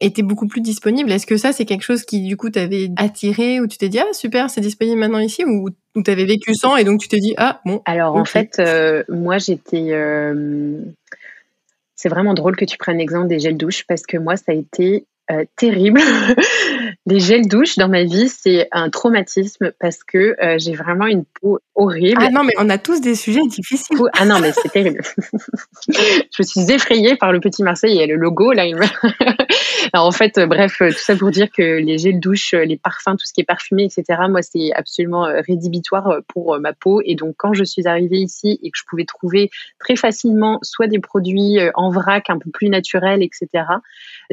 étaient 0.00 0.22
beaucoup 0.22 0.46
plus 0.46 0.60
disponibles. 0.60 1.10
Est-ce 1.10 1.26
que 1.26 1.36
ça, 1.36 1.52
c'est 1.52 1.64
quelque 1.64 1.82
chose 1.82 2.04
qui, 2.04 2.20
du 2.20 2.36
coup, 2.36 2.50
t'avait 2.50 2.90
attiré 2.96 3.60
ou 3.60 3.66
tu 3.66 3.78
t'es 3.78 3.88
dit, 3.88 3.98
ah, 3.98 4.12
super, 4.12 4.50
c'est 4.50 4.60
disponible 4.60 4.98
maintenant 4.98 5.18
ici 5.18 5.44
ou, 5.44 5.70
ou 5.94 6.02
t'avais 6.02 6.26
vécu 6.26 6.54
sans 6.54 6.76
et 6.76 6.84
donc 6.84 7.00
tu 7.00 7.08
t'es 7.08 7.18
dit, 7.18 7.34
ah, 7.38 7.60
bon. 7.64 7.80
Alors, 7.86 8.16
en 8.16 8.24
fait, 8.24 8.58
euh, 8.58 9.04
moi, 9.08 9.38
j'étais, 9.38 9.92
euh, 9.92 10.80
c'est 11.94 12.08
vraiment 12.10 12.34
drôle 12.34 12.56
que 12.56 12.66
tu 12.66 12.76
prennes 12.76 12.98
l'exemple 12.98 13.28
des 13.28 13.38
gels 13.38 13.56
douche 13.56 13.84
parce 13.88 14.02
que 14.02 14.18
moi, 14.18 14.36
ça 14.36 14.52
a 14.52 14.54
été 14.54 15.06
terrible. 15.56 16.00
les 17.06 17.20
gels 17.20 17.46
douche 17.46 17.76
dans 17.76 17.88
ma 17.88 18.02
vie, 18.02 18.28
c'est 18.28 18.68
un 18.72 18.90
traumatisme 18.90 19.72
parce 19.78 20.02
que 20.02 20.34
euh, 20.42 20.58
j'ai 20.58 20.74
vraiment 20.74 21.06
une 21.06 21.24
peau 21.24 21.60
horrible. 21.76 22.20
Ah 22.20 22.30
non, 22.30 22.42
mais 22.42 22.52
on 22.58 22.68
a 22.68 22.78
tous 22.78 23.00
des 23.00 23.14
sujets 23.14 23.46
difficiles. 23.46 23.96
Ah 24.18 24.24
non, 24.24 24.40
mais 24.40 24.50
c'est 24.52 24.70
terrible. 24.70 25.00
je 25.88 25.92
me 26.38 26.42
suis 26.42 26.72
effrayée 26.72 27.14
par 27.16 27.32
le 27.32 27.38
petit 27.38 27.62
Marseille 27.62 28.00
et 28.00 28.06
le 28.06 28.16
logo 28.16 28.52
là. 28.52 28.64
Alors 29.92 30.06
en 30.06 30.12
fait, 30.12 30.36
euh, 30.36 30.46
bref, 30.46 30.82
euh, 30.82 30.90
tout 30.90 30.98
ça 30.98 31.14
pour 31.14 31.30
dire 31.30 31.48
que 31.56 31.62
les 31.62 31.96
gels 31.98 32.18
douche, 32.18 32.52
les 32.52 32.76
parfums, 32.76 33.16
tout 33.16 33.24
ce 33.24 33.32
qui 33.32 33.40
est 33.40 33.44
parfumé, 33.44 33.84
etc. 33.84 34.22
Moi, 34.28 34.42
c'est 34.42 34.72
absolument 34.74 35.28
rédhibitoire 35.46 36.18
pour 36.26 36.58
ma 36.58 36.72
peau. 36.72 37.02
Et 37.04 37.14
donc, 37.14 37.36
quand 37.38 37.54
je 37.54 37.62
suis 37.62 37.86
arrivée 37.86 38.18
ici 38.18 38.58
et 38.62 38.70
que 38.70 38.78
je 38.78 38.82
pouvais 38.84 39.04
trouver 39.04 39.50
très 39.78 39.94
facilement 39.94 40.58
soit 40.62 40.88
des 40.88 40.98
produits 40.98 41.58
en 41.74 41.90
vrac 41.90 42.30
un 42.30 42.38
peu 42.38 42.50
plus 42.50 42.68
naturels, 42.68 43.22
etc. 43.22 43.64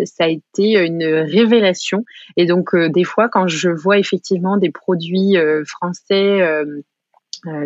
Ça 0.06 0.24
a 0.24 0.28
été 0.28 0.83
une 0.86 1.04
révélation. 1.04 2.06
Et 2.38 2.46
donc 2.46 2.74
euh, 2.74 2.90
des 2.90 3.04
fois, 3.04 3.30
quand 3.30 3.48
je 3.48 3.70
vois 3.70 3.98
effectivement 3.98 4.58
des 4.58 4.72
produits 4.72 5.38
euh, 5.38 5.64
français, 5.66 6.42
euh, 6.42 6.82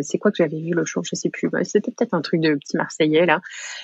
c'est 0.00 0.18
quoi 0.18 0.32
que 0.32 0.36
j'avais 0.38 0.60
vu 0.60 0.72
le 0.74 0.84
jour 0.84 1.04
Je 1.04 1.14
sais 1.14 1.30
plus. 1.30 1.48
Bah, 1.48 1.62
c'était 1.62 1.92
peut-être 1.92 2.14
un 2.14 2.20
truc 2.20 2.40
de 2.40 2.54
petit 2.54 2.76
Marseillais 2.76 3.26
là. 3.26 3.40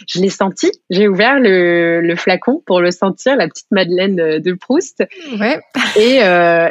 Je 0.08 0.20
l'ai 0.20 0.30
senti. 0.30 0.72
J'ai 0.90 1.06
ouvert 1.06 1.38
le, 1.38 2.14
flacon 2.16 2.62
pour 2.66 2.80
le 2.80 2.90
sentir, 2.90 3.36
la 3.36 3.46
petite 3.46 3.70
Madeleine 3.70 4.40
de 4.40 4.52
Proust. 4.54 5.04
Ouais. 5.38 5.60
Et 5.96 6.16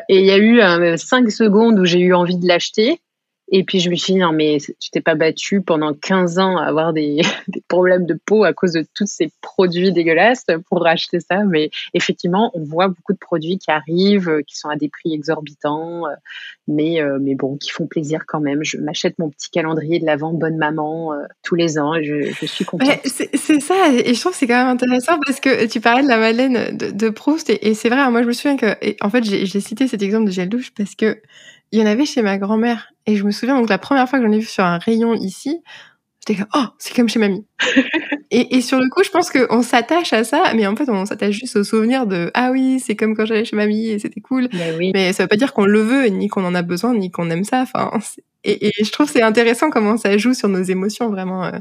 il 0.10 0.26
y 0.26 0.32
a 0.32 0.38
eu 0.38 0.98
cinq 0.98 1.32
secondes 1.32 1.80
où 1.80 1.86
j'ai 1.86 2.00
eu 2.00 2.14
envie 2.14 2.38
de 2.38 2.48
l'acheter. 2.48 3.00
Et 3.56 3.64
puis 3.64 3.80
je 3.80 3.92
me 3.92 3.96
suis 3.96 4.14
dit, 4.14 4.20
non, 4.20 4.32
mais 4.34 4.58
tu 4.80 4.90
t'es 4.90 5.00
pas 5.00 5.14
battu 5.14 5.62
pendant 5.62 5.94
15 5.94 6.40
ans 6.40 6.58
à 6.58 6.64
avoir 6.64 6.92
des, 6.94 7.22
problèmes 7.68 8.08
de 8.08 8.18
peau 8.26 8.44
à 8.44 8.52
cause 8.52 8.74
de 8.74 8.84
tous 8.96 9.06
ces 9.06 9.32
produits 9.42 9.92
dégueulasses 9.92 10.46
pour 10.70 10.86
acheter 10.88 11.20
ça. 11.20 11.44
Mais 11.44 11.70
effectivement, 11.94 12.52
on 12.56 12.64
voit 12.64 12.88
beaucoup 12.88 13.14
de 13.14 13.20
produits 13.20 13.60
qui 13.60 13.70
arrivent, 13.70 14.28
euh, 14.28 14.42
qui 14.42 14.58
sont 14.58 14.70
à 14.70 14.76
des 14.76 14.90
prix 14.90 15.14
exorbitants, 15.14 16.08
euh, 16.08 16.16
mais, 16.68 17.00
euh, 17.00 17.20
mais 17.22 17.36
bon, 17.36 17.56
qui 17.58 17.70
font 17.70 17.86
plaisir 17.86 18.22
quand 18.28 18.40
même. 18.40 18.64
Je 18.64 18.78
m'achète 18.78 19.20
mon 19.20 19.30
petit 19.30 19.52
calendrier 19.52 20.00
de 20.00 20.06
l'avant 20.06 20.34
Bonne 20.34 20.58
Maman 20.58 21.14
tous 21.44 21.54
les 21.54 21.78
ans 21.78 21.94
et 21.94 22.04
je, 22.04 22.46
suis 22.48 22.66
contente. 22.66 22.90
c'est 23.06 23.60
ça, 23.62 23.76
et 23.94 24.16
je 24.16 24.20
trouve 24.20 24.32
que 24.32 24.38
c'est 24.40 24.48
quand 24.48 24.58
même 24.58 24.68
intéressant 24.68 25.20
parce 25.26 25.40
que 25.40 25.68
tu 25.68 25.80
parlais 25.80 26.02
de 26.02 26.08
la 26.08 26.18
Madeleine 26.18 26.76
de, 26.76 27.10
Proust 27.10 27.52
et, 27.52 27.74
c'est 27.76 27.90
vrai, 27.90 28.00
hein, 28.00 28.10
moi 28.10 28.24
je 28.24 28.28
me 28.28 28.34
souviens 28.34 28.58
que, 28.58 28.76
en 29.04 29.10
fait, 29.12 29.24
j'ai 29.24 29.60
cité 29.60 29.88
cet 29.88 30.02
exemple 30.02 30.26
de 30.26 30.32
gel 30.32 30.50
douche 30.50 30.72
parce 30.76 30.96
que 30.96 31.18
il 31.74 31.80
y 31.80 31.82
en 31.82 31.88
avait 31.88 32.06
chez 32.06 32.22
ma 32.22 32.38
grand-mère. 32.38 32.94
Et 33.08 33.16
je 33.16 33.24
me 33.24 33.32
souviens, 33.32 33.58
donc 33.58 33.68
la 33.68 33.80
première 33.80 34.08
fois 34.08 34.20
que 34.20 34.26
j'en 34.26 34.32
ai 34.32 34.38
vu 34.38 34.46
sur 34.46 34.64
un 34.64 34.78
rayon 34.78 35.16
ici, 35.16 35.60
j'étais 36.20 36.40
comme, 36.40 36.50
oh, 36.54 36.68
c'est 36.78 36.96
comme 36.96 37.10
chez 37.10 37.18
mamie. 37.18 37.48
et, 38.32 38.56
et, 38.56 38.62
sur 38.62 38.80
le 38.80 38.88
coup, 38.90 39.04
je 39.04 39.10
pense 39.10 39.32
qu'on 39.32 39.64
s'attache 39.64 40.14
à 40.14 40.24
ça, 40.24 40.54
mais 40.56 40.68
en 40.68 40.76
fait, 40.76 40.88
on 40.88 41.08
s'attache 41.08 41.34
juste 41.34 41.56
au 41.56 41.64
souvenir 41.64 42.06
de, 42.06 42.30
ah 42.36 42.52
oui, 42.52 42.80
c'est 42.80 42.96
comme 42.96 43.16
quand 43.16 43.26
j'allais 43.26 43.44
chez 43.44 43.56
mamie 43.56 43.88
et 43.88 43.98
c'était 43.98 44.22
cool. 44.22 44.50
Mais, 44.54 44.92
mais 44.94 45.14
ça 45.14 45.24
veut 45.24 45.28
pas 45.28 45.36
dire 45.36 45.52
qu'on 45.52 45.66
le 45.66 45.82
veut, 45.82 46.06
ni 46.06 46.28
qu'on 46.28 46.46
en 46.46 46.54
a 46.54 46.62
besoin, 46.62 46.94
ni 46.94 47.10
qu'on 47.10 47.32
aime 47.32 47.44
ça. 47.44 47.62
Enfin, 47.64 47.92
et, 48.44 48.68
et, 48.68 48.72
je 48.84 48.92
trouve 48.92 49.10
c'est 49.10 49.24
intéressant 49.24 49.72
comment 49.72 49.98
ça 49.98 50.16
joue 50.16 50.36
sur 50.36 50.50
nos 50.50 50.62
émotions 50.62 51.10
vraiment 51.10 51.46
euh, 51.46 51.58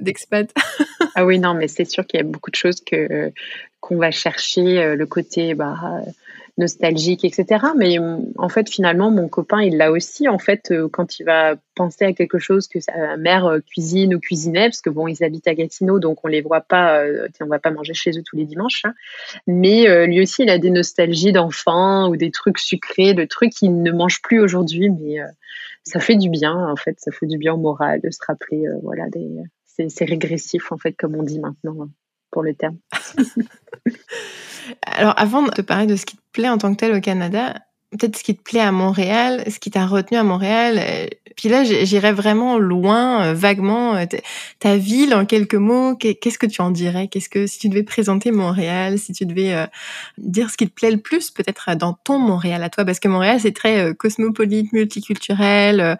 d'expat. 0.00 0.54
ah 1.16 1.26
oui, 1.26 1.40
non, 1.40 1.54
mais 1.54 1.66
c'est 1.66 1.84
sûr 1.84 2.06
qu'il 2.06 2.18
y 2.18 2.22
a 2.22 2.26
beaucoup 2.26 2.52
de 2.52 2.56
choses 2.56 2.80
que 2.80 3.32
qu'on 3.80 3.96
va 3.96 4.12
chercher, 4.12 4.80
euh, 4.80 4.94
le 4.94 5.06
côté, 5.06 5.54
bah, 5.54 5.74
nostalgique, 6.58 7.24
etc. 7.24 7.66
Mais 7.76 7.98
euh, 7.98 8.16
en 8.36 8.48
fait, 8.48 8.70
finalement, 8.70 9.10
mon 9.10 9.28
copain, 9.28 9.62
il 9.62 9.76
l'a 9.76 9.90
aussi, 9.90 10.28
en 10.28 10.38
fait, 10.38 10.70
euh, 10.70 10.88
quand 10.88 11.18
il 11.18 11.24
va 11.24 11.56
penser 11.74 12.04
à 12.04 12.12
quelque 12.12 12.38
chose 12.38 12.66
que 12.66 12.80
sa 12.80 13.16
mère 13.16 13.46
euh, 13.46 13.60
cuisine 13.60 14.14
ou 14.14 14.20
cuisinait, 14.20 14.68
parce 14.68 14.80
que 14.80 14.88
bon, 14.90 15.06
ils 15.06 15.22
habitent 15.22 15.48
à 15.48 15.54
Gatineau, 15.54 15.98
donc 15.98 16.24
on 16.24 16.28
les 16.28 16.40
voit 16.40 16.62
pas, 16.62 17.04
on 17.40 17.46
va 17.46 17.58
pas 17.58 17.70
manger 17.70 17.94
chez 17.94 18.10
eux 18.18 18.22
tous 18.24 18.36
les 18.36 18.46
dimanches. 18.46 18.82
Hein. 18.84 18.94
Mais 19.46 20.06
lui 20.06 20.22
aussi, 20.22 20.42
il 20.42 20.50
a 20.50 20.58
des 20.58 20.70
nostalgies 20.70 21.32
d'enfants 21.32 22.08
ou 22.08 22.16
des 22.16 22.30
trucs 22.30 22.58
sucrés, 22.58 23.14
de 23.14 23.24
trucs 23.24 23.52
qu'il 23.52 23.82
ne 23.82 23.92
mange 23.92 24.22
plus 24.22 24.40
aujourd'hui, 24.40 24.90
mais 24.90 25.18
ça 25.84 26.00
fait 26.00 26.16
du 26.16 26.30
bien, 26.30 26.54
en 26.54 26.76
fait, 26.76 26.98
ça 26.98 27.12
fait 27.12 27.26
du 27.26 27.38
bien 27.38 27.54
au 27.54 27.58
moral 27.58 28.00
de 28.00 28.10
se 28.10 28.18
rappeler, 28.26 28.64
voilà, 28.82 29.08
des, 29.10 29.28
c'est 29.88 30.04
régressif, 30.04 30.72
en 30.72 30.78
fait, 30.78 30.92
comme 30.92 31.14
on 31.14 31.22
dit 31.22 31.38
maintenant, 31.38 31.82
hein, 31.82 31.90
pour 32.30 32.42
le 32.42 32.54
terme. 32.54 32.78
Alors, 34.82 35.14
avant 35.16 35.42
de 35.42 35.50
te 35.50 35.62
parler 35.62 35.86
de 35.86 35.96
ce 35.96 36.06
qui 36.06 36.16
te 36.16 36.22
plaît 36.32 36.48
en 36.48 36.58
tant 36.58 36.72
que 36.72 36.78
tel 36.78 36.94
au 36.94 37.00
Canada, 37.00 37.54
peut-être 37.96 38.16
ce 38.16 38.24
qui 38.24 38.34
te 38.34 38.42
plaît 38.42 38.60
à 38.60 38.72
Montréal, 38.72 39.44
ce 39.48 39.58
qui 39.58 39.70
t'a 39.70 39.86
retenu 39.86 40.18
à 40.18 40.24
Montréal. 40.24 40.78
Euh, 40.78 41.06
puis 41.36 41.48
là, 41.48 41.64
j'irais 41.64 42.12
vraiment 42.12 42.58
loin, 42.58 43.26
euh, 43.26 43.34
vaguement, 43.34 43.94
euh, 43.94 44.06
ta 44.58 44.76
ville 44.76 45.14
en 45.14 45.26
quelques 45.26 45.54
mots. 45.54 45.96
Qu'est-ce 45.96 46.38
que 46.38 46.46
tu 46.46 46.60
en 46.62 46.70
dirais? 46.70 47.08
Qu'est-ce 47.08 47.28
que 47.28 47.46
si 47.46 47.58
tu 47.58 47.68
devais 47.68 47.82
présenter 47.82 48.30
Montréal, 48.32 48.98
si 48.98 49.12
tu 49.12 49.26
devais 49.26 49.68
dire 50.18 50.50
ce 50.50 50.56
qui 50.56 50.68
te 50.68 50.72
plaît 50.72 50.90
le 50.90 50.98
plus, 50.98 51.30
peut-être 51.30 51.74
dans 51.76 51.92
ton 51.92 52.18
Montréal 52.18 52.62
à 52.62 52.70
toi, 52.70 52.84
parce 52.84 53.00
que 53.00 53.08
Montréal 53.08 53.38
c'est 53.40 53.54
très 53.54 53.94
cosmopolite, 53.94 54.72
multiculturel, 54.72 55.98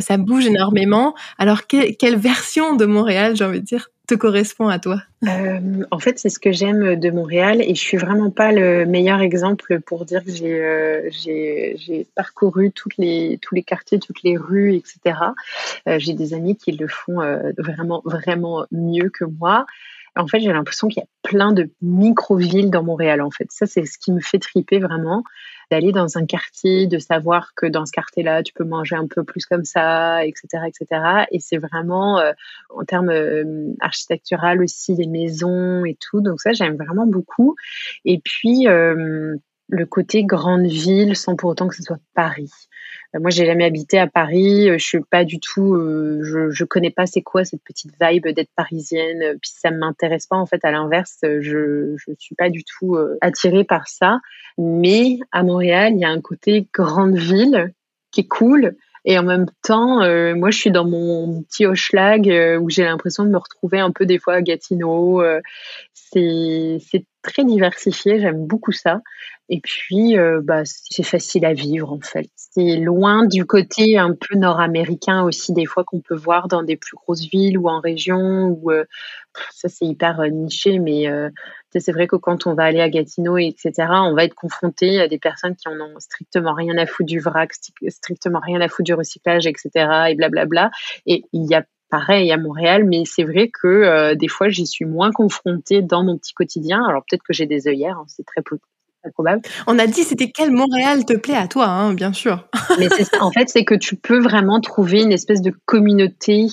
ça 0.00 0.16
bouge 0.16 0.46
énormément. 0.46 1.14
Alors 1.38 1.66
quelle 1.66 2.16
version 2.16 2.76
de 2.76 2.86
Montréal, 2.86 3.36
j'ai 3.36 3.44
envie 3.44 3.60
de 3.60 3.64
dire, 3.64 3.90
te 4.06 4.14
correspond 4.14 4.68
à 4.68 4.78
toi? 4.78 5.02
Euh, 5.24 5.84
En 5.90 5.98
fait, 5.98 6.18
c'est 6.18 6.28
ce 6.28 6.38
que 6.38 6.52
j'aime 6.52 6.96
de 6.96 7.10
Montréal 7.10 7.60
et 7.60 7.74
je 7.74 7.80
suis 7.80 7.96
vraiment 7.96 8.30
pas 8.30 8.52
le 8.52 8.86
meilleur 8.86 9.20
exemple 9.20 9.80
pour 9.80 10.04
dire 10.04 10.24
que 10.24 10.30
j'ai 10.30 10.62
euh, 10.62 12.04
parcouru 12.14 12.72
les, 12.98 13.38
tous 13.42 13.54
les 13.54 13.62
quartiers, 13.62 13.98
toutes 13.98 14.22
les 14.22 14.36
rues, 14.36 14.74
etc. 14.74 15.18
Euh, 15.88 15.98
j'ai 15.98 16.12
des 16.12 16.34
amis 16.34 16.56
qui 16.56 16.72
le 16.72 16.86
font 16.86 17.20
vraiment, 17.58 18.02
vraiment 18.04 18.66
mieux 18.70 19.10
que 19.10 19.24
moi. 19.24 19.66
En 20.16 20.26
fait, 20.26 20.40
j'ai 20.40 20.52
l'impression 20.52 20.88
qu'il 20.88 21.02
y 21.02 21.04
a 21.04 21.08
plein 21.22 21.52
de 21.52 21.70
micro-villes 21.82 22.70
dans 22.70 22.82
Montréal, 22.82 23.20
en 23.20 23.30
fait. 23.30 23.46
Ça, 23.50 23.66
c'est 23.66 23.84
ce 23.84 23.98
qui 23.98 24.12
me 24.12 24.20
fait 24.20 24.38
triper 24.38 24.78
vraiment 24.78 25.22
d'aller 25.70 25.92
dans 25.92 26.16
un 26.16 26.26
quartier, 26.26 26.86
de 26.86 26.98
savoir 26.98 27.52
que 27.54 27.66
dans 27.66 27.86
ce 27.86 27.92
quartier-là, 27.92 28.42
tu 28.42 28.52
peux 28.52 28.64
manger 28.64 28.96
un 28.96 29.06
peu 29.06 29.24
plus 29.24 29.46
comme 29.46 29.64
ça, 29.64 30.24
etc., 30.24 30.64
etc. 30.66 31.26
Et 31.32 31.40
c'est 31.40 31.58
vraiment 31.58 32.18
euh, 32.20 32.32
en 32.70 32.84
termes 32.84 33.10
euh, 33.10 33.72
architectural 33.80 34.62
aussi 34.62 34.94
les 34.94 35.06
maisons 35.06 35.84
et 35.84 35.96
tout. 36.00 36.20
Donc 36.20 36.40
ça, 36.40 36.52
j'aime 36.52 36.76
vraiment 36.76 37.06
beaucoup. 37.06 37.56
Et 38.04 38.20
puis 38.22 38.68
euh, 38.68 39.36
le 39.68 39.86
côté 39.86 40.24
grande 40.24 40.66
ville, 40.66 41.16
sans 41.16 41.36
pour 41.36 41.50
autant 41.50 41.68
que 41.68 41.74
ce 41.74 41.82
soit 41.82 41.98
Paris. 42.14 42.52
Euh, 43.14 43.20
moi, 43.20 43.30
j'ai 43.30 43.46
jamais 43.46 43.64
habité 43.64 43.98
à 43.98 44.06
Paris. 44.06 44.70
Euh, 44.70 44.78
je 44.78 44.84
suis 44.84 45.00
pas 45.00 45.24
du 45.24 45.40
tout. 45.40 45.74
Euh, 45.74 46.20
je, 46.22 46.50
je 46.50 46.64
connais 46.64 46.90
pas 46.90 47.06
c'est 47.06 47.22
quoi 47.22 47.44
cette 47.44 47.62
petite 47.62 47.92
vibe 48.00 48.28
d'être 48.28 48.50
parisienne. 48.56 49.38
Puis 49.40 49.50
ça 49.54 49.70
m'intéresse 49.70 50.26
pas 50.26 50.36
en 50.36 50.46
fait. 50.46 50.64
À 50.64 50.70
l'inverse, 50.70 51.18
je 51.22 51.94
je 51.96 52.12
suis 52.18 52.34
pas 52.34 52.50
du 52.50 52.62
tout 52.64 52.96
attirée 53.20 53.64
par 53.64 53.88
ça. 53.88 54.20
Mais 54.58 55.18
à 55.32 55.42
Montréal, 55.42 55.92
il 55.94 56.00
y 56.00 56.04
a 56.04 56.10
un 56.10 56.20
côté 56.20 56.68
grande 56.72 57.16
ville 57.16 57.72
qui 58.12 58.20
est 58.22 58.28
cool. 58.28 58.76
Et 59.04 59.18
en 59.18 59.22
même 59.22 59.46
temps, 59.62 60.00
moi, 60.34 60.50
je 60.50 60.58
suis 60.58 60.72
dans 60.72 60.84
mon 60.84 61.42
petit 61.42 61.64
Hochelag 61.64 62.26
où 62.60 62.68
j'ai 62.70 62.82
l'impression 62.82 63.24
de 63.24 63.30
me 63.30 63.38
retrouver 63.38 63.78
un 63.78 63.92
peu 63.92 64.04
des 64.04 64.18
fois 64.18 64.34
à 64.34 64.42
Gatineau. 64.42 65.22
c'est 65.92 67.06
très 67.22 67.44
diversifié, 67.44 68.20
j'aime 68.20 68.46
beaucoup 68.46 68.72
ça. 68.72 69.00
Et 69.48 69.60
puis, 69.60 70.18
euh, 70.18 70.40
bah, 70.42 70.62
c'est 70.64 71.04
facile 71.04 71.44
à 71.44 71.52
vivre 71.52 71.92
en 71.92 72.00
fait. 72.00 72.28
C'est 72.34 72.76
loin 72.76 73.26
du 73.26 73.44
côté 73.44 73.96
un 73.96 74.12
peu 74.12 74.36
nord-américain 74.36 75.22
aussi 75.22 75.52
des 75.52 75.66
fois 75.66 75.84
qu'on 75.84 76.00
peut 76.00 76.16
voir 76.16 76.48
dans 76.48 76.64
des 76.64 76.76
plus 76.76 76.96
grosses 76.96 77.28
villes 77.30 77.56
ou 77.56 77.68
en 77.68 77.80
région. 77.80 78.48
Où, 78.48 78.72
euh, 78.72 78.84
ça 79.52 79.68
c'est 79.68 79.84
hyper 79.84 80.20
euh, 80.20 80.28
niché, 80.28 80.80
mais 80.80 81.06
c'est 81.78 81.92
vrai 81.92 82.06
que 82.06 82.16
quand 82.16 82.46
on 82.46 82.54
va 82.54 82.64
aller 82.64 82.80
à 82.80 82.88
Gatineau, 82.88 83.36
etc., 83.36 83.72
on 83.78 84.14
va 84.14 84.24
être 84.24 84.34
confronté 84.34 85.00
à 85.00 85.08
des 85.08 85.18
personnes 85.18 85.54
qui 85.54 85.68
en 85.68 85.78
ont 85.78 86.00
strictement 86.00 86.54
rien 86.54 86.76
à 86.78 86.86
foutre 86.86 87.06
du 87.06 87.20
vrac, 87.20 87.52
strictement 87.88 88.40
rien 88.40 88.60
à 88.60 88.68
foutre 88.68 88.84
du 88.84 88.94
recyclage, 88.94 89.46
etc. 89.46 89.70
Et 90.08 90.14
blablabla. 90.14 90.70
Et 91.04 91.24
il 91.32 91.44
y 91.48 91.54
a 91.54 91.64
pareil 91.90 92.32
à 92.32 92.38
Montréal, 92.38 92.84
mais 92.84 93.02
c'est 93.04 93.24
vrai 93.24 93.50
que 93.52 94.14
des 94.14 94.28
fois 94.28 94.48
j'y 94.48 94.66
suis 94.66 94.86
moins 94.86 95.12
confrontée 95.12 95.82
dans 95.82 96.02
mon 96.02 96.16
petit 96.18 96.32
quotidien. 96.32 96.82
Alors 96.88 97.04
peut-être 97.08 97.22
que 97.22 97.34
j'ai 97.34 97.46
des 97.46 97.68
œillères, 97.68 97.98
hein, 97.98 98.06
c'est 98.08 98.24
très, 98.24 98.42
probable. 99.12 99.42
On 99.66 99.78
a 99.78 99.86
dit 99.86 100.02
c'était 100.02 100.30
quel 100.30 100.50
Montréal 100.50 101.04
te 101.04 101.16
plaît 101.16 101.36
à 101.36 101.48
toi, 101.48 101.66
hein, 101.66 101.94
bien 101.94 102.12
sûr. 102.12 102.48
Mais 102.78 102.88
c'est 102.88 103.20
en 103.20 103.30
fait, 103.30 103.48
c'est 103.48 103.64
que 103.64 103.74
tu 103.74 103.96
peux 103.96 104.18
vraiment 104.18 104.60
trouver 104.60 105.02
une 105.02 105.12
espèce 105.12 105.42
de 105.42 105.52
communauté 105.64 106.46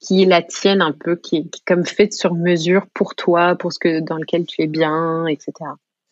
qui 0.00 0.22
est 0.22 0.26
la 0.26 0.42
tienne 0.42 0.82
un 0.82 0.92
peu, 0.92 1.16
qui 1.16 1.36
est, 1.36 1.46
comme 1.66 1.86
faite 1.86 2.12
sur 2.12 2.34
mesure 2.34 2.86
pour 2.92 3.14
toi, 3.14 3.56
pour 3.56 3.72
ce 3.72 3.78
que 3.78 4.00
dans 4.00 4.16
lequel 4.16 4.44
tu 4.44 4.62
es 4.62 4.66
bien, 4.66 5.26
etc 5.26 5.52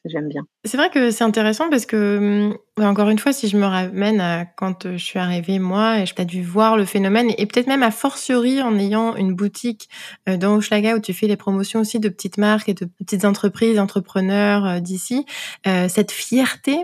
j'aime 0.04 0.28
bien. 0.28 0.42
C'est 0.64 0.76
vrai 0.76 0.90
que 0.90 1.10
c'est 1.10 1.24
intéressant 1.24 1.70
parce 1.70 1.86
que, 1.86 2.50
hum, 2.78 2.84
encore 2.84 3.08
une 3.08 3.18
fois, 3.18 3.32
si 3.32 3.48
je 3.48 3.56
me 3.56 3.66
ramène 3.66 4.20
à 4.20 4.44
quand 4.44 4.86
euh, 4.86 4.96
je 4.96 5.04
suis 5.04 5.18
arrivée 5.18 5.58
moi, 5.58 6.00
et 6.00 6.06
je 6.06 6.14
dû 6.24 6.42
voir 6.42 6.76
le 6.76 6.84
phénomène, 6.84 7.30
et 7.38 7.46
peut-être 7.46 7.66
même 7.66 7.82
à 7.82 7.90
fortiori 7.90 8.62
en 8.62 8.78
ayant 8.78 9.16
une 9.16 9.34
boutique 9.34 9.88
euh, 10.28 10.36
dans 10.36 10.56
Hochelaga 10.56 10.96
où 10.96 11.00
tu 11.00 11.12
fais 11.12 11.26
les 11.26 11.36
promotions 11.36 11.80
aussi 11.80 12.00
de 12.00 12.08
petites 12.08 12.38
marques 12.38 12.68
et 12.68 12.74
de 12.74 12.84
petites 12.84 13.24
entreprises, 13.24 13.78
entrepreneurs 13.78 14.66
euh, 14.66 14.80
d'ici, 14.80 15.26
cette 15.64 16.10
fierté, 16.10 16.78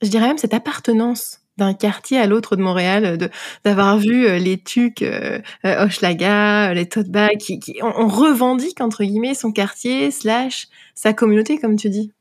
je 0.00 0.08
dirais 0.08 0.26
même 0.26 0.38
cette 0.38 0.54
appartenance 0.54 1.40
d'un 1.58 1.74
quartier 1.74 2.18
à 2.18 2.26
l'autre 2.26 2.56
de 2.56 2.62
Montréal, 2.62 3.30
d'avoir 3.64 3.98
vu 3.98 4.38
les 4.38 4.58
tucs 4.58 5.02
euh, 5.02 5.40
Hochelaga, 5.64 6.72
les 6.74 6.88
tote 6.88 7.08
bags, 7.08 7.38
qui, 7.38 7.60
qui 7.60 7.78
on, 7.82 8.08
revendique 8.08 8.80
entre 8.80 9.04
guillemets 9.04 9.34
son 9.34 9.52
quartier 9.52 10.10
slash 10.10 10.68
sa 10.94 11.12
communauté, 11.12 11.58
comme 11.58 11.76
tu 11.76 11.90
dis. 11.90 12.12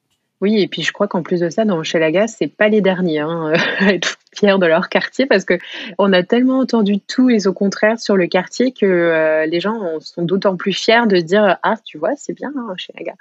Oui, 0.41 0.59
et 0.59 0.67
puis 0.67 0.81
je 0.81 0.91
crois 0.91 1.07
qu'en 1.07 1.21
plus 1.21 1.39
de 1.39 1.49
ça, 1.49 1.65
dans 1.65 1.83
chez 1.83 1.99
Laga, 1.99 2.27
c'est 2.27 2.47
pas 2.47 2.67
les 2.67 2.81
derniers 2.81 3.19
hein, 3.19 3.53
à 3.79 3.93
être 3.93 4.17
fiers 4.35 4.57
de 4.59 4.65
leur 4.65 4.89
quartier 4.89 5.27
parce 5.27 5.45
que 5.45 5.59
on 5.97 6.11
a 6.13 6.23
tellement 6.23 6.59
entendu 6.59 6.99
tout 6.99 7.29
et 7.29 7.45
au 7.47 7.53
contraire 7.53 7.99
sur 7.99 8.17
le 8.17 8.27
quartier 8.27 8.71
que 8.71 8.85
euh, 8.85 9.45
les 9.45 9.59
gens 9.59 9.99
sont 9.99 10.23
d'autant 10.23 10.55
plus 10.55 10.73
fiers 10.73 11.05
de 11.05 11.17
dire 11.17 11.57
ah 11.63 11.75
tu 11.85 11.97
vois 11.97 12.15
c'est 12.15 12.33
bien 12.33 12.51
hein, 12.57 12.73
chez 12.77 12.93
Laga. 12.97 13.13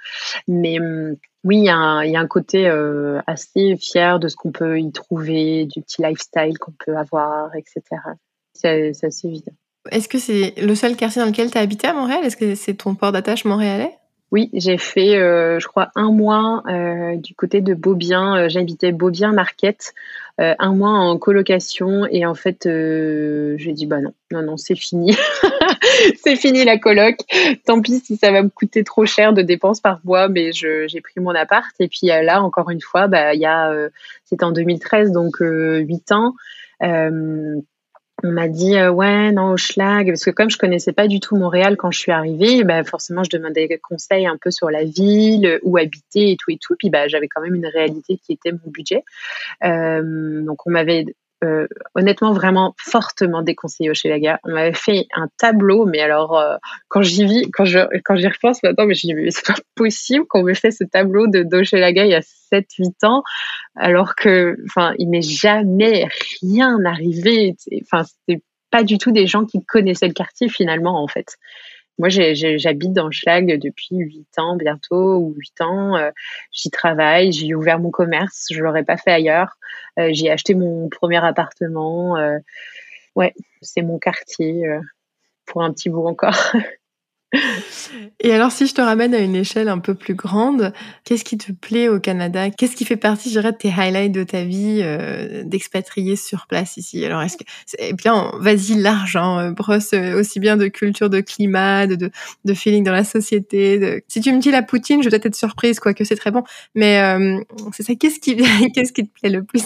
Mais 0.47 0.79
hum, 0.79 1.15
oui, 1.43 1.57
il 1.57 1.63
y, 1.63 1.69
a 1.69 1.75
un, 1.75 2.27
côté 2.27 2.67
euh, 2.67 3.19
assez 3.25 3.75
fier 3.75 4.19
de 4.19 4.27
ce 4.27 4.35
qu'on 4.35 4.51
peut 4.51 4.79
y 4.79 4.91
trouver, 4.91 5.65
du 5.65 5.81
petit 5.81 6.01
lifestyle 6.01 6.59
qu'on 6.59 6.73
peut 6.85 6.95
avoir, 6.95 7.55
etc. 7.55 7.81
C'est 8.53 8.91
assez 9.03 9.27
évident. 9.27 9.53
Est-ce 9.89 10.07
que 10.07 10.19
c'est 10.19 10.53
le 10.61 10.75
seul 10.75 10.95
quartier 10.95 11.19
dans 11.19 11.27
lequel 11.27 11.49
tu 11.49 11.57
as 11.57 11.61
habité 11.61 11.87
à 11.87 11.93
Montréal? 11.93 12.23
Est-ce 12.23 12.37
que 12.37 12.53
c'est 12.53 12.75
ton 12.75 12.93
port 12.93 13.11
d'attache 13.11 13.45
montréalais? 13.45 13.97
Oui, 14.31 14.49
j'ai 14.53 14.77
fait, 14.77 15.17
euh, 15.17 15.59
je 15.59 15.67
crois, 15.67 15.91
un 15.95 16.09
mois 16.09 16.63
euh, 16.67 17.17
du 17.17 17.35
côté 17.35 17.59
de 17.59 17.73
Beaubien. 17.73 18.37
Euh, 18.37 18.49
j'habitais 18.49 18.93
Beaubien 18.93 19.33
Marquette, 19.33 19.93
un 20.37 20.73
mois 20.73 20.91
en 20.91 21.17
colocation. 21.19 22.07
Et 22.09 22.25
en 22.25 22.33
fait, 22.33 22.61
j'ai 22.63 23.73
dit, 23.73 23.85
bah 23.85 23.99
non, 23.99 24.13
non, 24.31 24.41
non, 24.41 24.57
c'est 24.57 24.75
fini. 24.75 25.15
c'est 26.23 26.35
fini 26.35 26.63
la 26.63 26.79
coloc. 26.79 27.17
Tant 27.65 27.79
pis 27.79 27.99
si 27.99 28.17
ça 28.17 28.31
va 28.31 28.41
me 28.41 28.49
coûter 28.49 28.83
trop 28.83 29.05
cher 29.05 29.33
de 29.33 29.43
dépenses 29.43 29.81
par 29.81 29.99
mois, 30.03 30.29
mais 30.29 30.51
j'ai 30.51 31.01
pris 31.01 31.19
mon 31.19 31.35
appart. 31.35 31.69
Et 31.79 31.89
puis 31.89 32.07
là, 32.07 32.41
encore 32.41 32.71
une 32.71 32.81
fois, 32.81 33.07
bah, 33.07 33.35
il 33.35 33.41
y 33.41 33.45
a, 33.45 33.71
c'était 34.25 34.45
en 34.45 34.51
2013, 34.51 35.11
donc 35.11 35.35
huit 35.41 36.11
ans 36.11 36.33
on 38.23 38.31
m'a 38.31 38.47
dit 38.47 38.77
euh, 38.77 38.91
ouais 38.91 39.31
non 39.31 39.51
au 39.51 39.57
schlag 39.57 40.07
parce 40.07 40.23
que 40.23 40.31
comme 40.31 40.49
je 40.49 40.57
connaissais 40.57 40.93
pas 40.93 41.07
du 41.07 41.19
tout 41.19 41.35
Montréal 41.35 41.77
quand 41.77 41.91
je 41.91 41.99
suis 41.99 42.11
arrivée 42.11 42.63
bah 42.63 42.83
forcément 42.83 43.23
je 43.23 43.29
demandais 43.29 43.67
des 43.67 43.77
conseils 43.77 44.27
un 44.27 44.37
peu 44.37 44.51
sur 44.51 44.69
la 44.69 44.83
ville 44.83 45.59
où 45.63 45.77
habiter 45.77 46.31
et 46.31 46.37
tout 46.37 46.51
et 46.51 46.57
tout. 46.57 46.75
Puis 46.77 46.89
bah 46.89 47.07
j'avais 47.07 47.27
quand 47.27 47.41
même 47.41 47.55
une 47.55 47.67
réalité 47.67 48.17
qui 48.17 48.33
était 48.33 48.51
mon 48.51 48.71
budget. 48.71 49.03
Euh, 49.63 50.41
donc 50.41 50.65
on 50.65 50.71
m'avait 50.71 51.05
euh, 51.43 51.67
honnêtement 51.95 52.33
vraiment 52.33 52.75
fortement 52.77 53.41
déconseillé 53.41 53.89
au 53.89 53.93
Chelaga. 53.93 54.39
On 54.43 54.51
m'avait 54.51 54.73
fait 54.73 55.07
un 55.15 55.27
tableau, 55.37 55.85
mais 55.85 55.99
alors 55.99 56.37
euh, 56.37 56.57
quand 56.87 57.01
j'y 57.01 57.25
vis, 57.25 57.49
quand 57.51 57.65
je 57.65 57.79
quand 58.03 58.15
j'y 58.15 58.27
repense 58.27 58.61
maintenant, 58.61 58.85
mais 58.85 58.93
je 58.93 59.07
dis 59.07 59.13
mais 59.13 59.31
c'est 59.31 59.45
pas 59.45 59.59
possible 59.75 60.25
qu'on 60.27 60.43
me 60.43 60.53
fait 60.53 60.71
ce 60.71 60.83
tableau 60.83 61.27
de 61.27 61.43
d'Ochelaga 61.43 62.05
il 62.05 62.11
y 62.11 62.15
a 62.15 62.21
7-8 62.21 63.05
ans, 63.05 63.23
alors 63.75 64.15
que 64.15 64.55
enfin 64.65 64.93
il 64.99 65.09
jamais 65.21 66.07
rien 66.41 66.83
arrivé. 66.85 67.55
Enfin 67.81 68.03
c'était 68.03 68.43
pas 68.69 68.83
du 68.83 68.97
tout 68.97 69.11
des 69.11 69.27
gens 69.27 69.45
qui 69.45 69.63
connaissaient 69.65 70.07
le 70.07 70.13
quartier 70.13 70.47
finalement 70.47 71.01
en 71.01 71.07
fait. 71.07 71.37
Moi, 71.97 72.09
j'habite 72.09 72.93
dans 72.93 73.11
Schlag 73.11 73.59
depuis 73.59 73.95
8 73.97 74.39
ans 74.39 74.55
bientôt, 74.55 75.17
ou 75.17 75.33
8 75.37 75.61
ans. 75.61 75.95
Euh, 75.95 76.11
j'y 76.51 76.69
travaille, 76.69 77.31
j'ai 77.31 77.53
ouvert 77.53 77.79
mon 77.79 77.91
commerce, 77.91 78.47
je 78.51 78.61
l'aurais 78.61 78.83
pas 78.83 78.97
fait 78.97 79.11
ailleurs. 79.11 79.57
Euh, 79.99 80.09
j'ai 80.11 80.31
acheté 80.31 80.55
mon 80.55 80.89
premier 80.89 81.23
appartement. 81.23 82.17
Euh, 82.17 82.37
ouais, 83.15 83.33
c'est 83.61 83.81
mon 83.81 83.99
quartier 83.99 84.63
pour 85.45 85.63
un 85.63 85.71
petit 85.71 85.89
bout 85.89 86.07
encore. 86.07 86.53
Et 88.19 88.33
alors, 88.33 88.51
si 88.51 88.67
je 88.67 88.73
te 88.73 88.81
ramène 88.81 89.13
à 89.13 89.19
une 89.19 89.35
échelle 89.35 89.69
un 89.69 89.79
peu 89.79 89.95
plus 89.95 90.15
grande, 90.15 90.73
qu'est-ce 91.05 91.23
qui 91.23 91.37
te 91.37 91.51
plaît 91.51 91.87
au 91.87 91.99
Canada? 91.99 92.49
Qu'est-ce 92.49 92.75
qui 92.75 92.85
fait 92.85 92.97
partie, 92.97 93.29
je 93.29 93.39
dirais, 93.39 93.51
de 93.53 93.57
tes 93.57 93.69
highlights 93.71 94.11
de 94.11 94.23
ta 94.23 94.43
vie 94.43 94.81
euh, 94.81 95.43
d'expatrié 95.45 96.15
sur 96.15 96.47
place 96.47 96.77
ici? 96.77 97.03
Alors, 97.05 97.21
est-ce 97.21 97.37
que, 97.37 97.43
et 97.79 97.93
bien, 97.93 98.31
vas-y 98.39 98.75
large, 98.75 99.15
hein, 99.15 99.51
brosse 99.51 99.93
euh, 99.93 100.19
aussi 100.19 100.39
bien 100.39 100.57
de 100.57 100.67
culture, 100.67 101.09
de 101.09 101.21
climat, 101.21 101.87
de, 101.87 102.11
de, 102.45 102.53
feeling 102.53 102.83
dans 102.83 102.91
la 102.91 103.05
société. 103.05 104.03
Si 104.07 104.21
tu 104.21 104.33
me 104.33 104.39
dis 104.39 104.51
la 104.51 104.61
poutine, 104.61 105.01
je 105.01 105.09
vais 105.09 105.11
peut-être 105.11 105.27
être 105.27 105.35
surprise, 105.35 105.79
quoique 105.79 106.03
c'est 106.03 106.15
très 106.15 106.31
bon. 106.31 106.43
Mais 106.75 106.99
euh, 107.01 107.39
c'est 107.73 107.83
ça. 107.83 107.95
Qu'est-ce 107.95 108.19
qui, 108.19 108.35
qu'est-ce 108.75 108.91
qui 108.91 109.07
te 109.07 109.19
plaît 109.19 109.29
le 109.29 109.43
plus? 109.43 109.63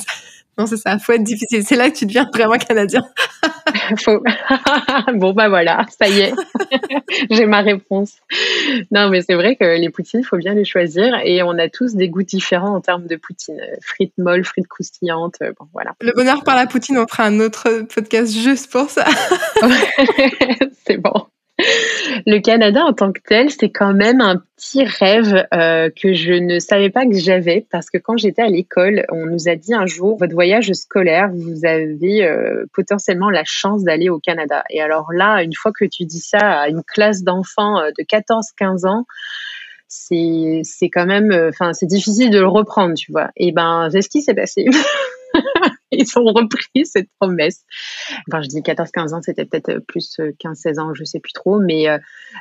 Non, 0.57 0.65
c'est 0.67 0.77
ça, 0.77 0.97
faut 0.99 1.11
être 1.11 1.23
difficile. 1.23 1.63
C'est 1.65 1.75
là 1.75 1.89
que 1.89 1.95
tu 1.95 2.05
deviens 2.05 2.29
vraiment 2.33 2.57
canadien. 2.57 3.03
faut... 4.03 4.23
bon, 5.13 5.33
bah 5.33 5.49
voilà, 5.49 5.85
ça 5.99 6.07
y 6.07 6.19
est, 6.19 6.33
j'ai 7.29 7.45
ma 7.45 7.61
réponse. 7.61 8.13
Non, 8.91 9.09
mais 9.09 9.21
c'est 9.21 9.35
vrai 9.35 9.55
que 9.55 9.65
les 9.65 9.89
poutines, 9.89 10.21
il 10.21 10.25
faut 10.25 10.37
bien 10.37 10.53
les 10.53 10.65
choisir 10.65 11.19
et 11.23 11.43
on 11.43 11.57
a 11.57 11.69
tous 11.69 11.95
des 11.95 12.09
goûts 12.09 12.23
différents 12.23 12.75
en 12.75 12.81
termes 12.81 13.05
de 13.05 13.15
poutine. 13.15 13.61
Frites 13.81 14.17
molles, 14.17 14.45
frites 14.45 14.67
croustillantes, 14.67 15.41
euh, 15.41 15.51
bon, 15.59 15.67
voilà. 15.73 15.93
Le 15.99 16.13
bonheur 16.13 16.43
par 16.43 16.55
la 16.55 16.67
poutine, 16.67 16.97
on 16.97 17.07
fera 17.07 17.25
un 17.25 17.39
autre 17.39 17.85
podcast 17.93 18.33
juste 18.33 18.71
pour 18.71 18.89
ça. 18.89 19.05
c'est 20.87 20.97
bon. 20.97 21.27
Le 22.27 22.39
Canada 22.39 22.83
en 22.83 22.93
tant 22.93 23.11
que 23.11 23.21
tel, 23.23 23.51
c'est 23.51 23.69
quand 23.69 23.93
même 23.93 24.19
un 24.19 24.41
petit 24.57 24.83
rêve 24.83 25.45
euh, 25.53 25.91
que 25.91 26.13
je 26.13 26.33
ne 26.33 26.57
savais 26.57 26.89
pas 26.89 27.05
que 27.05 27.13
j'avais 27.13 27.67
parce 27.69 27.91
que 27.91 27.99
quand 27.99 28.17
j'étais 28.17 28.41
à 28.41 28.47
l'école, 28.47 29.05
on 29.11 29.27
nous 29.27 29.47
a 29.47 29.55
dit 29.55 29.75
un 29.75 29.85
jour, 29.85 30.17
votre 30.17 30.33
voyage 30.33 30.71
scolaire, 30.73 31.29
vous 31.31 31.65
avez 31.65 32.25
euh, 32.25 32.65
potentiellement 32.73 33.29
la 33.29 33.43
chance 33.45 33.83
d'aller 33.83 34.09
au 34.09 34.17
Canada. 34.17 34.63
Et 34.71 34.81
alors 34.81 35.13
là, 35.13 35.43
une 35.43 35.53
fois 35.53 35.71
que 35.71 35.85
tu 35.85 36.05
dis 36.05 36.19
ça 36.19 36.39
à 36.39 36.67
une 36.67 36.81
classe 36.81 37.21
d'enfants 37.21 37.79
euh, 37.79 37.91
de 37.95 38.03
14-15 38.03 38.87
ans, 38.87 39.05
c'est 39.87 40.89
quand 40.91 41.05
même, 41.05 41.31
enfin 41.49 41.73
c'est 41.73 41.85
difficile 41.85 42.31
de 42.31 42.39
le 42.39 42.47
reprendre, 42.47 42.95
tu 42.95 43.11
vois. 43.11 43.29
Et 43.37 43.51
ben 43.51 43.87
c'est 43.91 44.01
ce 44.01 44.09
qui 44.09 44.23
s'est 44.23 44.33
passé. 44.33 44.65
ils 45.99 46.19
ont 46.19 46.31
repris 46.31 46.85
cette 46.85 47.09
promesse. 47.19 47.63
Enfin, 48.29 48.41
je 48.41 48.47
dis 48.47 48.61
14-15 48.61 49.13
ans, 49.13 49.21
c'était 49.21 49.45
peut-être 49.45 49.79
plus 49.79 50.19
15-16 50.19 50.79
ans, 50.79 50.93
je 50.93 51.03
sais 51.03 51.19
plus 51.19 51.33
trop, 51.33 51.59
mais 51.59 51.87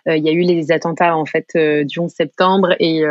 il 0.07 0.22
y 0.22 0.28
a 0.28 0.32
eu 0.32 0.42
les 0.42 0.72
attentats 0.72 1.16
en 1.16 1.24
fait 1.24 1.46
du 1.55 1.98
11 1.98 2.11
septembre 2.11 2.74
et 2.78 3.02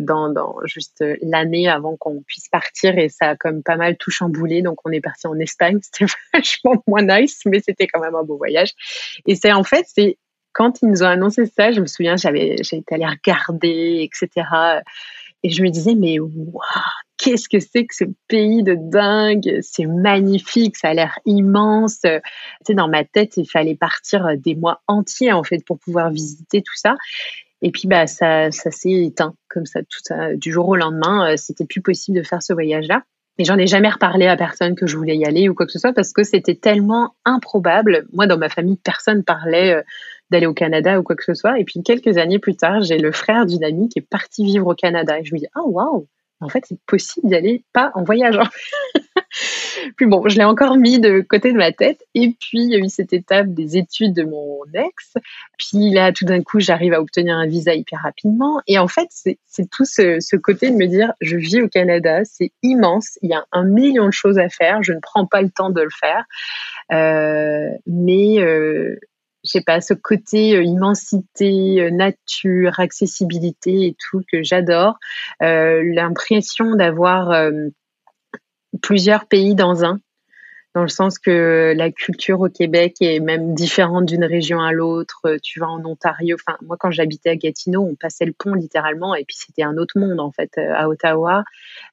dans, 0.00 0.54
juste 0.64 1.04
l'année 1.22 1.68
avant 1.68 1.96
qu'on 1.96 2.22
puisse 2.22 2.48
partir 2.48 2.98
et 2.98 3.08
ça 3.08 3.30
a 3.30 3.36
comme 3.36 3.62
pas 3.62 3.76
mal 3.76 3.96
tout 3.96 4.10
chamboulé. 4.10 4.62
Donc 4.62 4.78
on 4.84 4.90
est 4.90 5.00
parti 5.00 5.26
en 5.26 5.38
Espagne, 5.38 5.78
c'était 5.82 6.10
vachement 6.32 6.82
moins 6.86 7.02
nice, 7.02 7.40
mais 7.46 7.60
c'était 7.60 7.86
quand 7.86 8.00
même 8.00 8.14
un 8.14 8.24
beau 8.24 8.36
voyage. 8.36 8.72
Et 9.26 9.34
c'est 9.34 9.52
en 9.52 9.64
fait, 9.64 9.86
c'est 9.88 10.18
quand 10.52 10.82
ils 10.82 10.88
nous 10.88 11.02
ont 11.02 11.06
annoncé 11.06 11.46
ça, 11.46 11.70
je 11.70 11.80
me 11.80 11.86
souviens, 11.86 12.16
j'avais, 12.16 12.56
été 12.56 12.94
allée 12.94 13.06
regarder, 13.06 14.02
etc. 14.02 14.46
Et 15.42 15.50
je 15.50 15.62
me 15.62 15.68
disais, 15.68 15.94
mais 15.94 16.18
waouh, 16.18 16.62
qu'est-ce 17.18 17.48
que 17.48 17.58
c'est 17.58 17.84
que 17.84 17.94
ce 17.94 18.04
pays 18.28 18.62
de 18.62 18.76
dingue? 18.78 19.58
C'est 19.60 19.86
magnifique, 19.86 20.76
ça 20.76 20.88
a 20.88 20.94
l'air 20.94 21.18
immense. 21.26 22.00
Tu 22.00 22.08
sais, 22.66 22.74
dans 22.74 22.88
ma 22.88 23.04
tête, 23.04 23.36
il 23.36 23.46
fallait 23.46 23.76
partir 23.76 24.26
des 24.38 24.54
mois 24.54 24.80
entiers 24.86 25.32
en 25.32 25.44
fait 25.44 25.64
pour 25.64 25.78
pouvoir 25.78 26.10
visiter 26.10 26.62
tout 26.62 26.76
ça. 26.76 26.96
Et 27.60 27.72
puis 27.72 27.88
bah 27.88 28.06
ça, 28.06 28.50
ça 28.52 28.70
s'est 28.70 28.92
éteint 28.92 29.34
comme 29.48 29.66
ça, 29.66 29.80
tout 29.80 30.00
ça, 30.02 30.34
du 30.34 30.52
jour 30.52 30.68
au 30.68 30.76
lendemain. 30.76 31.32
Euh, 31.32 31.36
c'était 31.36 31.66
plus 31.66 31.82
possible 31.82 32.18
de 32.18 32.22
faire 32.22 32.42
ce 32.42 32.52
voyage-là. 32.52 33.02
Mais 33.38 33.44
j'en 33.44 33.56
ai 33.56 33.66
jamais 33.66 33.88
reparlé 33.88 34.26
à 34.26 34.36
personne 34.36 34.74
que 34.74 34.86
je 34.86 34.96
voulais 34.96 35.16
y 35.16 35.24
aller 35.24 35.48
ou 35.48 35.54
quoi 35.54 35.66
que 35.66 35.72
ce 35.72 35.78
soit 35.78 35.92
parce 35.92 36.12
que 36.12 36.24
c'était 36.24 36.56
tellement 36.56 37.14
improbable. 37.24 38.06
Moi, 38.12 38.26
dans 38.26 38.38
ma 38.38 38.48
famille, 38.48 38.78
personne 38.82 39.22
parlait 39.24 39.74
euh, 39.74 39.82
d'aller 40.30 40.46
au 40.46 40.54
Canada 40.54 40.98
ou 40.98 41.02
quoi 41.02 41.16
que 41.16 41.24
ce 41.24 41.34
soit. 41.34 41.58
Et 41.58 41.64
puis 41.64 41.82
quelques 41.82 42.18
années 42.18 42.38
plus 42.38 42.56
tard, 42.56 42.82
j'ai 42.82 42.98
le 42.98 43.12
frère 43.12 43.46
d'une 43.46 43.64
amie 43.64 43.88
qui 43.88 44.00
est 44.00 44.08
parti 44.08 44.44
vivre 44.44 44.66
au 44.66 44.74
Canada. 44.74 45.18
Et 45.18 45.24
je 45.24 45.34
me 45.34 45.38
dis, 45.38 45.46
ah 45.54 45.60
oh, 45.64 45.70
waouh, 45.70 46.08
en 46.40 46.48
fait, 46.48 46.64
c'est 46.66 46.80
possible 46.86 47.28
d'aller 47.28 47.64
pas 47.72 47.90
en 47.94 48.04
voyage. 48.04 48.38
puis 49.96 50.06
bon, 50.06 50.28
je 50.28 50.36
l'ai 50.36 50.44
encore 50.44 50.76
mis 50.76 51.00
de 51.00 51.20
côté 51.20 51.52
de 51.52 51.56
ma 51.56 51.72
tête. 51.72 52.00
Et 52.14 52.28
puis, 52.28 52.62
il 52.62 52.70
y 52.70 52.76
a 52.76 52.78
eu 52.78 52.88
cette 52.88 53.12
étape 53.12 53.48
des 53.48 53.76
études 53.76 54.14
de 54.14 54.24
mon 54.24 54.60
ex. 54.72 55.14
Puis 55.58 55.90
là, 55.90 56.12
tout 56.12 56.24
d'un 56.24 56.42
coup, 56.42 56.60
j'arrive 56.60 56.92
à 56.92 57.00
obtenir 57.00 57.36
un 57.36 57.46
visa 57.46 57.74
hyper 57.74 58.00
rapidement. 58.02 58.60
Et 58.68 58.78
en 58.78 58.88
fait, 58.88 59.08
c'est 59.10 59.70
tout 59.70 59.84
ce, 59.84 60.36
côté 60.36 60.70
de 60.70 60.76
me 60.76 60.86
dire, 60.86 61.12
je 61.20 61.36
vis 61.36 61.60
au 61.60 61.68
Canada, 61.68 62.20
c'est 62.24 62.52
immense, 62.62 63.18
il 63.22 63.30
y 63.30 63.34
a 63.34 63.44
un 63.52 63.64
million 63.64 64.06
de 64.06 64.12
choses 64.12 64.38
à 64.38 64.48
faire, 64.48 64.82
je 64.82 64.92
ne 64.92 65.00
prends 65.00 65.26
pas 65.26 65.42
le 65.42 65.50
temps 65.50 65.70
de 65.70 65.82
le 65.82 65.90
faire. 65.90 66.24
Euh, 66.92 67.68
mais 67.86 68.40
euh, 68.40 68.98
je 69.48 69.52
sais 69.52 69.62
pas, 69.62 69.80
ce 69.80 69.94
côté 69.94 70.54
euh, 70.56 70.62
immensité, 70.62 71.80
euh, 71.80 71.90
nature, 71.90 72.78
accessibilité 72.78 73.86
et 73.86 73.96
tout 73.98 74.20
que 74.30 74.42
j'adore. 74.42 74.98
Euh, 75.42 75.82
l'impression 75.82 76.74
d'avoir 76.76 77.50
plusieurs 78.82 79.26
pays 79.26 79.54
dans 79.54 79.84
un, 79.84 79.98
dans 80.74 80.82
le 80.82 80.88
sens 80.88 81.18
que 81.18 81.72
la 81.74 81.90
culture 81.90 82.40
au 82.40 82.48
Québec 82.48 82.96
est 83.00 83.20
même 83.20 83.54
différente 83.54 84.04
d'une 84.04 84.24
région 84.24 84.60
à 84.60 84.72
l'autre. 84.72 85.38
Tu 85.42 85.60
vas 85.60 85.68
en 85.68 85.84
Ontario. 85.84 86.36
Enfin, 86.38 86.58
moi, 86.62 86.76
quand 86.78 86.90
j'habitais 86.90 87.30
à 87.30 87.36
Gatineau, 87.36 87.82
on 87.82 87.94
passait 87.94 88.26
le 88.26 88.34
pont 88.36 88.52
littéralement, 88.52 89.14
et 89.14 89.24
puis 89.24 89.36
c'était 89.38 89.62
un 89.62 89.76
autre 89.78 89.98
monde 89.98 90.20
en 90.20 90.30
fait 90.30 90.58
à 90.58 90.88
Ottawa. 90.88 91.44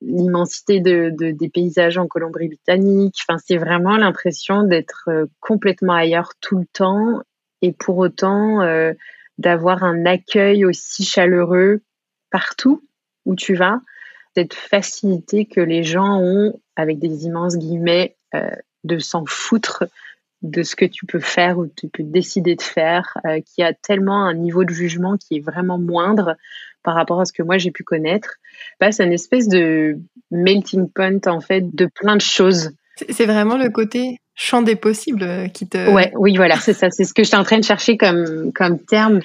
L'immensité 0.02 0.82
de, 0.82 1.10
des 1.10 1.50
paysages 1.50 1.98
en 1.98 2.08
Colombie-Britannique. 2.08 3.16
Enfin, 3.28 3.40
c'est 3.46 3.58
vraiment 3.58 3.96
l'impression 3.98 4.64
d'être 4.64 5.10
complètement 5.40 5.94
ailleurs 5.94 6.34
tout 6.42 6.58
le 6.58 6.66
temps 6.74 7.22
et 7.66 7.72
pour 7.72 7.98
autant 7.98 8.62
euh, 8.62 8.94
d'avoir 9.40 9.84
un 9.84 10.06
accueil 10.06 10.66
aussi 10.66 11.04
chaleureux 11.04 11.82
partout 12.30 12.88
où 13.26 13.36
tu 13.36 13.56
vas, 13.56 13.82
cette 14.36 14.54
facilité 14.54 15.46
que 15.46 15.62
les 15.62 15.84
gens 15.84 16.20
ont, 16.22 16.60
avec 16.76 17.00
des 17.00 17.26
immenses 17.26 17.58
guillemets, 17.58 18.18
euh, 18.36 18.52
de 18.84 19.00
s'en 19.00 19.26
foutre 19.26 19.84
de 20.44 20.62
ce 20.62 20.76
que 20.76 20.86
tu 20.86 21.08
peux 21.08 21.20
faire 21.20 21.58
ou 21.58 21.66
tu 21.66 21.88
peux 21.88 22.04
décider 22.04 22.56
de 22.56 22.62
faire, 22.62 23.18
euh, 23.26 23.40
qui 23.42 23.64
a 23.64 23.74
tellement 23.74 24.26
un 24.26 24.36
niveau 24.36 24.64
de 24.64 24.70
jugement 24.70 25.18
qui 25.18 25.38
est 25.38 25.40
vraiment 25.40 25.80
moindre 25.80 26.36
par 26.84 26.94
rapport 26.94 27.20
à 27.20 27.26
ce 27.26 27.34
que 27.34 27.42
moi 27.42 27.58
j'ai 27.58 27.72
pu 27.72 27.84
connaître. 27.84 28.36
Bah, 28.80 28.92
c'est 28.92 29.06
une 29.06 29.14
espèce 29.14 29.48
de 29.48 29.98
melting 30.30 30.88
point 30.92 31.20
en 31.26 31.42
fait 31.42 31.76
de 31.76 31.88
plein 31.88 32.16
de 32.16 32.22
choses. 32.22 32.74
C'est 33.10 33.26
vraiment 33.26 33.58
le 33.58 33.70
côté 33.70 34.20
champ 34.36 34.62
des 34.62 34.76
possibles 34.76 35.50
qui 35.54 35.68
te. 35.68 35.90
Ouais, 35.90 36.12
oui, 36.16 36.36
voilà, 36.36 36.58
c'est 36.58 36.74
ça. 36.74 36.92
C'est 36.92 37.04
ce 37.04 37.14
que 37.14 37.24
j'étais 37.24 37.38
en 37.38 37.44
train 37.44 37.58
de 37.58 37.64
chercher 37.64 37.98
comme, 37.98 38.52
comme 38.54 38.80
terme. 38.80 39.22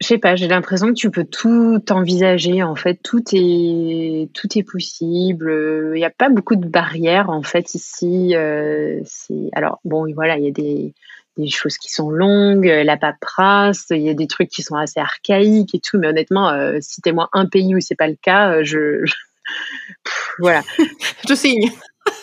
Je 0.00 0.06
sais 0.06 0.18
pas, 0.18 0.36
j'ai 0.36 0.46
l'impression 0.46 0.88
que 0.88 0.92
tu 0.92 1.10
peux 1.10 1.24
tout 1.24 1.82
envisager. 1.90 2.62
En 2.62 2.76
fait, 2.76 3.00
tout 3.02 3.22
est, 3.32 4.28
tout 4.32 4.46
est 4.56 4.62
possible. 4.62 5.92
Il 5.94 5.98
n'y 5.98 6.04
a 6.04 6.10
pas 6.10 6.28
beaucoup 6.28 6.54
de 6.54 6.66
barrières, 6.66 7.30
en 7.30 7.42
fait, 7.42 7.74
ici. 7.74 8.34
Euh, 8.36 9.00
alors, 9.52 9.80
bon, 9.84 10.06
voilà, 10.14 10.38
il 10.38 10.44
y 10.44 10.48
a 10.48 10.52
des, 10.52 10.94
des 11.38 11.48
choses 11.48 11.78
qui 11.78 11.90
sont 11.90 12.10
longues, 12.10 12.66
la 12.66 12.96
paperasse, 12.96 13.86
il 13.90 14.02
y 14.02 14.10
a 14.10 14.14
des 14.14 14.26
trucs 14.26 14.50
qui 14.50 14.62
sont 14.62 14.76
assez 14.76 15.00
archaïques 15.00 15.74
et 15.74 15.80
tout. 15.80 15.98
Mais 15.98 16.08
honnêtement, 16.08 16.50
euh, 16.50 16.78
citez-moi 16.80 17.28
un 17.32 17.46
pays 17.46 17.74
où 17.74 17.80
c'est 17.80 17.94
pas 17.94 18.08
le 18.08 18.16
cas, 18.20 18.52
euh, 18.52 18.64
je, 18.64 19.04
je... 19.04 19.14
voilà. 20.38 20.62
je 21.28 21.34
signe. 21.34 21.70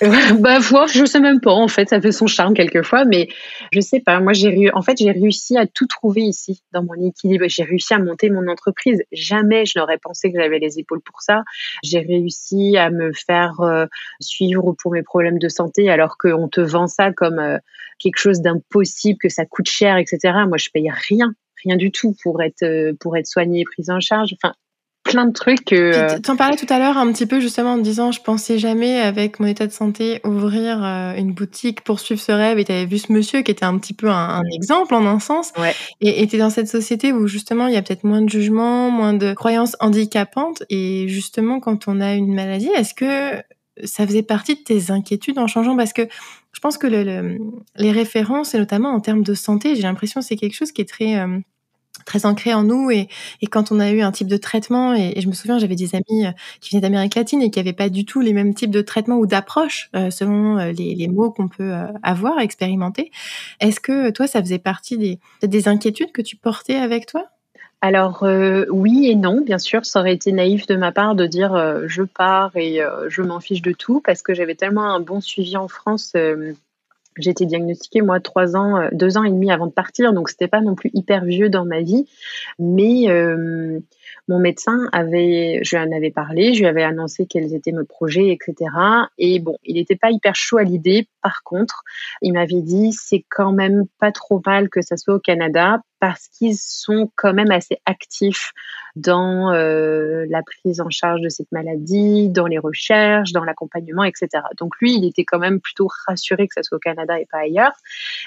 bah, 0.40 0.60
voir, 0.60 0.88
je 0.88 1.06
sais 1.06 1.20
même 1.20 1.40
pas. 1.40 1.52
En 1.52 1.68
fait, 1.68 1.90
ça 1.90 2.02
fait 2.02 2.12
son 2.12 2.28
charme 2.28 2.54
quelquefois, 2.54 3.06
mais 3.06 3.28
je 3.72 3.80
sais 3.80 4.00
pas. 4.00 4.20
Moi, 4.20 4.34
j'ai 4.34 4.72
en 4.74 4.82
fait, 4.82 4.98
j'ai 4.98 5.12
réussi 5.12 5.58
à 5.58 5.66
tout 5.68 5.88
trouver 5.88 6.22
ici 6.22 6.62
dans 6.72 6.84
mon 6.84 6.94
équilibre. 7.08 7.46
J'ai 7.48 7.64
réussi 7.64 7.94
à 7.94 8.00
monter 8.00 8.30
mon 8.30 8.48
entreprise. 8.48 9.04
Jamais 9.12 9.66
je 9.66 9.80
n'aurais 9.80 9.98
pensé 9.98 10.32
que 10.32 10.40
j'avais 10.40 10.60
les 10.60 10.80
épaules 10.80 11.02
pour 11.02 11.22
ça. 11.22 11.44
J'ai 11.84 12.00
réussi 12.00 12.78
à 12.78 12.90
me 12.90 13.12
faire 13.14 13.62
euh, 13.62 13.86
suivre 14.20 14.76
pour 14.78 14.92
mes 14.92 15.04
problèmes 15.04 15.40
de 15.40 15.50
santé, 15.50 15.90
alors 15.90 16.18
qu'on 16.18 16.48
te 16.48 16.62
vend 16.62 16.88
ça 16.88 17.12
comme 17.12 17.40
euh, 17.40 17.58
quelque 18.00 18.18
chose 18.18 18.42
d'impossible, 18.42 19.18
que 19.20 19.30
ça 19.30 19.46
coûte 19.46 19.70
cher, 19.70 19.98
etc. 19.98 20.20
Moi, 20.48 20.58
je 20.58 20.70
paye 20.74 20.90
rien 20.90 21.34
rien 21.64 21.78
du 21.78 21.92
tout 21.92 22.16
pour 22.22 22.42
être 22.42 22.64
euh, 22.64 22.94
pour 23.00 23.18
être 23.18 23.28
soignée 23.28 23.62
et 23.62 23.64
prise 23.64 23.90
en 23.90 24.00
charge. 24.00 24.34
Enfin, 24.34 24.54
plein 25.06 25.28
de 25.28 25.32
trucs. 25.32 25.72
Euh... 25.72 26.20
Tu 26.22 26.32
en 26.32 26.36
parlais 26.36 26.58
tout 26.58 26.66
à 26.68 26.80
l'heure 26.80 26.98
un 26.98 27.10
petit 27.14 27.28
peu 27.28 27.40
justement 27.40 27.74
en 27.74 27.78
disant 27.78 28.12
je 28.12 28.22
pensais 28.22 28.58
jamais 28.58 29.00
avec 29.00 29.40
mon 29.40 29.46
état 29.46 29.68
de 29.68 29.72
santé 29.72 30.20
ouvrir 30.26 30.84
euh, 30.84 31.14
une 31.16 31.32
boutique 31.32 31.82
pour 31.82 32.00
suivre 32.00 32.20
ce 32.20 32.32
rêve 32.32 32.58
et 32.58 32.66
tu 32.66 32.72
avais 32.72 32.86
vu 32.86 32.98
ce 32.98 33.14
monsieur 33.14 33.44
qui 33.44 33.52
était 33.52 33.66
un 33.66 33.78
petit 33.78 33.94
peu 33.94 34.10
un, 34.10 34.42
exemple 34.52 34.96
en 34.96 35.06
un 35.06 35.20
sens 35.20 35.54
ouais. 35.60 35.74
et 36.02 36.26
tu 36.28 36.36
es 36.36 36.40
dans 36.40 36.50
cette 36.50 36.68
société 36.68 37.14
où 37.14 37.28
justement 37.28 37.68
il 37.68 37.76
y 37.76 37.78
a 37.78 37.84
peut-être 37.84 38.04
moins 38.04 38.22
de 38.22 38.30
jugement, 38.30 38.90
moins 38.90 39.14
de 39.14 39.34
croyances 39.34 39.78
handicapantes 39.80 40.64
et 40.72 41.08
justement 41.08 41.60
quand 41.60 41.88
on 41.88 42.02
a 42.02 42.16
une 42.16 42.34
maladie, 42.34 42.70
est-ce 42.76 42.96
que 42.96 43.42
ça 43.84 44.08
faisait 44.08 44.24
partie 44.24 44.56
de 44.56 44.62
tes 44.62 44.90
inquiétudes 44.90 45.38
en 45.38 45.46
changeant? 45.48 45.78
Parce 45.78 45.94
que 45.94 46.08
je 46.52 46.60
pense 46.60 46.80
que 46.80 46.88
le, 46.88 47.38
les 47.76 47.92
références 47.92 48.56
et 48.56 48.58
notamment 48.58 48.90
en 48.90 49.02
termes 49.02 49.24
de 49.24 49.36
santé, 49.36 49.76
j'ai 49.76 49.84
l'impression 49.84 50.22
c'est 50.22 50.36
quelque 50.36 50.56
chose 50.56 50.72
qui 50.72 50.82
est 50.82 50.90
très 50.90 51.20
euh, 51.20 51.40
très 52.06 52.26
ancré 52.26 52.54
en 52.54 52.64
nous 52.64 52.92
et, 52.92 53.08
quand 53.50 53.72
on 53.72 53.80
a 53.80 53.92
eu 53.92 54.02
un 54.02 54.12
type 54.12 54.28
de 54.28 54.38
traitement 54.38 54.94
et, 54.94 55.20
je 55.22 55.28
me 55.28 55.34
souviens 55.34 55.60
j'avais 55.60 55.76
des 55.76 55.96
amis 55.96 56.26
euh, 56.26 56.32
qui 56.60 56.72
venaient 56.72 56.82
d'Amérique 56.82 57.16
latine 57.16 57.42
et 57.42 57.50
qui 57.50 57.60
n'avaient 57.60 57.74
pas 57.74 57.90
du 57.90 58.06
tout 58.06 58.22
les 58.22 58.34
mêmes 58.34 58.54
types 58.54 58.72
de 58.72 58.82
traitements 58.82 59.18
ou 59.18 59.26
d'approches 59.26 59.90
euh, 59.96 60.10
selon 60.10 60.58
euh, 60.58 60.72
les, 60.72 61.08
mots 61.08 61.32
qu'on 61.32 61.48
peut 61.48 61.74
avoir 62.02 62.40
expérimenter. 62.40 63.12
Est-ce 63.60 63.80
que 63.80 64.10
toi 64.10 64.28
ça 64.28 64.42
faisait 64.42 64.60
partie 64.60 64.98
des, 64.98 65.20
des 65.44 65.68
inquiétudes 65.68 66.12
que 66.12 66.22
tu 66.22 66.36
portais 66.36 66.76
avec 66.76 67.06
toi? 67.06 67.26
Alors 67.82 68.26
oui 68.70 69.08
et 69.08 69.16
non, 69.16 69.42
bien 69.42 69.60
sûr, 69.60 69.86
ça 69.86 70.00
aurait 70.00 70.16
été 70.16 70.32
naïf 70.32 70.66
de 70.66 70.76
ma 70.76 70.92
part 70.92 71.14
de 71.14 71.28
dire 71.28 71.84
je 71.88 72.02
pars 72.02 72.56
et 72.56 72.80
je 73.08 73.22
m'en 73.22 73.40
fiche 73.40 73.62
de 73.62 73.72
tout 73.72 74.02
parce 74.04 74.24
que 74.24 74.34
j'avais 74.34 74.56
tellement 74.56 74.90
un 74.90 75.00
bon 75.00 75.22
suivi 75.22 75.56
en 75.56 75.68
France 75.68 76.14
j'ai 77.18 77.32
été 77.32 77.46
diagnostiquée 77.46 78.02
moi 78.02 78.20
trois 78.20 78.56
ans, 78.56 78.78
euh, 78.78 78.90
deux 78.92 79.18
ans 79.18 79.24
et 79.24 79.32
demi 79.32 79.52
avant 79.52 79.68
de 79.68 79.72
partir, 79.72 80.14
donc 80.14 80.30
c'était 80.30 80.48
pas 80.48 80.62
non 80.62 80.76
plus 80.76 80.92
hyper 80.94 81.26
vieux 81.26 81.50
dans 81.50 81.66
ma 81.66 81.82
vie, 81.82 82.08
mais 82.60 83.10
euh, 83.10 83.80
mon 84.28 84.40
médecin 84.40 84.90
avait, 84.92 85.60
je 85.64 85.76
lui 85.76 85.84
en 85.84 85.92
avais 85.96 86.12
parlé, 86.12 86.54
je 86.54 86.60
lui 86.60 86.68
avais 86.68 86.84
annoncé 86.84 87.26
quels 87.26 87.54
étaient 87.54 87.72
mes 87.72 87.86
projets, 87.86 88.30
etc. 88.30 88.72
Et 89.18 89.40
bon, 89.40 89.58
il 89.64 89.76
n'était 89.76 89.96
pas 89.96 90.12
hyper 90.12 90.36
chaud 90.36 90.58
à 90.58 90.64
l'idée. 90.64 91.08
Par 91.22 91.44
contre, 91.44 91.84
il 92.22 92.34
m'avait 92.34 92.62
dit 92.62 92.92
c'est 92.94 93.26
quand 93.30 93.52
même 93.52 93.86
pas 94.00 94.12
trop 94.12 94.42
mal 94.46 94.70
que 94.70 94.82
ça 94.82 94.98
soit 94.98 95.16
au 95.16 95.20
Canada 95.20 95.82
parce 96.00 96.28
qu'ils 96.28 96.58
sont 96.58 97.10
quand 97.16 97.34
même 97.34 97.52
assez 97.52 97.80
actifs 97.86 98.52
dans 98.96 99.52
euh, 99.52 100.26
la 100.30 100.42
prise 100.44 100.80
en 100.80 100.90
charge 100.90 101.22
de 101.22 101.30
cette 101.30 101.52
maladie, 101.52 102.30
dans 102.30 102.48
les 102.48 102.60
recherches, 102.60 103.32
dans 103.32 103.44
l'accompagnement, 103.44 104.04
etc. 104.04 104.28
Donc 104.58 104.74
lui, 104.80 104.96
il 104.96 105.06
était 105.06 105.26
quand 105.26 105.40
même 105.40 105.60
plutôt 105.60 105.88
rassuré 106.08 106.48
que 106.48 106.54
ça 106.54 106.64
soit 106.64 106.78
au 106.78 106.80
Canada 106.80 107.20
et 107.20 107.26
pas 107.26 107.40
ailleurs. 107.40 107.74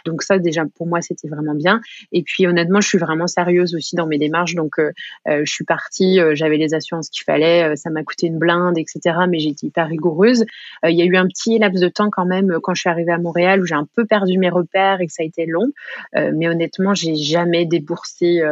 Donc 0.04 0.22
ça, 0.22 0.38
déjà, 0.38 0.64
pour 0.76 0.86
moi, 0.86 1.00
c'était 1.00 1.28
vraiment 1.28 1.54
bien. 1.54 1.80
Et 2.12 2.22
puis 2.22 2.46
honnêtement, 2.46 2.80
je 2.80 2.88
suis 2.88 2.98
vraiment 2.98 3.26
sérieuse 3.26 3.74
aussi 3.74 3.96
dans 3.96 4.06
mes 4.06 4.18
démarches, 4.18 4.54
donc 4.54 4.78
euh, 4.78 4.92
euh 5.28 5.42
je 5.44 5.52
suis 5.52 5.64
partie, 5.68 6.18
j'avais 6.32 6.56
les 6.56 6.74
assurances 6.74 7.10
qu'il 7.10 7.24
fallait, 7.24 7.76
ça 7.76 7.90
m'a 7.90 8.02
coûté 8.02 8.26
une 8.26 8.38
blinde, 8.38 8.78
etc. 8.78 9.16
Mais 9.28 9.38
j'étais 9.38 9.66
hyper 9.66 9.86
rigoureuse. 9.86 10.44
Il 10.84 10.96
y 10.96 11.02
a 11.02 11.04
eu 11.04 11.16
un 11.16 11.26
petit 11.26 11.58
laps 11.58 11.80
de 11.80 11.88
temps 11.88 12.10
quand 12.10 12.24
même 12.24 12.58
quand 12.62 12.74
je 12.74 12.80
suis 12.80 12.90
arrivée 12.90 13.12
à 13.12 13.18
Montréal 13.18 13.60
où 13.60 13.66
j'ai 13.66 13.74
un 13.74 13.86
peu 13.94 14.06
perdu 14.06 14.38
mes 14.38 14.48
repères 14.48 15.00
et 15.00 15.06
que 15.06 15.12
ça 15.12 15.22
a 15.22 15.26
été 15.26 15.46
long. 15.46 15.70
mais 16.14 16.48
honnêtement, 16.48 16.94
j'ai 16.94 17.14
jamais 17.14 17.66
déboursé. 17.66 18.42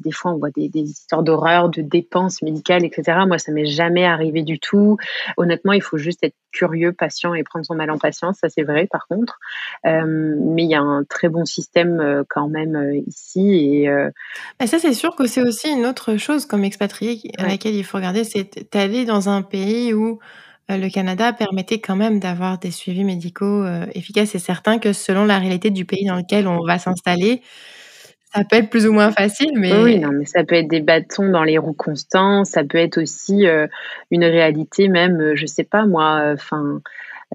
des 0.00 0.12
fois, 0.12 0.32
on 0.32 0.38
voit 0.38 0.50
des, 0.50 0.68
des 0.68 0.80
histoires 0.80 1.22
d'horreur, 1.22 1.68
de 1.68 1.82
dépenses 1.82 2.42
médicales, 2.42 2.84
etc. 2.84 3.18
Moi, 3.26 3.38
ça 3.38 3.52
m'est 3.52 3.66
jamais 3.66 4.04
arrivé 4.04 4.42
du 4.42 4.58
tout. 4.58 4.96
Honnêtement, 5.36 5.72
il 5.72 5.82
faut 5.82 5.98
juste 5.98 6.24
être 6.24 6.34
curieux, 6.50 6.92
patient 6.92 7.34
et 7.34 7.44
prendre 7.44 7.64
son 7.64 7.74
mal 7.74 7.90
en 7.90 7.98
patience. 7.98 8.38
Ça, 8.40 8.48
c'est 8.48 8.62
vrai, 8.62 8.86
par 8.90 9.06
contre. 9.06 9.38
mais 9.84 10.64
il 10.64 10.70
y 10.70 10.74
a 10.74 10.80
un 10.80 11.04
très 11.04 11.28
bon 11.28 11.44
système 11.44 12.24
quand 12.28 12.48
même 12.48 13.02
ici 13.06 13.42
et 13.50 13.88
bah, 14.58 14.66
ça, 14.66 14.78
c'est 14.78 14.92
sûr 14.92 15.16
que 15.16 15.26
c'est 15.26 15.42
aussi 15.42 15.70
une 15.70 15.86
autre 15.86 16.16
chose 16.16 16.46
comme 16.46 16.61
expatrié 16.62 17.20
à 17.38 17.46
laquelle 17.46 17.74
il 17.74 17.84
faut 17.84 17.98
regarder, 17.98 18.24
c'est 18.24 18.72
d'aller 18.72 19.04
dans 19.04 19.28
un 19.28 19.42
pays 19.42 19.92
où 19.94 20.18
euh, 20.70 20.76
le 20.76 20.88
Canada 20.88 21.32
permettait 21.32 21.80
quand 21.80 21.96
même 21.96 22.20
d'avoir 22.20 22.58
des 22.58 22.70
suivis 22.70 23.04
médicaux 23.04 23.64
euh, 23.64 23.86
efficaces. 23.94 24.34
Et 24.34 24.38
certains 24.38 24.78
que 24.78 24.92
selon 24.92 25.24
la 25.24 25.38
réalité 25.38 25.70
du 25.70 25.84
pays 25.84 26.04
dans 26.04 26.16
lequel 26.16 26.46
on 26.46 26.64
va 26.64 26.78
s'installer, 26.78 27.42
ça 28.34 28.44
peut 28.44 28.56
être 28.56 28.70
plus 28.70 28.86
ou 28.86 28.92
moins 28.92 29.12
facile, 29.12 29.52
mais 29.56 29.76
oui, 29.76 29.98
non, 29.98 30.10
mais 30.10 30.24
ça 30.24 30.42
peut 30.42 30.54
être 30.54 30.68
des 30.68 30.80
bâtons 30.80 31.28
dans 31.28 31.42
les 31.42 31.58
roues 31.58 31.74
constants, 31.74 32.44
ça 32.44 32.64
peut 32.64 32.78
être 32.78 32.96
aussi 32.96 33.46
euh, 33.46 33.66
une 34.10 34.24
réalité 34.24 34.88
même, 34.88 35.32
je 35.34 35.44
sais 35.44 35.64
pas 35.64 35.84
moi, 35.84 36.32
enfin 36.32 36.80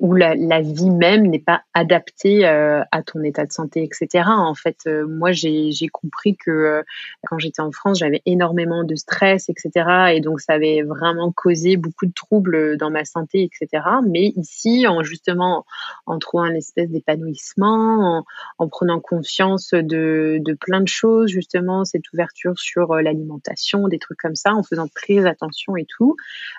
où 0.01 0.13
la, 0.15 0.61
vie 0.61 0.89
même 0.89 1.27
n'est 1.27 1.39
pas 1.39 1.61
adaptée 1.73 2.45
euh, 2.45 2.81
à 2.91 3.01
ton 3.03 3.23
état 3.23 3.45
de 3.45 3.51
santé, 3.51 3.83
etc. 3.83 4.25
En 4.27 4.53
fait, 4.53 4.77
euh, 4.87 5.07
moi, 5.07 5.31
j'ai 5.31 5.71
compris 5.91 6.35
que 6.35 6.51
euh, 6.51 6.83
quand 7.27 7.39
j'étais 7.39 7.61
en 7.61 7.71
France, 7.71 7.99
j'avais 7.99 8.21
énormément 8.25 8.83
de 8.83 8.95
stress, 8.95 9.49
etc. 9.49 10.13
Et 10.13 10.21
donc, 10.21 10.41
ça 10.41 10.53
avait 10.53 10.81
vraiment 10.83 11.31
causé 11.31 11.77
beaucoup 11.77 12.05
de 12.05 12.13
troubles 12.13 12.77
dans 12.77 12.89
ma 12.89 13.05
santé, 13.05 13.43
etc. 13.43 13.83
Mais 14.07 14.33
ici, 14.35 14.87
en 14.87 15.03
justement, 15.03 15.65
en 16.05 16.19
trouvant 16.19 16.45
une 16.45 16.55
espèce 16.55 16.89
d'épanouissement, 16.89 18.17
en, 18.17 18.25
en, 18.57 18.67
prenant 18.67 18.99
conscience 18.99 19.71
de, 19.71 20.41
plein 20.59 20.81
de 20.81 20.87
choses, 20.87 21.29
justement, 21.29 21.85
cette 21.85 22.11
ouverture 22.13 22.57
sur 22.57 22.95
l'alimentation, 22.95 23.87
des 23.87 23.99
trucs 23.99 24.19
comme 24.19 24.35
ça, 24.35 24.53
en 24.53 24.63
faisant 24.63 24.87
très 24.87 25.25
attention 25.25 25.75
et 25.77 25.85
tout, 25.85 26.15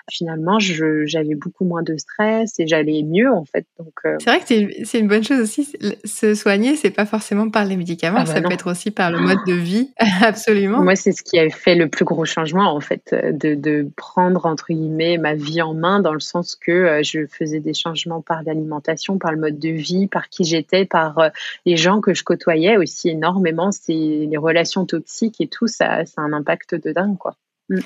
finalement, 0.09 0.59
j'avais 0.59 1.35
beaucoup 1.35 1.65
moins 1.65 1.83
de 1.83 1.97
stress 1.97 2.59
et 2.59 2.67
j'allais 2.67 3.03
mieux 3.03 3.28
en 3.33 3.45
fait. 3.45 3.65
Donc, 3.77 3.93
euh, 4.05 4.15
C'est 4.19 4.29
vrai 4.29 4.39
que 4.39 4.85
c'est 4.85 4.99
une 4.99 5.07
bonne 5.07 5.23
chose 5.23 5.39
aussi. 5.39 5.73
Se 6.03 6.35
soigner, 6.35 6.75
c'est 6.75 6.91
pas 6.91 7.05
forcément 7.05 7.49
par 7.49 7.65
les 7.65 7.77
médicaments, 7.77 8.19
ah 8.21 8.25
bah 8.25 8.33
ça 8.33 8.41
peut 8.41 8.51
être 8.51 8.69
aussi 8.71 8.91
par 8.91 9.11
le 9.11 9.19
mode 9.19 9.39
de 9.47 9.53
vie, 9.53 9.91
absolument. 10.21 10.81
Moi, 10.83 10.95
c'est 10.95 11.11
ce 11.11 11.23
qui 11.23 11.39
a 11.39 11.49
fait 11.49 11.75
le 11.75 11.87
plus 11.87 12.05
gros 12.05 12.25
changement 12.25 12.73
en 12.73 12.79
fait, 12.79 13.13
euh, 13.13 13.31
de, 13.31 13.55
de, 13.55 13.89
prendre 13.95 14.45
entre 14.45 14.67
guillemets 14.69 15.17
ma 15.17 15.35
vie 15.35 15.61
en 15.61 15.73
main 15.73 15.99
dans 15.99 16.13
le 16.13 16.19
sens 16.19 16.55
que 16.55 16.71
euh, 16.71 17.03
je 17.03 17.25
faisais 17.27 17.59
des 17.59 17.73
changements 17.73 18.21
par 18.21 18.43
l'alimentation, 18.43 19.17
par 19.17 19.31
le 19.31 19.37
mode 19.37 19.59
de 19.59 19.69
vie, 19.69 20.07
par 20.07 20.29
qui 20.29 20.43
j'étais, 20.43 20.85
par 20.85 21.31
les 21.65 21.77
gens 21.77 22.01
que 22.01 22.13
je 22.13 22.23
côtoyais 22.23 22.77
aussi 22.77 23.09
énormément. 23.09 23.71
C'est 23.71 23.93
les 23.93 24.37
relations 24.37 24.85
toxiques 24.85 25.39
et 25.39 25.47
tout, 25.47 25.67
ça, 25.67 26.05
ça 26.05 26.21
a 26.21 26.25
un 26.25 26.33
impact 26.33 26.75
de 26.75 26.91
dingue 26.91 27.17
quoi. 27.17 27.35
Mm. 27.69 27.79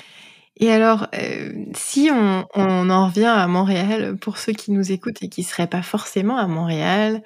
Et 0.60 0.70
alors, 0.70 1.08
euh, 1.14 1.52
si 1.74 2.10
on, 2.12 2.46
on, 2.54 2.88
en 2.88 3.08
revient 3.08 3.24
à 3.24 3.46
Montréal, 3.48 4.16
pour 4.20 4.38
ceux 4.38 4.52
qui 4.52 4.70
nous 4.70 4.92
écoutent 4.92 5.22
et 5.22 5.28
qui 5.28 5.42
seraient 5.42 5.66
pas 5.66 5.82
forcément 5.82 6.36
à 6.36 6.46
Montréal, 6.46 7.22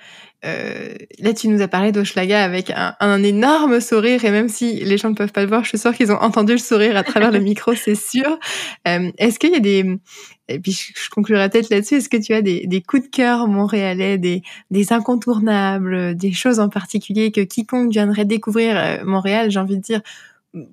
euh, 0.47 0.95
là 1.19 1.35
tu 1.35 1.49
nous 1.49 1.61
as 1.61 1.69
parlé 1.69 1.91
d'Oshlaga 1.91 2.45
avec 2.45 2.71
un, 2.71 2.95
un, 3.01 3.23
énorme 3.25 3.81
sourire 3.81 4.25
et 4.25 4.31
même 4.31 4.49
si 4.49 4.85
les 4.85 4.97
gens 4.97 5.11
ne 5.11 5.15
peuvent 5.15 5.33
pas 5.33 5.43
le 5.43 5.49
voir, 5.49 5.65
je 5.65 5.71
suis 5.71 5.79
sûre 5.79 5.93
qu'ils 5.93 6.13
ont 6.13 6.21
entendu 6.23 6.53
le 6.53 6.59
sourire 6.59 6.97
à 6.97 7.03
travers 7.03 7.33
le 7.33 7.41
micro, 7.41 7.75
c'est 7.75 7.97
sûr. 7.97 8.39
Euh, 8.87 9.11
est-ce 9.19 9.39
qu'il 9.39 9.51
y 9.51 9.57
a 9.57 9.61
des 9.61 9.99
et 10.49 10.59
puis 10.61 10.73
je, 10.73 11.11
conclurai 11.11 11.49
peut-être 11.51 11.69
là-dessus. 11.71 11.97
Est-ce 11.97 12.09
que 12.09 12.17
tu 12.17 12.33
as 12.33 12.41
des, 12.41 12.67
des, 12.67 12.81
coups 12.81 13.03
de 13.03 13.09
cœur 13.09 13.49
montréalais, 13.49 14.17
des, 14.17 14.43
des 14.71 14.93
incontournables, 14.93 16.15
des 16.17 16.33
choses 16.33 16.59
en 16.59 16.71
particulier 16.71 17.31
que 17.31 17.43
quiconque 17.43 17.91
viendrait 17.91 18.25
découvrir 18.25 18.77
euh, 18.77 19.05
Montréal, 19.05 19.51
j'ai 19.51 19.61
envie 19.61 19.77
de 19.77 19.83
dire, 19.83 20.01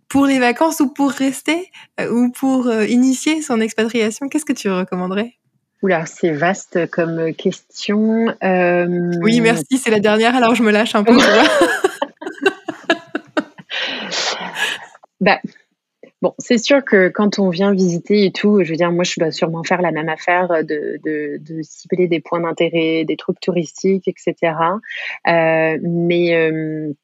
pour 0.07 0.25
les 0.25 0.39
vacances 0.39 0.79
ou 0.79 0.91
pour 0.91 1.11
rester 1.11 1.69
euh, 1.99 2.09
ou 2.09 2.31
pour 2.31 2.67
euh, 2.67 2.85
initier 2.85 3.41
son 3.41 3.59
expatriation, 3.59 4.29
qu'est-ce 4.29 4.45
que 4.45 4.53
tu 4.53 4.69
recommanderais? 4.69 5.33
Oula, 5.81 6.05
c'est 6.05 6.31
vaste 6.31 6.89
comme 6.89 7.33
question. 7.33 8.33
Euh, 8.43 9.11
oui, 9.21 9.41
merci, 9.41 9.77
c'est 9.77 9.91
la 9.91 9.99
dernière, 9.99 10.35
alors 10.35 10.55
je 10.55 10.63
me 10.63 10.71
lâche 10.71 10.95
un 10.95 11.03
peu. 11.03 11.15
bah, 15.19 15.39
bon, 16.21 16.33
c'est 16.39 16.57
sûr 16.57 16.83
que 16.83 17.09
quand 17.09 17.37
on 17.37 17.49
vient 17.49 17.73
visiter 17.73 18.25
et 18.25 18.31
tout, 18.31 18.63
je 18.63 18.69
veux 18.71 18.77
dire, 18.77 18.91
moi, 18.91 19.03
je 19.03 19.19
dois 19.19 19.31
sûrement 19.31 19.63
faire 19.63 19.81
la 19.81 19.91
même 19.91 20.09
affaire 20.09 20.63
de, 20.63 20.97
de, 21.03 21.37
de 21.39 21.61
cibler 21.61 22.07
des 22.07 22.21
points 22.21 22.39
d'intérêt, 22.39 23.03
des 23.05 23.17
trucs 23.17 23.39
touristiques, 23.41 24.07
etc. 24.07 24.53
mais 25.25 26.95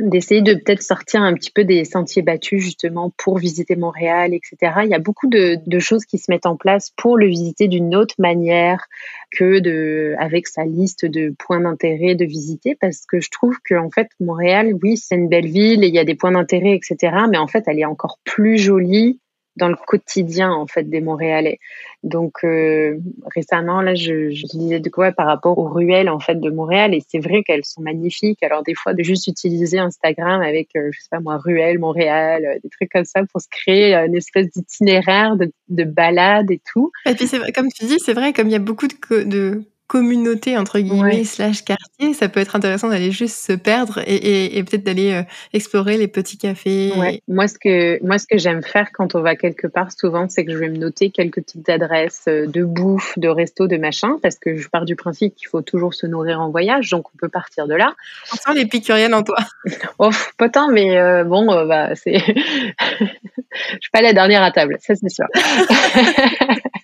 d'essayer 0.00 0.42
de 0.42 0.54
peut-être 0.54 0.82
sortir 0.82 1.22
un 1.22 1.34
petit 1.34 1.50
peu 1.50 1.64
des 1.64 1.84
sentiers 1.84 2.22
battus 2.22 2.62
justement 2.62 3.12
pour 3.16 3.38
visiter 3.38 3.76
Montréal, 3.76 4.34
etc. 4.34 4.80
Il 4.84 4.88
y 4.88 4.94
a 4.94 4.98
beaucoup 4.98 5.28
de, 5.28 5.58
de 5.64 5.78
choses 5.78 6.04
qui 6.04 6.18
se 6.18 6.30
mettent 6.30 6.46
en 6.46 6.56
place 6.56 6.90
pour 6.96 7.16
le 7.16 7.26
visiter 7.26 7.68
d'une 7.68 7.94
autre 7.94 8.16
manière 8.18 8.86
que 9.30 9.60
de 9.60 10.14
avec 10.18 10.48
sa 10.48 10.64
liste 10.64 11.04
de 11.06 11.34
points 11.38 11.60
d'intérêt 11.60 12.14
de 12.14 12.24
visiter 12.24 12.76
parce 12.80 13.06
que 13.06 13.20
je 13.20 13.30
trouve 13.30 13.56
que 13.64 13.74
en 13.74 13.90
fait 13.90 14.08
Montréal, 14.20 14.72
oui, 14.82 14.96
c'est 14.96 15.14
une 15.14 15.28
belle 15.28 15.48
ville 15.48 15.84
et 15.84 15.88
il 15.88 15.94
y 15.94 15.98
a 15.98 16.04
des 16.04 16.16
points 16.16 16.32
d'intérêt, 16.32 16.74
etc. 16.74 17.16
Mais 17.30 17.38
en 17.38 17.46
fait, 17.46 17.64
elle 17.66 17.78
est 17.78 17.84
encore 17.84 18.18
plus 18.24 18.58
jolie 18.58 19.20
dans 19.56 19.68
le 19.68 19.76
quotidien 19.76 20.52
en 20.52 20.66
fait 20.66 20.84
des 20.84 21.00
Montréalais. 21.00 21.58
Donc 22.02 22.44
euh, 22.44 22.98
récemment 23.34 23.80
là, 23.80 23.94
je, 23.94 24.30
je 24.30 24.46
disais 24.46 24.80
de 24.80 24.88
quoi 24.90 25.12
par 25.12 25.26
rapport 25.26 25.58
aux 25.58 25.68
ruelles 25.68 26.10
en 26.10 26.20
fait 26.20 26.40
de 26.40 26.50
Montréal 26.50 26.94
et 26.94 27.02
c'est 27.08 27.18
vrai 27.18 27.42
qu'elles 27.42 27.64
sont 27.64 27.82
magnifiques. 27.82 28.42
Alors 28.42 28.62
des 28.62 28.74
fois 28.74 28.94
de 28.94 29.02
juste 29.02 29.26
utiliser 29.26 29.78
Instagram 29.78 30.42
avec 30.42 30.68
euh, 30.76 30.90
je 30.92 31.00
sais 31.00 31.08
pas 31.10 31.20
moi 31.20 31.38
ruelle 31.38 31.78
Montréal, 31.78 32.44
euh, 32.44 32.58
des 32.62 32.68
trucs 32.68 32.90
comme 32.90 33.04
ça 33.04 33.20
pour 33.30 33.40
se 33.40 33.48
créer 33.48 33.94
une 33.94 34.16
espèce 34.16 34.50
d'itinéraire 34.50 35.36
de, 35.36 35.52
de 35.68 35.84
balade 35.84 36.50
et 36.50 36.60
tout. 36.72 36.90
Et 37.06 37.14
puis 37.14 37.26
c'est 37.26 37.52
comme 37.52 37.68
tu 37.68 37.84
dis, 37.84 37.98
c'est 37.98 38.14
vrai 38.14 38.32
comme 38.32 38.48
il 38.48 38.52
y 38.52 38.56
a 38.56 38.60
beaucoup 38.60 38.86
de, 38.86 39.22
de 39.22 39.64
communauté 39.94 40.58
entre 40.58 40.80
guillemets 40.80 41.22
slash 41.22 41.62
quartier, 41.62 42.14
ça 42.14 42.28
peut 42.28 42.40
être 42.40 42.56
intéressant 42.56 42.88
d'aller 42.88 43.12
juste 43.12 43.36
se 43.36 43.52
perdre 43.52 44.00
et, 44.08 44.58
et, 44.58 44.64
peut-être 44.64 44.82
d'aller 44.82 45.12
euh, 45.12 45.22
explorer 45.52 45.98
les 45.98 46.08
petits 46.08 46.36
cafés. 46.36 46.92
Ouais. 46.96 47.22
Moi 47.28 47.46
ce 47.46 47.56
que 47.56 48.04
moi 48.04 48.18
ce 48.18 48.26
que 48.26 48.36
j'aime 48.36 48.64
faire 48.64 48.88
quand 48.92 49.14
on 49.14 49.20
va 49.20 49.36
quelque 49.36 49.68
part 49.68 49.92
souvent, 49.92 50.28
c'est 50.28 50.44
que 50.44 50.50
je 50.50 50.58
vais 50.58 50.68
me 50.68 50.78
noter 50.78 51.10
quelques 51.10 51.44
petites 51.44 51.68
adresses 51.68 52.24
euh, 52.26 52.48
de 52.48 52.64
bouffe, 52.64 53.16
de 53.20 53.28
resto, 53.28 53.68
de 53.68 53.76
machin, 53.76 54.18
parce 54.20 54.34
que 54.36 54.56
je 54.56 54.68
pars 54.68 54.84
du 54.84 54.96
principe 54.96 55.36
qu'il 55.36 55.46
faut 55.46 55.62
toujours 55.62 55.94
se 55.94 56.08
nourrir 56.08 56.40
en 56.40 56.50
voyage, 56.50 56.90
donc 56.90 57.06
on 57.14 57.16
peut 57.16 57.28
partir 57.28 57.68
de 57.68 57.74
là. 57.74 57.94
On 58.32 58.36
sent 58.36 58.58
l'épicurienne 58.58 59.14
en 59.14 59.22
toi. 59.22 59.38
oh, 60.00 60.10
pas 60.38 60.48
tant, 60.48 60.72
mais 60.72 60.98
euh, 60.98 61.22
bon, 61.22 61.46
bah 61.66 61.94
c'est, 61.94 62.18
je 62.18 63.78
suis 63.80 63.90
pas 63.92 64.02
la 64.02 64.12
dernière 64.12 64.42
à 64.42 64.50
table, 64.50 64.76
ça 64.80 64.96
c'est 64.96 65.08
sûr. 65.08 65.26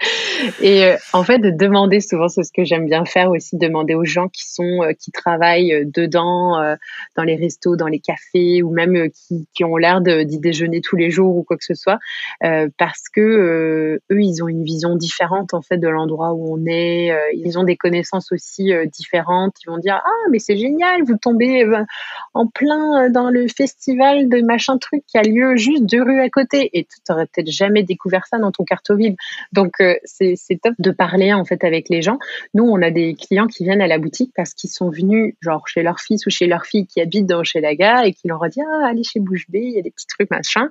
Et 0.60 0.84
euh, 0.84 0.96
en 1.12 1.24
fait, 1.24 1.38
de 1.38 1.50
demander 1.50 2.00
souvent, 2.00 2.28
c'est 2.28 2.42
ce 2.42 2.52
que 2.52 2.64
j'aime 2.64 2.86
bien 2.86 3.04
faire 3.04 3.30
aussi, 3.30 3.56
demander 3.56 3.94
aux 3.94 4.04
gens 4.04 4.28
qui 4.28 4.50
sont, 4.50 4.82
euh, 4.82 4.92
qui 4.92 5.10
travaillent 5.10 5.74
euh, 5.74 5.84
dedans, 5.84 6.30
dans 7.16 7.22
les 7.22 7.36
restos, 7.36 7.76
dans 7.76 7.86
les 7.86 8.00
cafés, 8.00 8.62
ou 8.62 8.70
même 8.70 9.10
qui, 9.54 9.64
ont 9.64 9.76
l'air 9.76 10.00
d'y 10.00 10.38
déjeuner 10.38 10.80
tous 10.80 10.96
les 10.96 11.10
jours 11.10 11.36
ou 11.36 11.42
quoi 11.42 11.56
que 11.56 11.64
ce 11.64 11.74
soit, 11.74 11.98
parce 12.40 13.08
que 13.12 14.00
eux, 14.10 14.22
ils 14.22 14.42
ont 14.42 14.48
une 14.48 14.64
vision 14.64 14.96
différente 14.96 15.52
en 15.52 15.62
fait 15.62 15.76
de 15.76 15.88
l'endroit 15.88 16.32
où 16.32 16.54
on 16.54 16.66
est. 16.66 17.12
ils 17.34 17.58
ont 17.58 17.64
des 17.64 17.76
connaissances 17.76 18.32
aussi 18.32 18.72
différentes. 18.92 19.54
Ils 19.64 19.70
vont 19.70 19.78
dire 19.78 20.00
ah 20.02 20.28
mais 20.30 20.38
c'est 20.38 20.56
génial, 20.56 21.02
vous 21.04 21.16
tombez 21.16 21.64
en 22.34 22.46
plein 22.46 23.10
dans 23.10 23.28
le 23.28 23.46
festival 23.48 24.28
de 24.28 24.40
machin 24.40 24.78
truc 24.78 25.02
qui 25.06 25.18
a 25.18 25.22
lieu 25.22 25.56
juste 25.56 25.84
deux 25.84 26.02
rues 26.02 26.20
à 26.20 26.30
côté, 26.30 26.70
et 26.72 26.84
tu 26.84 26.96
n'aurais 27.08 27.26
peut-être 27.26 27.50
jamais 27.50 27.82
découvert 27.82 28.26
ça 28.26 28.38
dans 28.38 28.52
ton 28.52 28.64
cartoville. 28.64 29.16
Donc 29.52 29.80
c'est 30.04 30.60
top 30.62 30.74
de 30.78 30.90
parler 30.90 31.32
en 31.32 31.44
fait 31.44 31.64
avec 31.64 31.88
les 31.88 32.02
gens. 32.02 32.18
Nous, 32.54 32.64
on 32.64 32.80
a 32.82 32.90
des 32.90 33.14
clients 33.14 33.46
qui 33.46 33.64
viennent 33.64 33.82
à 33.82 33.86
la 33.86 33.98
boutique 33.98 34.32
parce 34.34 34.54
qu'ils 34.54 34.70
sont 34.70 34.90
venus 34.90 35.34
genre 35.40 35.66
chez 35.68 35.82
leur 35.82 36.00
fils 36.00 36.26
ou 36.26 36.30
chez 36.30 36.46
leur 36.46 36.66
fille 36.66 36.86
qui 36.86 37.00
habite 37.00 37.26
dans 37.26 37.44
chez 37.44 37.60
Laga 37.60 38.06
et 38.06 38.12
qui 38.12 38.28
leur 38.28 38.40
dit 38.48 38.60
ah 38.60 38.88
allez 38.88 39.02
chez 39.02 39.20
Bouche 39.20 39.46
B, 39.48 39.56
il 39.56 39.72
y 39.74 39.78
a 39.78 39.82
des 39.82 39.90
petits 39.90 40.06
trucs 40.06 40.30
machin. 40.30 40.68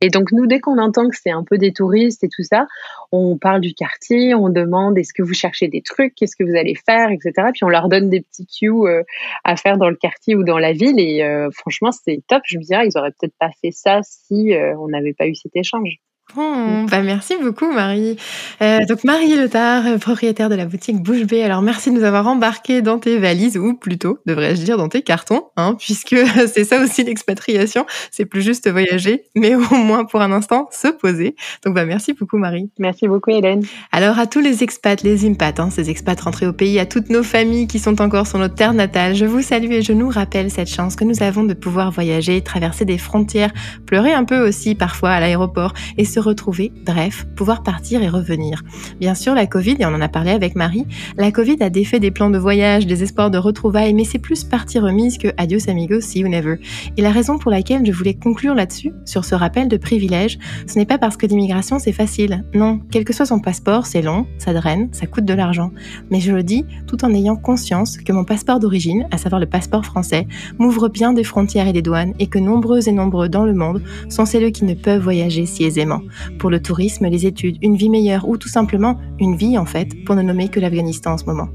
Et 0.00 0.08
donc 0.08 0.32
nous, 0.32 0.46
dès 0.46 0.60
qu'on 0.60 0.78
entend 0.78 1.08
que 1.08 1.16
c'est 1.16 1.30
un 1.30 1.44
peu 1.44 1.58
des 1.58 1.72
touristes 1.72 2.24
et 2.24 2.28
tout 2.28 2.42
ça, 2.42 2.66
on 3.12 3.38
parle 3.38 3.60
du 3.60 3.74
quartier, 3.74 4.34
on 4.34 4.48
demande 4.48 4.98
est-ce 4.98 5.12
que 5.12 5.22
vous 5.22 5.34
cherchez 5.34 5.68
des 5.68 5.82
trucs, 5.82 6.14
qu'est-ce 6.14 6.36
que 6.36 6.44
vous 6.44 6.56
allez 6.56 6.74
faire, 6.74 7.10
etc. 7.10 7.48
Puis 7.52 7.64
on 7.64 7.68
leur 7.68 7.88
donne 7.88 8.10
des 8.10 8.20
petits 8.20 8.46
cues 8.46 8.70
euh, 8.86 9.02
à 9.44 9.56
faire 9.56 9.78
dans 9.78 9.90
le 9.90 9.96
quartier 9.96 10.36
ou 10.36 10.44
dans 10.44 10.58
la 10.58 10.72
ville 10.72 10.98
et 10.98 11.22
euh, 11.22 11.50
franchement 11.52 11.90
c'est 11.92 12.20
top. 12.28 12.42
Je 12.46 12.58
me 12.58 12.62
dirais 12.62 12.86
ils 12.86 12.98
auraient 12.98 13.12
peut-être 13.12 13.36
pas 13.38 13.50
fait 13.60 13.72
ça 13.72 14.00
si 14.02 14.54
euh, 14.54 14.76
on 14.78 14.88
n'avait 14.88 15.14
pas 15.14 15.26
eu 15.26 15.34
cet 15.34 15.54
échange. 15.56 15.98
Bon, 16.34 16.82
bah 16.84 17.02
merci 17.02 17.34
beaucoup 17.40 17.70
Marie. 17.72 18.16
Euh, 18.60 18.80
donc 18.88 19.04
Marie 19.04 19.36
Letard, 19.36 19.86
euh, 19.86 19.96
propriétaire 19.96 20.48
de 20.48 20.56
la 20.56 20.66
boutique 20.66 21.00
Bouche 21.00 21.22
Bée. 21.22 21.44
Alors 21.44 21.62
merci 21.62 21.90
de 21.90 21.96
nous 21.96 22.04
avoir 22.04 22.26
embarqués 22.26 22.82
dans 22.82 22.98
tes 22.98 23.16
valises, 23.18 23.56
ou 23.56 23.74
plutôt, 23.74 24.18
devrais-je 24.26 24.62
dire, 24.62 24.76
dans 24.76 24.88
tes 24.88 25.02
cartons, 25.02 25.44
hein, 25.56 25.74
puisque 25.78 26.16
c'est 26.52 26.64
ça 26.64 26.82
aussi 26.82 27.04
l'expatriation. 27.04 27.86
C'est 28.10 28.26
plus 28.26 28.42
juste 28.42 28.68
voyager, 28.68 29.24
mais 29.36 29.54
au 29.54 29.76
moins 29.76 30.04
pour 30.04 30.20
un 30.20 30.32
instant 30.32 30.68
se 30.72 30.88
poser. 30.88 31.36
Donc 31.64 31.74
bah 31.74 31.84
merci 31.84 32.12
beaucoup 32.12 32.38
Marie. 32.38 32.70
Merci 32.80 33.06
beaucoup 33.06 33.30
Hélène. 33.30 33.62
Alors 33.92 34.18
à 34.18 34.26
tous 34.26 34.40
les 34.40 34.64
expats, 34.64 35.02
les 35.04 35.26
impats, 35.26 35.54
hein, 35.58 35.70
ces 35.70 35.90
expats 35.90 36.20
rentrés 36.20 36.48
au 36.48 36.52
pays, 36.52 36.80
à 36.80 36.86
toutes 36.86 37.08
nos 37.08 37.22
familles 37.22 37.68
qui 37.68 37.78
sont 37.78 38.02
encore 38.02 38.26
sur 38.26 38.38
notre 38.38 38.56
terre 38.56 38.74
natale, 38.74 39.14
je 39.14 39.26
vous 39.26 39.42
salue 39.42 39.70
et 39.70 39.82
je 39.82 39.92
nous 39.92 40.08
rappelle 40.08 40.50
cette 40.50 40.68
chance 40.68 40.96
que 40.96 41.04
nous 41.04 41.22
avons 41.22 41.44
de 41.44 41.54
pouvoir 41.54 41.92
voyager, 41.92 42.42
traverser 42.42 42.84
des 42.84 42.98
frontières, 42.98 43.52
pleurer 43.86 44.12
un 44.12 44.24
peu 44.24 44.46
aussi 44.46 44.74
parfois 44.74 45.10
à 45.10 45.20
l'aéroport 45.20 45.72
et 45.96 46.04
se 46.04 46.15
retrouver, 46.20 46.72
bref, 46.84 47.26
pouvoir 47.36 47.62
partir 47.62 48.02
et 48.02 48.08
revenir. 48.08 48.62
Bien 49.00 49.14
sûr, 49.14 49.34
la 49.34 49.46
Covid, 49.46 49.76
et 49.78 49.86
on 49.86 49.94
en 49.94 50.00
a 50.00 50.08
parlé 50.08 50.30
avec 50.30 50.56
Marie, 50.56 50.86
la 51.16 51.30
Covid 51.30 51.56
a 51.60 51.70
défait 51.70 52.00
des 52.00 52.10
plans 52.10 52.30
de 52.30 52.38
voyage, 52.38 52.86
des 52.86 53.02
espoirs 53.02 53.30
de 53.30 53.38
retrouvailles, 53.38 53.94
mais 53.94 54.04
c'est 54.04 54.18
plus 54.18 54.44
partie 54.44 54.78
remise 54.78 55.18
que 55.18 55.28
adios 55.36 55.68
amigos, 55.68 56.00
see 56.00 56.20
you 56.20 56.28
never. 56.28 56.56
Et 56.96 57.02
la 57.02 57.10
raison 57.10 57.38
pour 57.38 57.50
laquelle 57.50 57.84
je 57.84 57.92
voulais 57.92 58.14
conclure 58.14 58.54
là-dessus, 58.54 58.92
sur 59.04 59.24
ce 59.24 59.34
rappel 59.34 59.68
de 59.68 59.76
privilège, 59.76 60.38
ce 60.66 60.78
n'est 60.78 60.86
pas 60.86 60.98
parce 60.98 61.16
que 61.16 61.26
l'immigration 61.26 61.78
c'est 61.78 61.92
facile. 61.92 62.44
Non, 62.54 62.80
quel 62.90 63.04
que 63.04 63.12
soit 63.12 63.26
son 63.26 63.40
passeport, 63.40 63.86
c'est 63.86 64.02
long, 64.02 64.26
ça 64.38 64.52
draine, 64.52 64.88
ça 64.92 65.06
coûte 65.06 65.24
de 65.24 65.34
l'argent. 65.34 65.70
Mais 66.10 66.20
je 66.20 66.32
le 66.32 66.42
dis 66.42 66.64
tout 66.86 67.04
en 67.04 67.12
ayant 67.12 67.36
conscience 67.36 67.96
que 67.98 68.12
mon 68.12 68.24
passeport 68.24 68.60
d'origine, 68.60 69.06
à 69.10 69.18
savoir 69.18 69.40
le 69.40 69.46
passeport 69.46 69.84
français, 69.84 70.26
m'ouvre 70.58 70.88
bien 70.88 71.12
des 71.12 71.24
frontières 71.24 71.68
et 71.68 71.72
des 71.72 71.82
douanes 71.82 72.14
et 72.18 72.26
que 72.26 72.38
nombreux 72.38 72.88
et 72.88 72.92
nombreux 72.92 73.28
dans 73.28 73.44
le 73.44 73.54
monde 73.54 73.82
sont 74.08 74.24
celles 74.24 74.52
qui 74.52 74.64
ne 74.64 74.74
peuvent 74.74 75.02
voyager 75.02 75.46
si 75.46 75.64
aisément 75.64 76.00
pour 76.38 76.50
le 76.50 76.60
tourisme, 76.60 77.06
les 77.06 77.26
études, 77.26 77.58
une 77.62 77.76
vie 77.76 77.88
meilleure 77.88 78.28
ou 78.28 78.36
tout 78.36 78.48
simplement 78.48 78.98
une 79.18 79.36
vie 79.36 79.58
en 79.58 79.66
fait, 79.66 80.04
pour 80.04 80.14
ne 80.14 80.22
nommer 80.22 80.48
que 80.48 80.60
l'Afghanistan 80.60 81.12
en 81.12 81.18
ce 81.18 81.24
moment. 81.24 81.48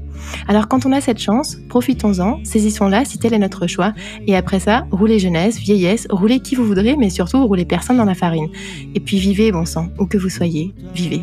Alors 0.48 0.68
quand 0.68 0.86
on 0.86 0.92
a 0.92 1.00
cette 1.00 1.18
chance, 1.18 1.56
profitons-en, 1.68 2.44
saisissons-la 2.44 3.04
si 3.04 3.18
tel 3.18 3.34
est 3.34 3.38
notre 3.38 3.66
choix, 3.66 3.92
et 4.26 4.36
après 4.36 4.60
ça, 4.60 4.86
roulez 4.90 5.18
jeunesse, 5.18 5.58
vieillesse, 5.58 6.06
roulez 6.10 6.40
qui 6.40 6.54
vous 6.54 6.64
voudrez, 6.64 6.96
mais 6.96 7.10
surtout 7.10 7.46
roulez 7.46 7.64
personne 7.64 7.96
dans 7.96 8.04
la 8.04 8.14
farine. 8.14 8.48
Et 8.94 9.00
puis 9.00 9.18
vivez, 9.18 9.52
bon 9.52 9.64
sang, 9.64 9.88
où 9.98 10.06
que 10.06 10.18
vous 10.18 10.30
soyez, 10.30 10.74
vivez. 10.94 11.22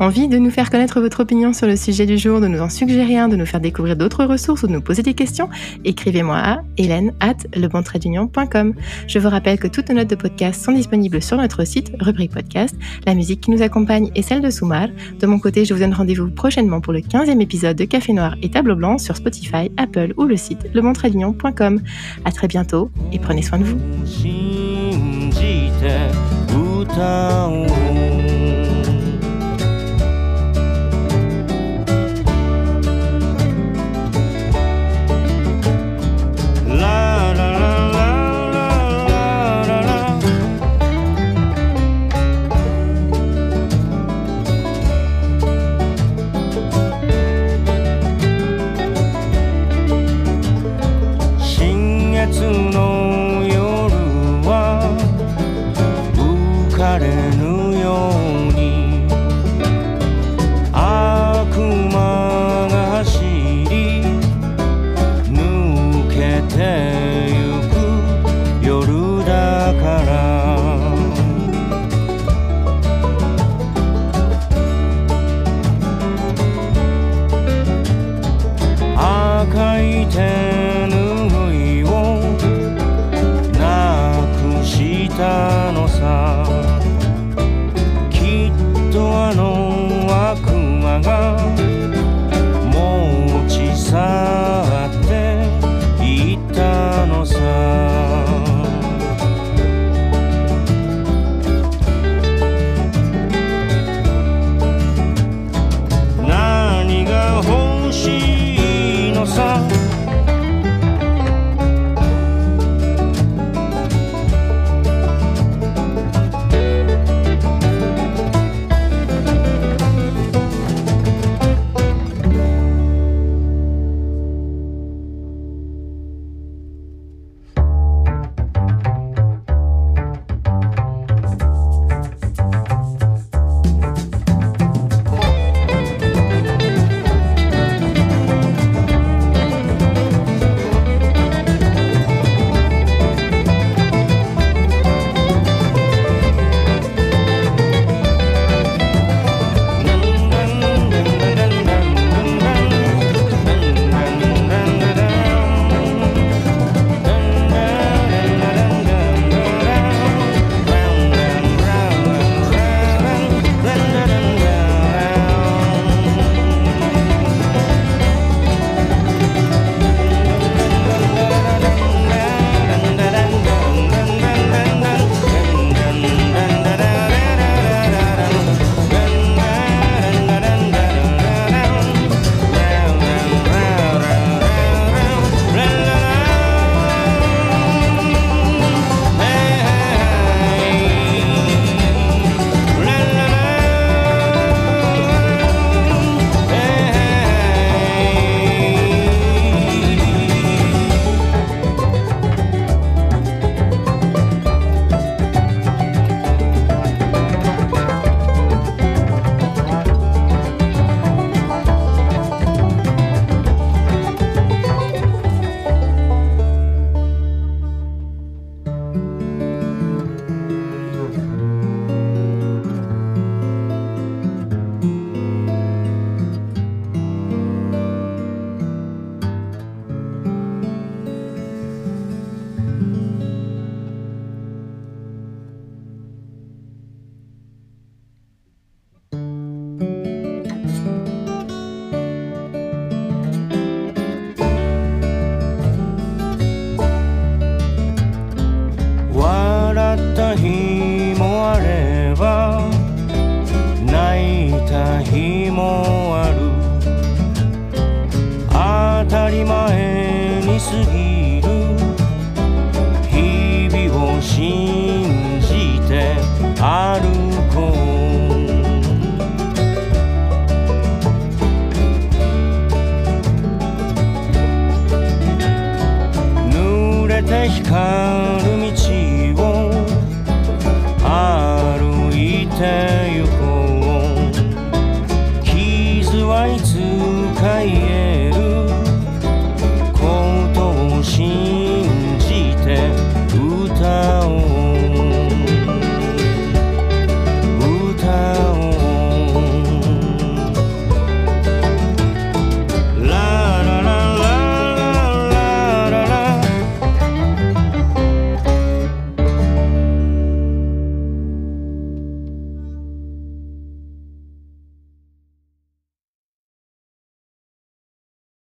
Envie 0.00 0.28
de 0.28 0.38
nous 0.38 0.50
faire 0.50 0.70
connaître 0.70 1.00
votre 1.00 1.20
opinion 1.20 1.52
sur 1.52 1.66
le 1.66 1.76
sujet 1.76 2.06
du 2.06 2.18
jour, 2.18 2.40
de 2.40 2.46
nous 2.46 2.60
en 2.60 2.68
suggérer 2.68 3.18
un, 3.18 3.28
de 3.28 3.36
nous 3.36 3.46
faire 3.46 3.60
découvrir 3.60 3.96
d'autres 3.96 4.24
ressources 4.24 4.62
ou 4.62 4.66
de 4.66 4.72
nous 4.72 4.80
poser 4.80 5.02
des 5.02 5.14
questions 5.14 5.48
Écrivez-moi 5.84 6.36
à 6.36 6.58
hélène 6.76 7.12
at 7.20 7.36
lebontraitdunion.com. 7.54 8.74
Je 9.06 9.18
vous 9.18 9.28
rappelle 9.28 9.58
que 9.58 9.68
toutes 9.68 9.88
nos 9.90 9.96
notes 9.96 10.10
de 10.10 10.14
podcast 10.14 10.64
sont 10.64 10.72
disponibles 10.72 11.22
sur 11.22 11.36
notre 11.36 11.64
site, 11.64 11.92
rubrique 12.00 12.32
podcast. 12.32 12.76
La 13.06 13.14
musique 13.14 13.40
qui 13.40 13.50
nous 13.50 13.62
accompagne 13.62 14.10
est 14.14 14.22
celle 14.22 14.40
de 14.40 14.50
Soumar. 14.50 14.88
De 15.18 15.26
mon 15.26 15.38
côté, 15.38 15.64
je 15.64 15.74
vous 15.74 15.80
donne 15.80 15.94
rendez-vous 15.94 16.30
prochainement 16.30 16.80
pour 16.80 16.92
le 16.92 17.00
15e 17.00 17.40
épisode 17.40 17.76
de 17.76 17.84
Café 17.84 18.12
Noir 18.12 18.36
et 18.42 18.50
Tableau 18.50 18.76
Blanc 18.76 18.98
sur 18.98 19.16
Spotify, 19.16 19.70
Apple 19.76 20.12
ou 20.16 20.24
le 20.24 20.36
site 20.36 20.66
lebontraitdunion.com. 20.74 21.80
À 22.24 22.32
très 22.32 22.48
bientôt 22.48 22.90
et 23.12 23.18
prenez 23.18 23.42
soin 23.42 23.58
de 23.58 23.64
vous. 23.64 23.78